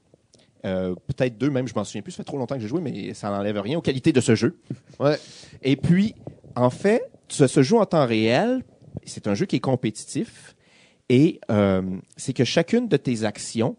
[0.65, 2.11] Euh, Peut-être deux, même, je m'en souviens plus.
[2.11, 4.35] Ça fait trop longtemps que j'ai joué, mais ça n'enlève rien aux qualités de ce
[4.35, 4.57] jeu.
[4.99, 5.17] Ouais.
[5.63, 6.13] Et puis,
[6.55, 8.63] en fait, ça se joue en temps réel.
[9.05, 10.55] C'est un jeu qui est compétitif.
[11.09, 11.81] Et euh,
[12.17, 13.75] c'est que chacune de tes actions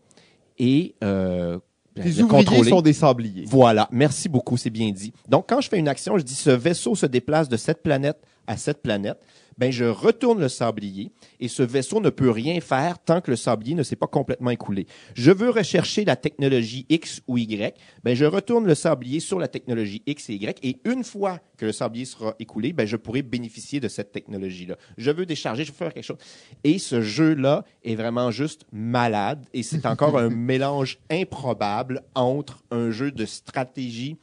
[0.58, 1.58] est euh,
[1.94, 2.70] Tes bien ouvriers contrôlée.
[2.70, 3.44] sont des sabliers.
[3.46, 5.12] Voilà, merci beaucoup, c'est bien dit.
[5.28, 8.18] Donc, quand je fais une action, je dis ce vaisseau se déplace de cette planète
[8.46, 9.18] à cette planète,
[9.58, 11.10] ben je retourne le sablier
[11.40, 14.50] et ce vaisseau ne peut rien faire tant que le sablier ne s'est pas complètement
[14.50, 14.86] écoulé.
[15.14, 17.74] Je veux rechercher la technologie X ou Y,
[18.04, 21.66] ben je retourne le sablier sur la technologie X et Y et une fois que
[21.66, 24.76] le sablier sera écoulé, ben je pourrai bénéficier de cette technologie-là.
[24.96, 26.18] Je veux décharger, je veux faire quelque chose.
[26.64, 32.90] Et ce jeu-là est vraiment juste malade et c'est encore un mélange improbable entre un
[32.90, 34.16] jeu de stratégie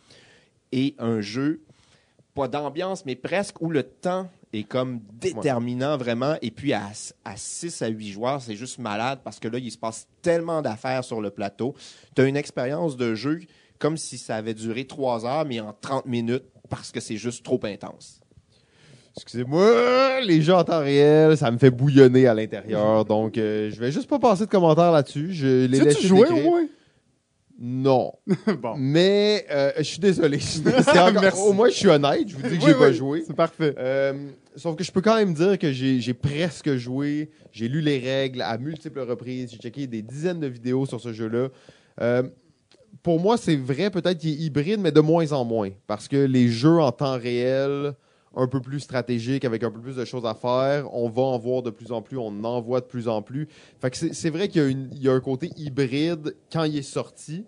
[0.72, 1.62] et un jeu
[2.34, 6.36] pas d'ambiance, mais presque où le temps est comme déterminant vraiment.
[6.42, 6.90] Et puis à,
[7.26, 10.62] à 6 à 8 joueurs, c'est juste malade parce que là, il se passe tellement
[10.62, 11.76] d'affaires sur le plateau.
[12.16, 13.42] Tu as une expérience de jeu
[13.78, 17.44] comme si ça avait duré 3 heures, mais en 30 minutes parce que c'est juste
[17.44, 18.20] trop intense.
[19.16, 23.04] Excusez-moi, les jeux en temps réel, ça me fait bouillonner à l'intérieur.
[23.06, 25.34] Donc, euh, je vais juste pas passer de commentaires là-dessus.
[25.34, 26.66] Je les Tu laisse tu joué au moins?
[27.62, 28.14] Non.
[28.62, 28.76] bon.
[28.78, 30.40] Mais euh, je suis désolé.
[30.88, 31.46] Encore-.
[31.46, 32.28] Au moins, je suis honnête.
[32.28, 33.24] Je vous dis que Oui, j'ai pas joué.
[33.28, 33.76] C'est parfait.
[33.78, 37.30] Euh, sauf que je peux quand même dire que j'ai j'ai presque joué.
[37.52, 39.52] J'ai lu les règles à multiples reprises.
[39.52, 41.50] J'ai checké des dizaines de vidéos sur ce jeu-là.
[42.02, 42.24] Euh,
[43.04, 45.70] pour moi, c'est vrai, peut-être qu'il est hybride, mais de moins en moins.
[45.86, 47.94] Parce que les jeux en temps réel,
[48.36, 51.38] un peu plus stratégiques, avec un peu plus de choses à faire, on va en
[51.40, 53.48] voir de plus en plus, on en voit de plus en plus.
[53.82, 56.64] Fait que c'est vrai qu'il y, a une- il y a un côté hybride quand
[56.64, 57.46] il est sorti.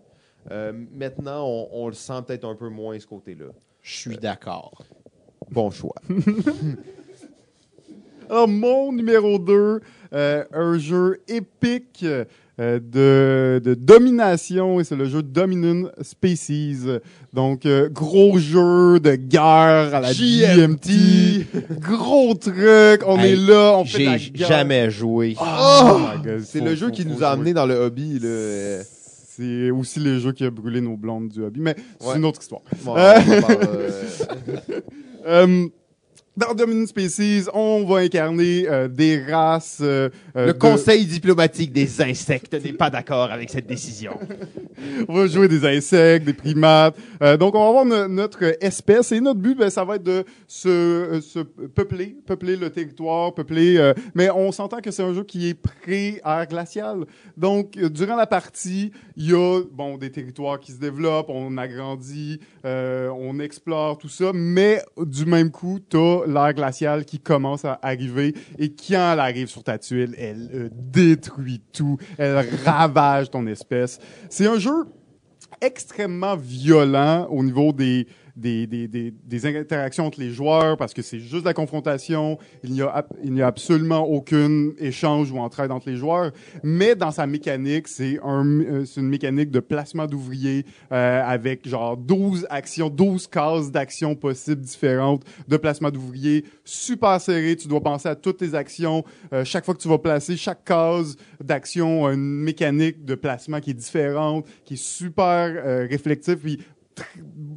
[0.49, 3.45] Euh, maintenant, on, on le sent peut-être un peu moins, ce côté-là.
[3.82, 4.84] Je suis d'accord.
[5.52, 5.94] Bon choix.
[8.30, 9.82] Alors, mon numéro 2,
[10.12, 12.06] un jeu épique
[12.61, 16.77] euh, de, de domination, et c'est le jeu Dominion Species.
[17.33, 21.47] Donc, euh, gros jeu de guerre à la GMT.
[21.81, 24.47] gros truc, on Hey, est là, on fait la J'ai guerre.
[24.47, 25.35] jamais joué.
[25.41, 27.25] Oh God, C'est le jeu faut- qui faut nous a jouer.
[27.27, 28.19] amené dans le hobby.
[28.19, 28.83] Là.
[28.83, 32.17] C'est aussi le jeu qui a brûlé nos blondes du hobby, mais c'est Ouais.
[32.17, 32.61] une autre histoire.
[32.83, 33.19] bon, Euh.
[33.59, 33.89] euh,
[35.25, 35.67] Euh,
[36.38, 39.80] dans Dominion Species, on va incarner euh, des races.
[39.82, 44.14] euh, euh, le de- conseil diplomatique des insectes n'est pas d'accord avec cette décision.
[45.10, 46.95] On va jouer des insectes, des primates.
[47.22, 50.03] Euh, donc, on va avoir no- notre espèce et notre but, ben, ça va être
[50.03, 53.78] de se, euh, se peupler, peupler le territoire, peupler.
[53.78, 57.06] euh, mais on s'entend que c'est un jeu qui est pré-ère glaciale.
[57.38, 62.40] Donc, durant la partie, il y a bon des territoires qui se développent, on agrandit,
[62.66, 67.80] euh, on explore tout ça, mais du même coup, t'as l'ère glaciale qui commence à
[67.81, 73.45] arriver et quand elle arrive sur ta tuile, elle euh, détruit tout, elle ravage ton
[73.48, 73.99] espèce.
[74.30, 74.85] C'est un jeu
[75.61, 81.53] extrêmement violent au niveau des, des, interactions entre les joueurs parce que c'est juste la
[81.53, 82.38] confrontation.
[82.64, 86.32] Il n'y a, absolument aucun échange ou entraide entre les joueurs.
[86.64, 92.48] Mais dans sa mécanique, c'est euh, une mécanique de placement d'ouvriers euh, avec genre 12
[92.49, 96.45] actions, 12 cases d'actions possibles différentes de placement d'ouvriers.
[96.64, 97.56] Super serré.
[97.56, 99.03] Tu dois penser à toutes tes actions.
[99.34, 103.60] Euh, chaque fois que tu vas placer, chaque case d'action a une mécanique de placement
[103.60, 105.88] qui est différente, qui est super euh,
[106.95, 107.06] tr-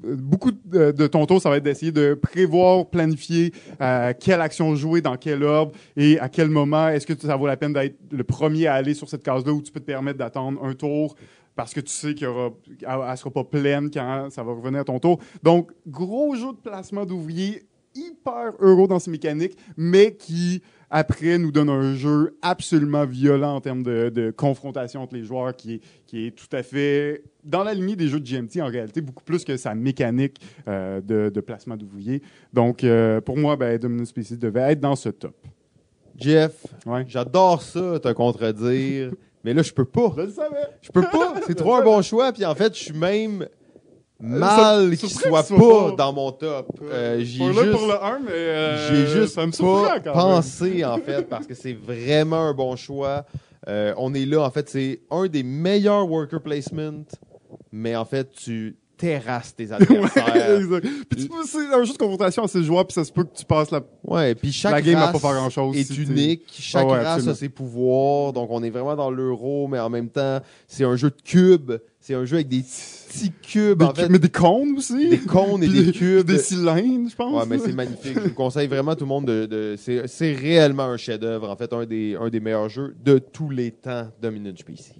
[0.04, 5.00] beaucoup de, ton tour, ça va être d'essayer de prévoir, planifier euh, quelle action jouer,
[5.00, 6.88] dans quel ordre et à quel moment.
[6.88, 9.62] Est-ce que ça vaut la peine d'être le premier à aller sur cette case-là où
[9.62, 11.16] tu peux te permettre d'attendre un tour
[11.56, 12.30] parce que tu sais qu'elle
[12.80, 15.20] elle sera pas pleine quand ça va revenir à ton tour.
[15.42, 17.62] Donc, gros jeu de placement d'ouvriers,
[17.94, 20.62] hyper euro dans ses mécaniques, mais qui,
[20.96, 25.56] après, nous donne un jeu absolument violent en termes de, de confrontation entre les joueurs,
[25.56, 28.68] qui est, qui est tout à fait dans la lignée des jeux de GMT, en
[28.68, 32.22] réalité, beaucoup plus que sa mécanique euh, de, de placement d'ouvriers.
[32.52, 35.34] Donc, euh, pour moi, ben, Dominion Species devait être dans ce top.
[36.16, 37.04] Jeff, Ouais.
[37.08, 39.10] j'adore ça, te contredire,
[39.44, 40.12] mais là, je peux pas.
[40.16, 40.56] Je le savais!
[40.80, 41.34] Je peux pas.
[41.46, 43.48] C'est trop un bon choix, puis en fait, je suis même
[44.20, 46.68] mal ça- qu'il soit soit pas dans mon top.
[46.82, 47.76] Euh, J'y ai Pour le- juste...
[47.78, 50.22] pour le 1, mais euh, J'ai juste ça me surprend pas quand même.
[50.36, 53.24] pensé, en fait, parce que c'est vraiment un bon choix.
[53.68, 57.04] Euh, on est là, en fait, c'est un des meilleurs worker placement,
[57.72, 60.56] mais en fait, tu terrasses tes adversaires.
[60.60, 60.86] exact.
[61.08, 63.36] Puis tu peux- c'est un jeu de confrontation ces joueurs, puis ça se peut que
[63.36, 63.80] tu passes la.
[64.04, 66.42] ouais, puis chaque La game va race pas faire grand-chose est si t'es- unique.
[66.58, 67.32] Chaque Ah ouais, race absolument.
[67.32, 70.96] a ses pouvoirs, donc on est vraiment dans l'euro, mais en même temps, c'est un
[70.96, 71.72] jeu de cubes.
[72.00, 75.08] C'est un jeu avec des petits cubes, Des en fait, mais des cônes aussi.
[75.08, 76.26] des cônes et Puis des cubes.
[76.26, 77.32] Des cylindres, je pense.
[77.42, 78.12] Ouais, mais c'est magnifique.
[78.14, 79.46] Je vous conseille vraiment tout le monde de.
[79.46, 81.48] de- c'est, c'est réellement un chef-d'œuvre.
[81.48, 84.92] En fait, un des, un des meilleurs jeux de tous les temps, Dominant Species.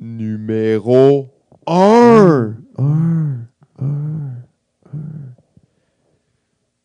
[0.00, 1.28] Numéro
[1.66, 2.54] 1.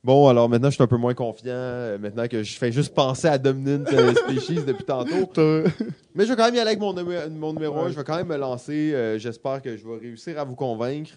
[0.02, 1.44] Bon, alors maintenant, je suis un peu moins confiant.
[1.52, 5.30] euh, Maintenant que je fais juste penser à Dominant euh, Species depuis tantôt.
[6.16, 7.84] Mais je vais quand même y aller avec mon, numé- mon numéro 1.
[7.86, 7.92] Ouais.
[7.92, 8.94] Je vais quand même me lancer.
[8.94, 11.12] Euh, J'espère que je vais réussir à vous convaincre.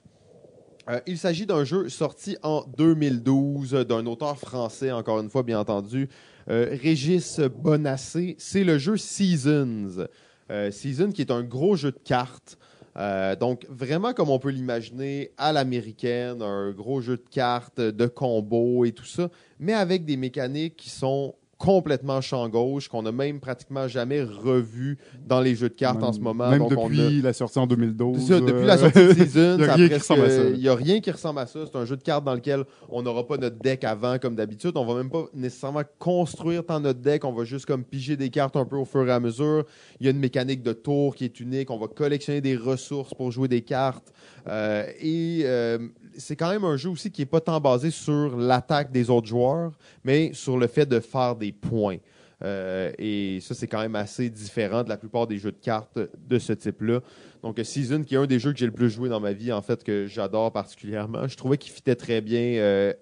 [0.91, 5.45] Euh, il s'agit d'un jeu sorti en 2012 euh, d'un auteur français, encore une fois,
[5.45, 6.09] bien entendu,
[6.51, 8.35] euh, Régis Bonassé.
[8.39, 10.07] C'est le jeu Seasons.
[10.51, 12.59] Euh, Season qui est un gros jeu de cartes.
[12.97, 18.06] Euh, donc, vraiment comme on peut l'imaginer, à l'américaine, un gros jeu de cartes, de
[18.06, 23.13] combos et tout ça, mais avec des mécaniques qui sont complètement champ gauche, qu'on n'a
[23.13, 24.99] même pratiquement jamais revu
[25.29, 26.51] dans les jeux de cartes Même- en ce moment.
[26.51, 28.19] Même Donc, on a- depuis la sortie en 2012.
[28.19, 30.49] c'est ça, depuis euh, la sortie de Season, a.
[30.55, 31.61] Il n'y a rien qui ressemble à ça.
[31.65, 34.73] C'est un jeu de cartes dans lequel on n'aura pas notre deck avant comme d'habitude.
[34.75, 37.25] On va même pas nécessairement construire tant notre deck.
[37.25, 39.65] On va juste comme piger des cartes un peu au fur et à mesure.
[40.01, 41.71] Il y a une mécanique de tour qui est unique.
[41.71, 44.13] On va collectionner des ressources pour jouer des cartes.
[44.48, 45.78] Euh, et euh,
[46.16, 49.28] c'est quand même un jeu aussi qui n'est pas tant basé sur l'attaque des autres
[49.28, 49.73] joueurs,
[50.05, 51.98] mais sur le fait de faire des points.
[52.43, 55.98] Euh, et ça, c'est quand même assez différent de la plupart des jeux de cartes
[56.28, 57.01] de ce type-là.
[57.43, 59.52] Donc, Season, qui est un des jeux que j'ai le plus joué dans ma vie,
[59.52, 62.93] en fait, que j'adore particulièrement, je trouvais qu'il fitait très bien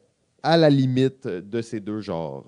[0.43, 2.45] à la limite de ces deux genres.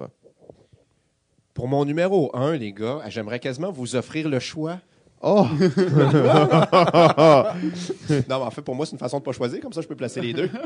[1.54, 4.78] Pour mon numéro 1, les gars, j'aimerais quasiment vous offrir le choix.
[5.24, 5.46] Oh!
[8.28, 9.86] Non, mais en fait, pour moi, c'est une façon de pas choisir, comme ça, je
[9.86, 10.50] peux placer les deux.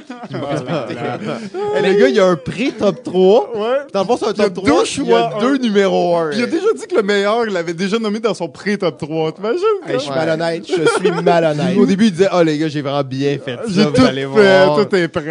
[1.75, 3.57] Hey, les gars, il y a un pré-top 3.
[3.57, 3.77] Ouais.
[3.93, 4.85] Dans le fond, c'est un Il y a top deux 3.
[4.85, 6.31] choix, Il y a deux numéros 1.
[6.31, 8.99] Puis il a déjà dit que le meilleur, il l'avait déjà nommé dans son pré-top
[8.99, 9.33] 3.
[9.33, 9.61] T'imagines?
[9.87, 10.17] Hey, je suis Ouais.
[10.17, 11.77] malhonnête, je suis malhonnête.
[11.79, 13.91] Au début, il disait Oh, les gars, j'ai vraiment bien fait J'ai ça.
[13.91, 14.89] tout Vous allez fait, voir.
[14.89, 15.23] tout est prêt.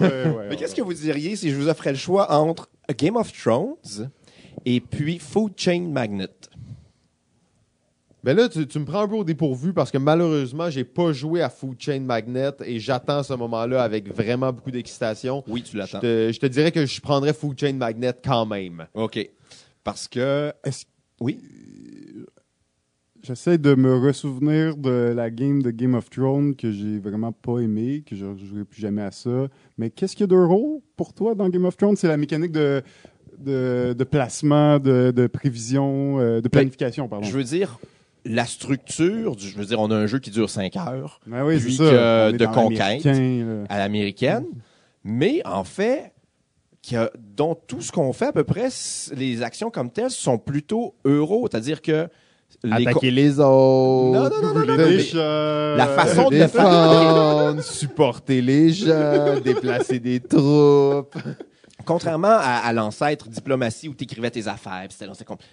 [0.00, 2.92] Ouais, ouais, Mais qu'est-ce que vous diriez si je vous offrais le choix entre A
[2.92, 4.10] Game of Thrones
[4.66, 6.28] et puis Food Chain Magnet?
[8.24, 11.12] Ben là, tu, tu me prends un peu au dépourvu parce que malheureusement, j'ai pas
[11.12, 15.42] joué à Food Chain Magnet et j'attends ce moment-là avec vraiment beaucoup d'excitation.
[15.48, 15.98] Oui, tu l'attends.
[16.00, 18.86] te, je te dirais que je prendrais Food Chain Magnet quand même.
[18.94, 19.28] OK.
[19.82, 20.52] Parce que...
[20.64, 20.84] Est-ce-
[21.20, 21.40] Oui?
[23.24, 27.58] J'essaie de me ressouvenir de la game de Game of Thrones que j'ai vraiment pas
[27.60, 29.46] aimé, que je ne jouerai plus jamais à ça.
[29.78, 31.94] Mais qu'est-ce qu'il y a d'euro pour toi dans Game of Thrones?
[31.94, 32.82] C'est la mécanique de,
[33.38, 37.24] de, de placement, de, de prévision, euh, de planification, pardon.
[37.28, 37.78] Je veux dire,
[38.24, 41.44] la structure, du- je veux dire, on a un jeu qui dure 5 heures Ben
[41.44, 43.06] oui, puis que de conquête.
[43.68, 44.46] à l'américaine,
[45.04, 46.12] mais en fait,
[46.82, 48.68] qui a- dont tout ce qu'on fait à peu près,
[49.14, 52.08] les actions comme telles sont plutôt euros, c'est-à-dire que
[52.64, 54.12] les Attaquer les autres.
[54.12, 55.74] Non, non, non, non, Brûler non, des mais- chats.
[55.76, 56.40] la façon de le.
[56.42, 61.16] Défendre, supporter les gens, déplacer des troupes.
[61.84, 64.86] Contrairement à, à l'ancêtre diplomatie où tu écrivais tes affaires,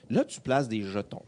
[0.09, 1.23] là tu places des jetons.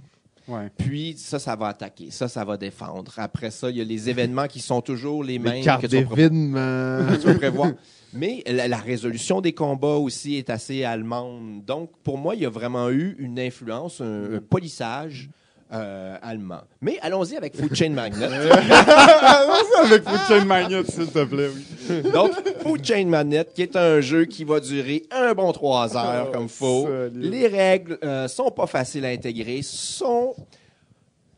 [0.52, 0.70] Ouais.
[0.78, 3.14] Puis ça, ça va attaquer, ça, ça va défendre.
[3.18, 7.28] Après ça, il y a les événements qui sont toujours les Les mêmes que tu
[7.28, 7.72] vas prévoir.
[8.14, 11.64] Mais la, la résolution des combats aussi est assez allemande.
[11.66, 15.30] Donc, pour moi, il y a vraiment eu une influence, un, un polissage
[15.74, 16.62] euh, allemand.
[16.82, 18.26] Mais allons-y avec Food Chain Magnet.
[18.26, 21.50] Allons-y avec Food Chain Magnet, s'il te plaît.
[21.90, 22.12] Oui.
[22.12, 22.32] Donc,
[22.62, 26.32] Food Chain Magnet, qui est un jeu qui va durer un bon trois heures Oh,
[26.34, 26.88] comme faut.
[26.88, 27.24] solide.
[27.32, 30.36] Les règles euh, sont pas faciles à intégrer, sont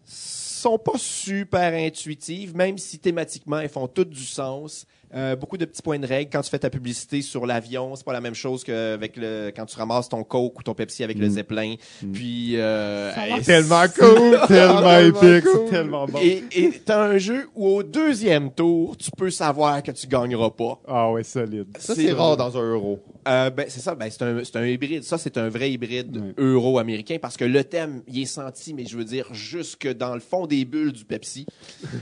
[0.06, 4.86] sont pas super intuitives, même si thématiquement elles font toutes du sens.
[5.16, 6.30] Euh, beaucoup de petits points de règle.
[6.32, 9.52] Quand tu fais ta publicité sur l'avion, c'est pas la même chose que avec le
[9.56, 11.76] quand tu ramasses ton Coke ou ton Pepsi avec le Zeppelin.
[12.14, 14.40] Puis euh, hey, Tellement cool.
[14.48, 15.62] Tellement épique, cool.
[15.66, 16.20] c'est tellement bon.
[16.22, 20.50] Et et t'as un jeu où au deuxième tour, tu peux savoir que tu gagneras
[20.50, 20.82] pas.
[20.88, 21.68] Ah ouais, solide.
[21.78, 23.00] Ça, c'est rare dans un euro.
[23.28, 25.04] Euh, ben, c'est ça, ben, c'est un, c'est un hybride.
[25.04, 28.98] Ça, c'est un vrai hybride euro-américain parce que le thème, il est senti, mais je
[28.98, 31.46] veux dire, jusque dans le fond des bulles du Pepsi,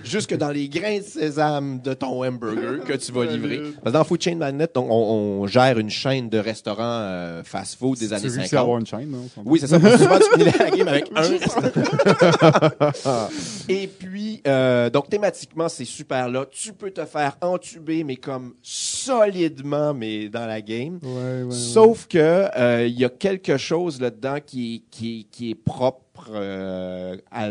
[0.03, 3.61] jusque dans les grains de sésame de ton hamburger que tu vas livrer.
[3.83, 8.13] Parce que dans Food Chain Magnet, on, gère une chaîne de restaurants euh, fast-food des
[8.13, 8.53] années réussis 50.
[8.53, 9.27] à avoir une chaîne, non?
[9.45, 9.79] Oui, c'est ça.
[9.79, 13.29] Souvent, tu finis la game avec un restaurant.
[13.69, 16.45] Et puis, euh, donc thématiquement, c'est super là.
[16.49, 20.99] Tu peux te faire entuber, mais comme solidement, mais dans la game.
[21.01, 21.51] Ouais, ouais, ouais.
[21.51, 27.17] Sauf que euh, il y a quelque chose là-dedans qui, qui, qui est propre euh,
[27.31, 27.49] à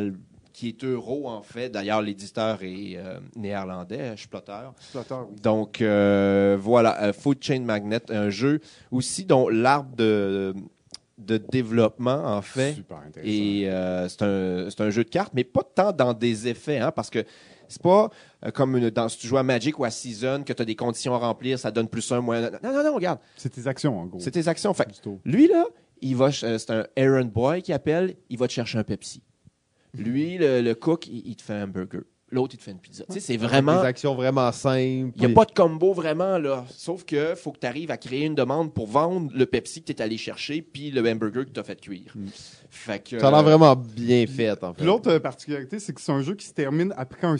[0.60, 1.70] qui est euro en fait.
[1.70, 4.52] D'ailleurs, l'éditeur est euh, néerlandais, Splotter.
[4.78, 5.36] Exploiteur, oui.
[5.42, 8.60] Donc euh, voilà, euh, Food Chain Magnet, un jeu
[8.90, 10.54] aussi dont l'arbre de,
[11.16, 13.32] de développement en fait Super intéressant.
[13.32, 16.92] et euh, c'est un, un jeu de cartes, mais pas tant dans des effets, hein,
[16.94, 17.24] parce que
[17.68, 18.10] c'est pas
[18.44, 20.64] euh, comme une, dans, si tu joues à Magic ou à Season, que tu as
[20.66, 22.40] des conditions à remplir, ça donne plus un, moins.
[22.42, 24.20] Non, non, non, regarde, C'est tes actions, en gros.
[24.20, 24.74] c'est tes actions.
[24.74, 24.88] Fait,
[25.24, 25.64] lui, là,
[26.02, 29.22] il va, ch- c'est un errand boy qui appelle, il va te chercher un Pepsi.
[29.94, 32.00] Lui, le, le cook, il, il te fait un burger.
[32.30, 33.04] l'autre, il te fait une pizza.
[33.08, 33.80] Tu sais, c'est Des vraiment.
[33.80, 35.12] actions vraiment simples.
[35.16, 36.64] Il n'y a pas de combo vraiment, là.
[36.70, 39.86] Sauf que faut que tu arrives à créer une demande pour vendre le Pepsi que
[39.86, 42.14] tu es allé chercher puis le hamburger que tu as fait cuire.
[42.70, 43.18] Fait que.
[43.18, 44.76] Ça a l'air vraiment bien fait, en fait.
[44.78, 47.36] Puis l'autre euh, particularité, c'est que c'est un jeu qui se termine après un.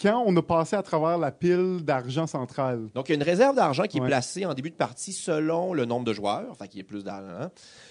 [0.00, 2.88] Quand on a passé à travers la pile d'argent centrale.
[2.94, 5.74] Donc, il y a une réserve d'argent qui est placée en début de partie selon
[5.74, 6.56] le nombre de joueurs.
[6.56, 7.50] Fait qu'il y a plus d'argent.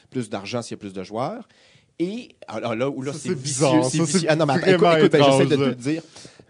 [0.09, 1.47] Plus d'argent s'il y a plus de joueurs.
[1.99, 3.65] Et alors là où là, c'est vicieux.
[3.83, 6.01] Ça, Ah non, mais attends, écoute, écoute, ben, j'essaie de te le dire.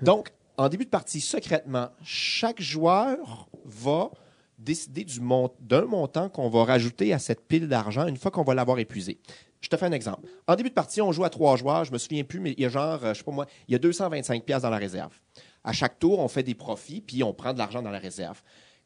[0.02, 4.12] Donc, en début de partie, secrètement, chaque joueur va
[4.58, 8.44] décider du mont- d'un montant qu'on va rajouter à cette pile d'argent une fois qu'on
[8.44, 9.20] va l'avoir épuisé.
[9.62, 10.28] Je te fais un exemple.
[10.48, 11.84] En début de partie, on joue à trois joueurs.
[11.86, 13.72] Je me souviens plus, mais il y a genre, euh, je sais pas moi, il
[13.72, 15.14] y a 225 pièces dans la réserve.
[15.64, 18.42] À chaque tour, on fait des profits, puis on prend de l'argent dans la réserve.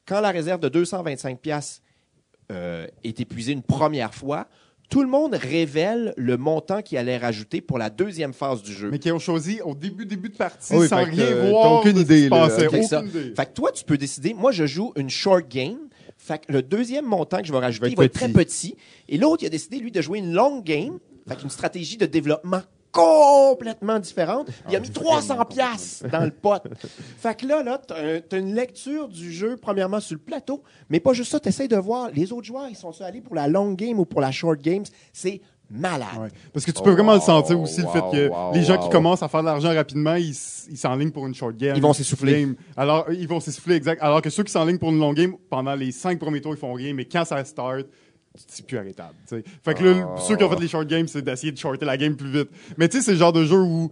[0.06, 1.82] Quand la réserve de 225 pièces
[2.52, 4.48] euh, est épuisée une première fois,
[4.90, 8.90] tout le monde révèle le montant qu'il allait rajouter pour la deuxième phase du jeu.
[8.92, 11.80] Mais qui ont choisi au début, début de partie Ah oui, sans rien euh, voir.
[11.80, 12.50] aucune idée, là.
[12.50, 13.34] Fait que ça- Aucune idée.
[13.36, 14.34] Fait que toi, tu peux décider.
[14.34, 15.78] Moi, je joue une short game.
[16.18, 18.30] Fait que le deuxième montant que je vais rajouter Va être il va être très
[18.30, 18.76] petit.
[19.10, 21.00] Et l'autre, il a décidé, lui, de jouer une long game.
[21.28, 22.62] Fait qu'une stratégie de développement
[22.94, 24.50] complètement différente.
[24.70, 26.62] Il a mis 300 pièces dans le pot.
[27.18, 30.64] Fait que là, là, t'as, un- t'as une lecture du jeu, premièrement, sur le plateau.
[30.90, 33.48] Mais pas juste ça, t'essayes de voir les autres joueurs, ils sont allés pour la
[33.48, 34.86] long game ou pour la short games.
[35.12, 35.42] C'est
[35.72, 36.08] malade.
[36.20, 36.30] Ouais.
[36.54, 38.84] Parce que tu peux vraiment le sentir aussi, le fait que wow, les gens wow.
[38.84, 41.76] qui commencent à faire de l'argent rapidement, ils s'enlignent pour une short game.
[41.76, 42.42] Ils vont s'essouffler.
[42.42, 42.56] Game.
[42.78, 44.02] Alors, ils vont s'essouffler, exact.
[44.04, 46.60] Alors que ceux qui s'enlignent pour une long game, pendant les cinq premiers tours, ils
[46.60, 47.88] font rien, mais quand ça start,
[48.36, 49.14] c'est plus arrêtable.
[49.28, 49.44] tu sais.
[49.64, 50.20] Fait que là, Oh.
[50.20, 52.50] ceux qui ont fait les short games, c'est d'essayer de shorter la game plus vite.
[52.78, 53.92] Mais tu sais, c'est le genre de jeu où,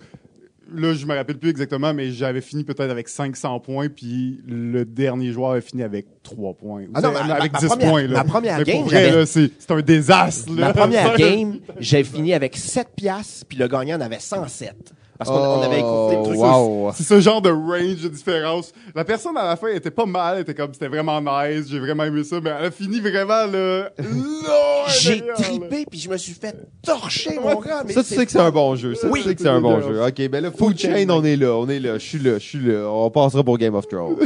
[0.74, 4.86] là, je me rappelle plus exactement, mais j'avais fini peut-être avec 500 points, puis le
[4.86, 6.86] dernier joueur a fini avec 3 points.
[6.94, 8.02] Ah non, ma- avec ma 10 première- points.
[8.04, 8.14] Là.
[8.14, 10.54] ma première Mais game, pour vrai, c'est c'est un désastre.
[10.56, 10.68] Là.
[10.68, 14.94] Ma première game, j'ai fini avec 7 piastres, puis le gagnant en avait 107.
[15.24, 16.38] Parce qu'on on avait écouté le truc.
[16.40, 16.92] Oh, wow.
[16.96, 18.74] C'est ce genre de range de différence.
[18.96, 21.78] La personne à la fin était pas mal, elle était comme c'était vraiment nice, j'ai
[21.80, 23.92] vraiment aimé ça, mais elle a fini vraiment là.
[24.00, 27.84] là J'ai tripé, puis je me suis fait torcher, mon gars.
[27.86, 28.96] mais Ça, tu sais que c'est un bon jeu.
[28.96, 29.22] Ça, Oui.
[29.22, 30.04] tu sais que c'est un bon jeu.
[30.04, 31.52] OK, ben là, Food Chain, on est là.
[31.56, 32.00] On est là.
[32.00, 32.34] Je suis là.
[32.40, 32.90] Je suis là.
[32.90, 34.18] On passera pour Game of Thrones.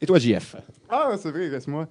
[0.00, 0.56] Et toi, JF?
[0.88, 1.86] Ah, c'est vrai, reste-moi.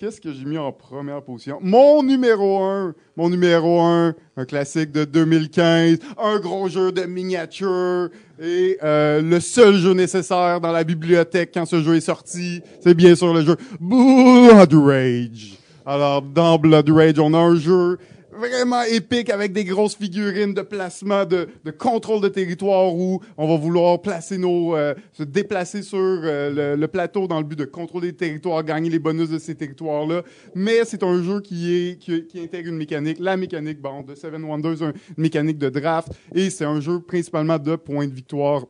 [0.00, 1.58] Qu'est-ce que j'ai mis en première position?
[1.60, 2.94] Mon numéro 1.
[3.18, 8.08] Mon numéro 1, un classique de 2015, un gros jeu de miniature
[8.40, 12.94] et euh, le seul jeu nécessaire dans la bibliothèque quand ce jeu est sorti, c'est
[12.94, 15.58] bien sûr le jeu Blood Rage.
[15.84, 17.98] Alors, dans Blood Rage, on a un jeu
[18.40, 23.46] vraiment épique avec des grosses figurines de placement, de, de contrôle de territoire où on
[23.46, 27.58] va vouloir placer nos, euh, se déplacer sur euh, le, le plateau dans le but
[27.58, 30.22] de contrôler les territoires, gagner les bonus de ces territoires-là.
[30.56, 34.14] Mais c'est un jeu qui est qui, qui intègre une mécanique, la mécanique bon de
[34.16, 38.14] Seven Wonders, un- une mécanique de draft, et c'est un jeu principalement de points de
[38.14, 38.64] victoire.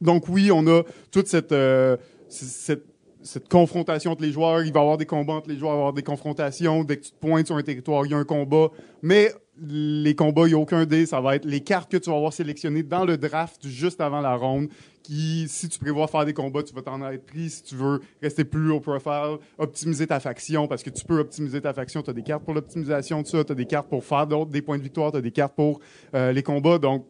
[0.00, 1.96] Donc oui, on a toute cette euh,
[2.28, 2.84] cette
[3.22, 5.76] cette confrontation entre les joueurs, il va y avoir des combats entre les joueurs, il
[5.76, 6.84] va y avoir des confrontations.
[6.84, 8.68] Dès que tu te pointes sur un territoire, il y a un combat.
[9.02, 9.32] Mais
[9.62, 11.06] les combats, il n'y a aucun dé.
[11.06, 14.20] Ça va être les cartes que tu vas avoir sélectionnées dans le draft juste avant
[14.20, 14.68] la ronde.
[15.02, 17.50] Qui, si tu prévois faire des combats, tu vas t'en être pris.
[17.50, 21.60] Si tu veux rester plus haut profile, optimiser ta faction, parce que tu peux optimiser
[21.60, 22.02] ta faction.
[22.02, 24.62] Tu as des cartes pour l'optimisation de ça, tu as des cartes pour faire des
[24.62, 25.80] points de victoire, tu as des cartes pour
[26.14, 26.78] euh, les combats.
[26.78, 27.06] Donc,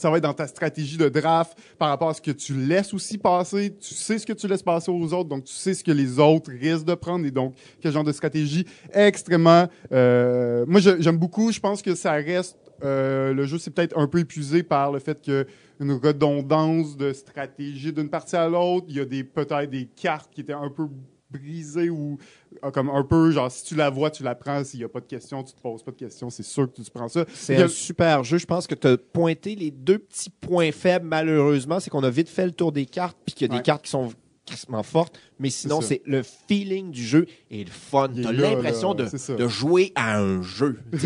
[0.00, 2.94] ça va être dans ta stratégie de draft par rapport à ce que tu laisses
[2.94, 3.76] aussi passer.
[3.78, 6.18] Tu sais ce que tu laisses passer aux autres, donc tu sais ce que les
[6.18, 9.68] autres risquent de prendre et donc quel genre de stratégie extrêmement.
[9.92, 11.52] Euh, moi, j'aime beaucoup.
[11.52, 12.56] Je pense que ça reste.
[12.82, 15.46] euh, le jeu, c'est peut-être un peu épuisé par le fait que
[15.80, 18.86] une redondance de stratégie d'une partie à l'autre.
[18.88, 20.88] Il y a des peut-être des cartes qui étaient un peu
[21.30, 22.18] brisées ou
[22.64, 24.62] euh, comme un peu genre si tu la vois, tu la prends.
[24.64, 26.30] S'il n'y a pas de questions, tu te poses pas de questions.
[26.30, 27.24] C'est sûr que tu prends ça.
[27.32, 28.38] C'est a- un super jeu.
[28.38, 31.80] Je pense que tu as pointé les deux petits points faibles, malheureusement.
[31.80, 33.60] C'est qu'on a vite fait le tour des cartes, puis qu'il y a Ouais.
[33.60, 34.12] des cartes qui sont
[34.46, 35.18] crissement fortes.
[35.40, 38.08] Mais sinon, c'est le feeling du jeu et le fun.
[38.14, 39.06] Il est Tu as là, l'impression de,
[39.36, 40.78] de jouer à un jeu.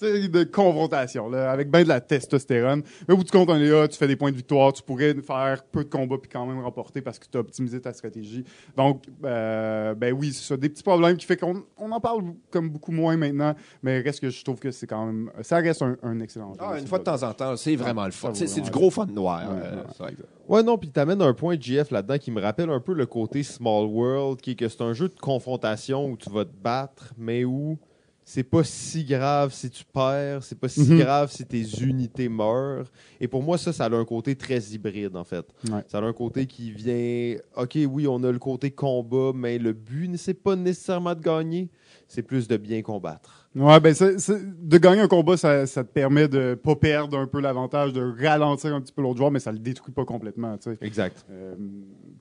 [0.00, 2.82] De, confrontation, là, avec bien de la testostérone.
[3.06, 4.82] Mais au bout du compte, on est là, tu fais des points de victoire, tu
[4.82, 7.92] pourrais faire peu de combats puis quand même remporter parce que tu as optimisé ta
[7.92, 8.44] stratégie.
[8.76, 10.56] Donc, euh, ben oui, c'est ça.
[10.56, 14.20] Des petits problèmes qui fait qu'on on en parle comme beaucoup moins maintenant, mais reste
[14.20, 16.60] que je trouve que c'est quand même, ça reste un, un excellent jeu.
[16.62, 18.32] ah, une fois de temps en temps, c'est vraiment le fun.
[18.34, 19.42] C'est du gros fun noir.
[19.50, 19.82] Ouais, euh, ouais.
[19.92, 22.78] c'est vrai que- Ouais, non, puis t'amènes un point GF là-dedans qui me rappelle un
[22.78, 26.30] peu le côté Small World, qui est que c'est un jeu de confrontation où tu
[26.30, 27.78] vas te battre, mais où
[28.24, 30.98] c'est pas si grave si tu perds, c'est pas si Mhm.
[30.98, 32.90] grave si tes unités meurent.
[33.20, 35.46] Et pour moi, ça, ça a un côté très hybride, en fait.
[35.70, 35.84] Ouais.
[35.86, 39.72] Ça a un côté qui vient, OK, oui, on a le côté combat, mais le
[39.72, 41.70] but, c'est pas nécessairement de gagner.
[42.08, 43.45] c'est plus de bien combattre.
[43.56, 47.16] Ouais, ben c'est- c'est- de gagner un combat, ça, ça te permet de pas perdre
[47.18, 50.04] un peu l'avantage, de ralentir un petit peu l'autre joueur, mais ça le détruit pas
[50.04, 50.58] complètement.
[50.58, 50.78] tu sais.
[50.82, 51.24] Exact.
[51.30, 51.54] Euh,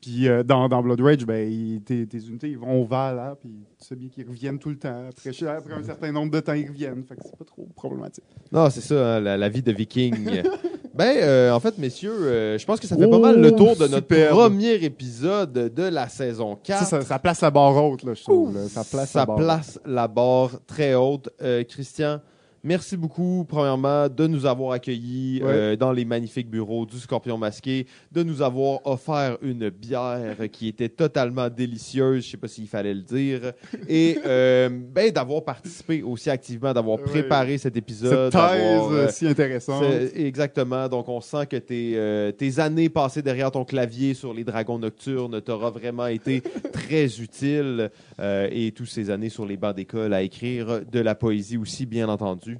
[0.02, 3.20] puis euh, dans, dans Blood Rage, ben, il- tes, tes unités ils vont au val,
[3.20, 3.49] hein, puis
[3.80, 5.07] tu sais bien qu'ils reviennent tout le temps.
[5.10, 7.03] Après, un certain nombre de temps, ils reviennent.
[7.03, 8.24] Fait que c'est pas trop problématique.
[8.53, 10.16] Non, c'est ça, hein, la, la vie de viking.
[10.95, 13.76] ben, euh, en fait, messieurs, je pense que ça fait pas Oh, mal le tour
[13.76, 14.38] de notre superbe.
[14.38, 16.80] premier épisode de la saison 4.
[16.80, 18.56] Ça, ça, ça place la barre haute, là, je trouve.
[18.56, 18.70] là.
[18.70, 21.25] Ça place ça la barre place la barre très haute.
[21.42, 22.22] Euh, Christian,
[22.66, 25.50] merci beaucoup, premièrement, de nous avoir accueillis Ouais.
[25.52, 30.68] euh, dans les magnifiques bureaux du Scorpion Masqué, de nous avoir offert une bière qui
[30.68, 33.54] était totalement délicieuse, je sais pas s'il fallait le dire,
[33.88, 37.04] et euh, ben, d'avoir participé aussi activement, d'avoir Ouais.
[37.06, 38.32] préparé cet Cette épisode.
[38.32, 39.84] thèse d'avoir, euh, si intéressante.
[40.16, 40.88] Exactement.
[40.88, 45.42] Donc, on sent que tes, tes années passées derrière ton clavier sur les Dragons Nocturnes
[45.42, 46.42] t'aura vraiment été
[46.74, 47.90] très utile.
[48.20, 52.08] et toutes ces années sur les bancs d'école à écrire de la poésie aussi, bien
[52.10, 52.55] entendu.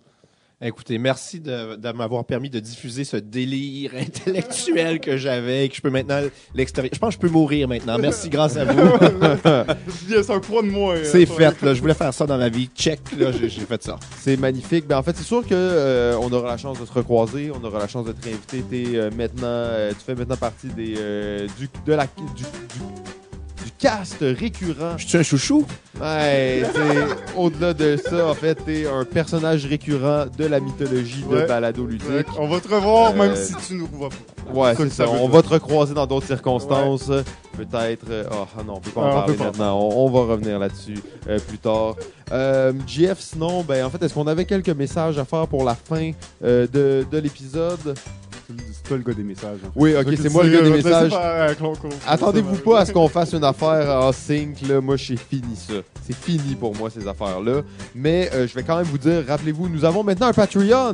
[0.61, 5.76] Écoutez, merci de, de m'avoir permis de diffuser ce délire intellectuel que j'avais et que
[5.76, 6.22] je peux maintenant
[6.53, 6.91] l'extérieur.
[6.94, 7.98] Je pense que je peux mourir maintenant.
[7.99, 8.73] Merci grâce à vous.
[10.07, 10.95] Bien, c'est un croix de moi.
[10.95, 11.61] euh, C'est fait.
[11.61, 11.73] Là.
[11.73, 12.69] Je voulais faire ça dans ma vie.
[12.73, 13.02] Check.
[13.18, 13.98] Là, j'ai fait ça.
[14.18, 14.88] C'est magnifique.
[14.88, 17.61] Ben, en fait, c'est sûr que euh, on aura la chance de se recroiser, on
[17.64, 18.61] aura la chance de te réinviter.
[18.69, 22.44] T'es, euh, maintenant, euh, tu fais maintenant partie des, euh, du, de la, du
[23.77, 25.65] cast récurrent Je suis un chouchou.
[26.02, 26.64] Ouais,
[27.38, 31.45] au-delà de ça, en fait, t'es un personnage récurrent de la mythologie de Ouais.
[31.45, 32.10] Balado Ludique.
[32.10, 34.15] Ouais, On va te revoir Euh, même si tu nous revois pas.
[34.53, 35.06] Ouais, C'est ça c'est que ça.
[35.06, 35.35] ça veut On dire.
[35.35, 37.07] va te recroiser dans d'autres circonstances.
[37.57, 38.06] Peut-être.
[38.10, 39.43] euh, Oh, ah non, on peut pas en Ah, on parler peut pas.
[39.45, 39.80] maintenant.
[39.80, 40.99] On, on va revenir là-dessus
[41.30, 41.95] euh, plus tard.
[42.31, 45.76] Euh, Jeff, sinon, ben, en fait, est-ce qu'on avait quelques messages à faire pour la
[45.76, 46.11] fin
[46.43, 47.95] euh, de, de l'épisode?
[48.88, 49.57] Toi le gars des messages.
[49.66, 49.72] hein.
[49.76, 51.12] Oui, ok, c'est moi le gars des messages.
[52.07, 54.62] Attendez-vous pas à ce qu'on fasse une affaire en sync.
[54.68, 54.80] Là.
[54.82, 55.74] Moi, j'ai fini ça.
[56.06, 57.62] C'est fini pour moi, ces affaires-là.
[57.95, 60.94] Mais euh, je vais quand même vous dire, rappelez-vous, nous avons maintenant un Patreon.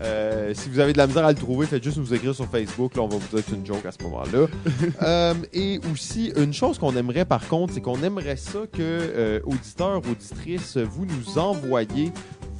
[0.00, 2.46] Euh, si vous avez de la misère à le trouver, faites juste nous écrire sur
[2.46, 2.94] Facebook.
[2.96, 4.46] Là, on va vous dire que c'est une joke à ce moment-là.
[5.02, 9.40] Euh, et aussi, une chose qu'on aimerait par contre, c'est qu'on aimerait ça que, euh,
[9.44, 12.12] auditeurs, auditrices, vous nous envoyez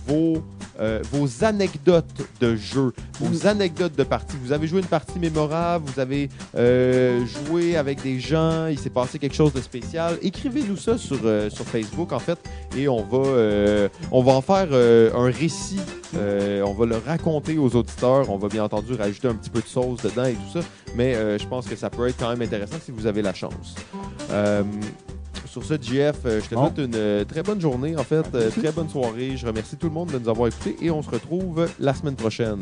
[0.07, 0.43] vos,
[0.81, 4.37] euh, vos anecdotes de jeu, vos anecdotes de partie.
[4.43, 8.91] Vous avez joué une partie mémorable, vous avez euh, joué avec des gens, il s'est
[8.91, 10.19] passé quelque chose de spécial.
[10.23, 12.39] Écrivez-nous ça sur, euh, sur Facebook, en fait,
[12.77, 15.81] et on va, on va en faire un récit.
[16.15, 18.31] On va le raconter aux auditeurs.
[18.31, 20.67] On va bien entendu rajouter un petit peu de sauce dedans et tout ça,
[20.97, 23.75] mais je pense que ça peut être quand même intéressant si vous avez la chance.
[25.53, 26.63] Sur ce, JF, euh, je te Bon.
[26.65, 29.37] souhaite une euh, très bonne journée, en fait, euh, très bonne soirée.
[29.37, 32.17] Je remercie tout le monde de nous avoir écoutés et on se retrouve la semaine
[32.17, 32.61] prochaine.